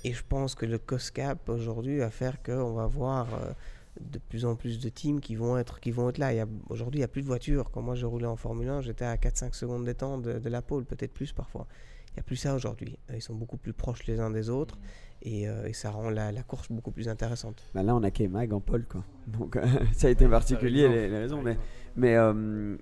[0.04, 3.52] et je pense que le COSCAP aujourd'hui va faire qu'on va voir euh,
[4.00, 5.80] de plus en plus de teams qui vont être,
[6.18, 6.46] là.
[6.68, 7.70] Aujourd'hui, il n'y a plus de voitures.
[7.70, 10.48] Quand moi je roulais en Formule 1, j'étais à 4-5 secondes des temps de, de
[10.48, 11.66] la pole, peut-être plus parfois.
[12.10, 12.98] Il n'y a plus ça aujourd'hui.
[13.10, 14.78] Euh, Ils sont beaucoup plus proches les uns des autres
[15.22, 17.62] et, euh, et ça rend la, la course beaucoup plus intéressante.
[17.74, 19.04] Bah là, on a K-Mag en pole, quoi.
[19.26, 21.42] Donc, euh, ça a été particulier, les, les raisons.
[21.42, 21.56] Mais,
[21.96, 22.76] mais euh,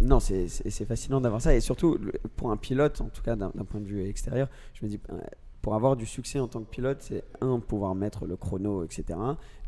[0.00, 0.48] non, c'est-
[0.86, 1.54] fascinant d'avoir ça.
[1.54, 1.98] Et surtout,
[2.36, 4.98] pour un pilote, en tout cas d'un point de vue extérieur, je me dis,
[5.62, 9.18] pour avoir du succès en tant que pilote, c'est un, pouvoir mettre le chrono, etc.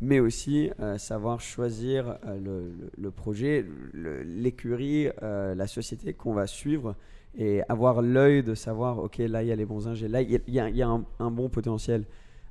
[0.01, 6.95] Mais aussi euh, savoir choisir euh, le, projet, l'écurie, euh, la société qu'on va suivre
[7.37, 10.41] et avoir l'œil de savoir, ok, là, il y a les bons ingés, là, il
[10.47, 10.87] y a,
[11.19, 12.03] un, bon potentiel.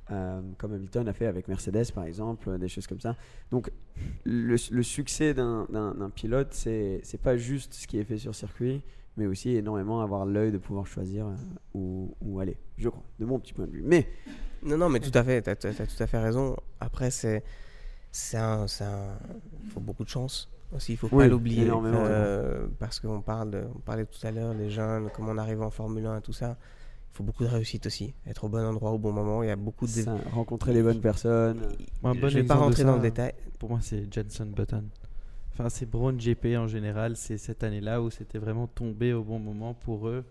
[0.07, 3.15] comme Hamilton a fait avec Mercedes par exemple, des choses comme ça.
[3.51, 3.71] Donc
[4.23, 8.81] le, le succès d'un pilote, c'est pas juste ce qui est fait sur circuit,
[9.17, 11.35] mais aussi énormément avoir l'œil de pouvoir choisir euh,
[11.73, 13.83] où, où aller, je crois, de mon petit point de vue.
[13.85, 14.07] Mais
[14.63, 16.55] Non, non, mais tout à fait, tu as, tout à fait raison.
[16.79, 17.43] Après, c'est.
[18.11, 19.17] c'est un, c'est un-
[19.63, 21.63] Il faut beaucoup de chance aussi, il faut Oui, pas l'oublier.
[21.63, 25.37] énormément, euh, parce qu'on parle de, on parlait tout à l'heure des jeunes, comment on
[25.37, 26.57] arrive en Formule 1 et tout ça.
[27.13, 29.41] Il faut beaucoup de réussite aussi, être au bon endroit au bon moment.
[29.41, 29.91] Il y a beaucoup de.
[29.91, 31.61] ça, rencontrer les bonnes personnes.
[32.01, 33.31] Bon je vais pas rentrer ça, dans le détail.
[33.57, 34.83] Pour moi, c'est Jenson Button.
[35.57, 37.15] Enfin, c'est Brown GP en général.
[37.15, 40.25] C'est cette année-là où c'était vraiment tombé au bon moment pour eux.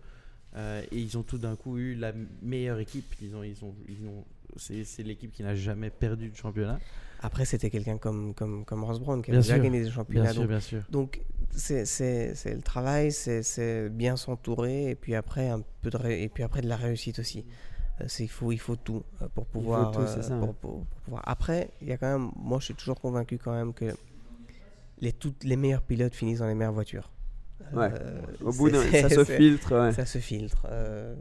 [0.56, 2.12] Euh, et ils ont tout d'un coup eu la
[2.42, 3.14] meilleure équipe.
[3.22, 4.24] Ils ont, ils ont, ils ont,
[4.56, 6.78] c'est, l'équipe qui n'a jamais perdu de championnat.
[7.22, 10.46] Après, c'était quelqu'un comme, comme, comme Ross Brown qui avait déjà gagné des Bien championnats.
[10.46, 10.82] bien sûr.
[10.90, 15.88] Donc, c'est c'est- c'est le travail, c'est- c'est bien s'entourer, et puis après un peu
[15.90, 17.44] de et puis après de la réussite aussi.
[18.00, 19.02] Euh, c'est- il faut il faut tout
[19.34, 19.90] pour pouvoir.
[19.92, 20.54] tout, c'est euh, ça, pour- ouais.
[20.60, 21.22] pour- pour pouvoir.
[21.26, 23.86] Après, il y a quand même, moi je suis toujours convaincu quand même que
[25.00, 27.10] les toutes les meilleurs pilotes finissent dans les meilleures voitures.
[27.72, 27.88] Ouais.
[27.92, 29.74] Euh, Au bout d'un, ça se filtre.
[29.86, 29.92] ouais.
[29.92, 30.66] ça se filtre.
[30.70, 31.14] Euh,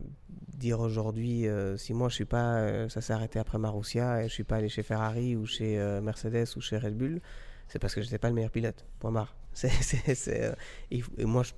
[0.58, 4.28] dire aujourd'hui, euh, si moi je suis pas, euh, ça s'est arrêté après Marussia et
[4.30, 7.22] je suis pas allé chez Ferrari ou chez Mercedes ou chez Red Bull,
[7.68, 8.86] c'est parce que je n'étais pas le meilleur pilote.
[9.00, 9.36] Point barre.
[9.56, 10.52] C'est, c'est- c'est,
[10.90, 11.52] et, moi, je,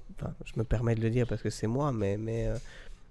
[0.58, 2.50] me permets de le dire parce que c'est moi, mais, mais,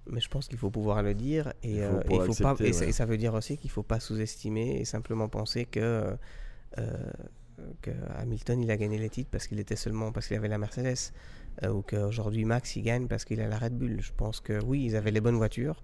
[0.05, 2.55] mais je pense qu'il faut pouvoir le dire et Il faut et il faut pas,
[2.59, 6.15] et, ça- et ça veut dire aussi qu'il faut pas sous-estimer et simplement penser que
[7.81, 10.57] que Hamilton il a gagné les titres parce qu'il était seulement parce qu'il avait la
[10.57, 11.11] Mercedes
[11.63, 13.97] euh, ou qu'aujourd'hui Max il gagne parce qu'il a la Red Bull.
[14.01, 15.81] Je pense que oui, ils avaient les bonnes voitures,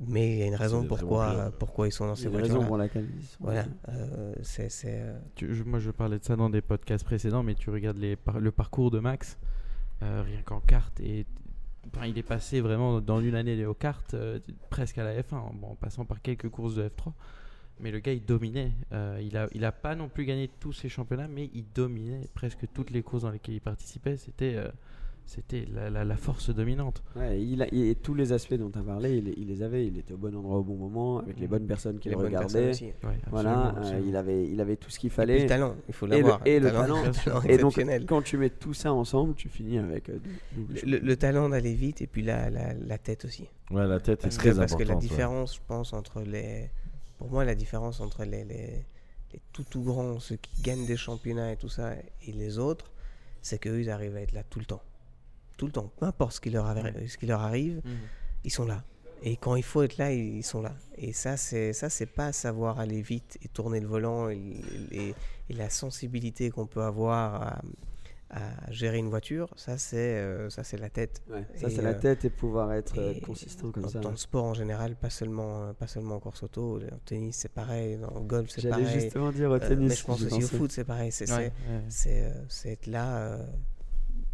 [0.00, 1.54] mais il y a une raison pourquoi, pilotes.
[1.58, 2.54] pourquoi ils sont dans Il y ces voitures.
[2.54, 6.18] raisons pour laquelle ils sont- Voilà, euh, c'est c'est, euh, Tu- je- moi, je parlais
[6.18, 9.38] de ça dans des podcasts précédents, mais tu regardes les par- le parcours de Max,
[10.02, 11.24] euh, rien qu'en kart, et
[11.94, 14.38] enfin, il est passé vraiment dans une année au kart, euh,
[14.70, 17.12] presque à la F1, en, bon, en passant par quelques courses de F3.
[17.80, 18.72] Mais le gars, il dominait.
[18.92, 22.28] Euh, il a, il a pas non plus gagné tous ses championnats, mais il dominait
[22.34, 24.16] presque toutes les courses dans lesquelles il participait.
[24.16, 24.68] C'était, euh,
[25.26, 27.02] c'était la, la- la force dominante.
[27.16, 29.86] Ouais, il a, et tous les aspects dont tu as parlé, il, il les avait.
[29.86, 32.20] Il était au bon endroit au bon moment, avec les bonnes personnes qui les le
[32.22, 32.70] regardaient.
[32.70, 32.84] aussi.
[33.02, 35.40] Ouais, Voilà, absolument, euh, il, avait, il avait tout ce qu'il Et fallait.
[35.40, 36.40] le talent, il faut Et le- l'avoir.
[36.46, 37.02] et le talent.
[37.48, 40.18] Et donc, quand tu mets tout ça ensemble, tu finis avec euh,
[40.86, 43.48] Le, le talent d'aller vite et puis la, la, la tête aussi.
[43.70, 44.88] Ouais, la tête est Parce, que, très parce que importante.
[44.88, 45.00] la ouais.
[45.00, 46.70] différence, je pense, entre les.
[47.18, 48.84] Pour moi, la différence entre les, les,
[49.32, 52.90] les tout tout grands, ceux qui gagnent des championnats et tout ça, et les autres,
[53.42, 54.82] c'est qu'eux, ils arrivent à être là tout le temps.
[55.56, 55.90] Tout le temps.
[55.98, 57.98] Peu importe ce qui leur, arri- ce qui leur arrive, Mhm.
[58.44, 58.84] ils sont là.
[59.22, 60.74] Et quand il faut être là, ils sont là.
[60.98, 64.38] Et ça, c'est ça, c'est pas savoir aller vite et tourner le volant et,
[64.90, 65.14] et-
[65.48, 67.62] et la sensibilité qu'on peut avoir à,
[68.30, 69.48] à gérer une voiture.
[69.56, 71.22] Ça, c'est euh, ça, c'est la tête.
[71.30, 74.00] Ouais, ça, c'est la euh, tête et pouvoir être euh, et consistant comme dans, ça.
[74.00, 76.80] dans le sport en général, pas seulement, euh, pas seulement en course auto.
[76.80, 77.96] En tennis, c'est pareil.
[78.00, 79.00] Le golf, c'est J'allais pareil.
[79.00, 79.88] justement dire au Euh, tennis.
[79.88, 81.12] mais je pense aussi au foot, c'est pareil.
[81.12, 81.52] C'est Ouais,
[82.08, 82.30] euh,
[82.64, 83.16] être là.
[83.18, 83.46] euh,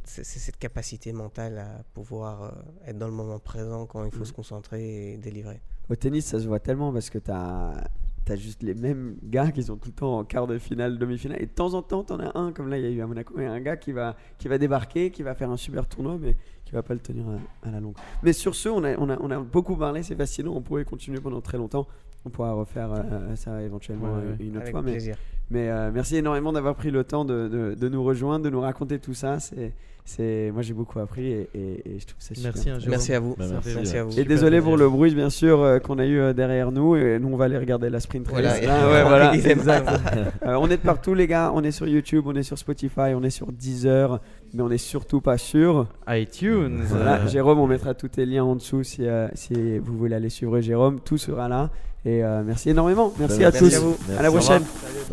[0.05, 2.51] c'est cette capacité mentale à pouvoir euh,
[2.89, 4.25] être dans le moment présent quand il faut Mhm.
[4.25, 5.61] se concentrer et délivrer.
[5.89, 7.89] Au tennis, ça se voit tellement parce que tu as,
[8.37, 11.43] juste les mêmes gars qui sont tout le temps en quart de finale, demi-finale.
[11.43, 13.01] Et de temps en temps, tu en as un, comme là, il y a eu
[13.03, 15.87] à Monaco, a un gars qui va, qui va débarquer, qui va faire un super
[15.87, 17.95] tournoi, mais qui va pas le tenir à, à la longue.
[18.23, 20.53] Mais sur ce, on a, on a, on a beaucoup parlé, c'est fascinant.
[20.55, 21.87] On pourrait continuer pendant très longtemps.
[22.25, 24.37] On pourra refaire euh, ça éventuellement Ouais, ouais.
[24.47, 24.83] une autre Avec fois.
[24.83, 25.17] Mais, plaisir.
[25.42, 28.61] mais euh, merci énormément d'avoir pris le temps de, de, de nous rejoindre, de nous
[28.61, 29.39] raconter tout ça.
[29.41, 29.73] C'est,
[30.05, 32.53] c'est, moi, j'ai beaucoup appris et, et- et je trouve ça super.
[32.55, 32.91] Merci, hein, Jérôme.
[32.91, 33.37] Merci à vous.
[33.39, 33.45] Bah,
[33.77, 33.97] merci.
[33.97, 34.19] à vous.
[34.19, 36.97] Et désolé pour le bruit, bien sûr, euh, qu'on a eu euh, derrière nous.
[36.97, 38.41] Et nous, on va aller regarder la sprint race.
[38.41, 38.61] Voilà.
[38.67, 39.85] Là, ouais, voilà, Ils aiment exact.
[39.87, 40.49] pas.
[40.49, 41.53] Euh, on est de partout, les gars.
[41.55, 44.19] On est sur YouTube, on est sur Spotify, on est sur Deezer,
[44.55, 45.87] mais on est surtout pas sur.
[46.09, 46.81] iTunes.
[46.89, 50.31] Voilà, Jérôme, on mettra tous tes liens en dessous si, euh, si vous voulez aller
[50.31, 50.99] suivre Jérôme.
[51.01, 51.71] Tout sera là.
[52.05, 53.13] Et euh, merci énormément.
[53.19, 53.75] Merci Bah, à tous.
[53.75, 53.97] à vous.
[54.19, 54.63] À la prochaine.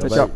[0.07, 0.29] Ciao.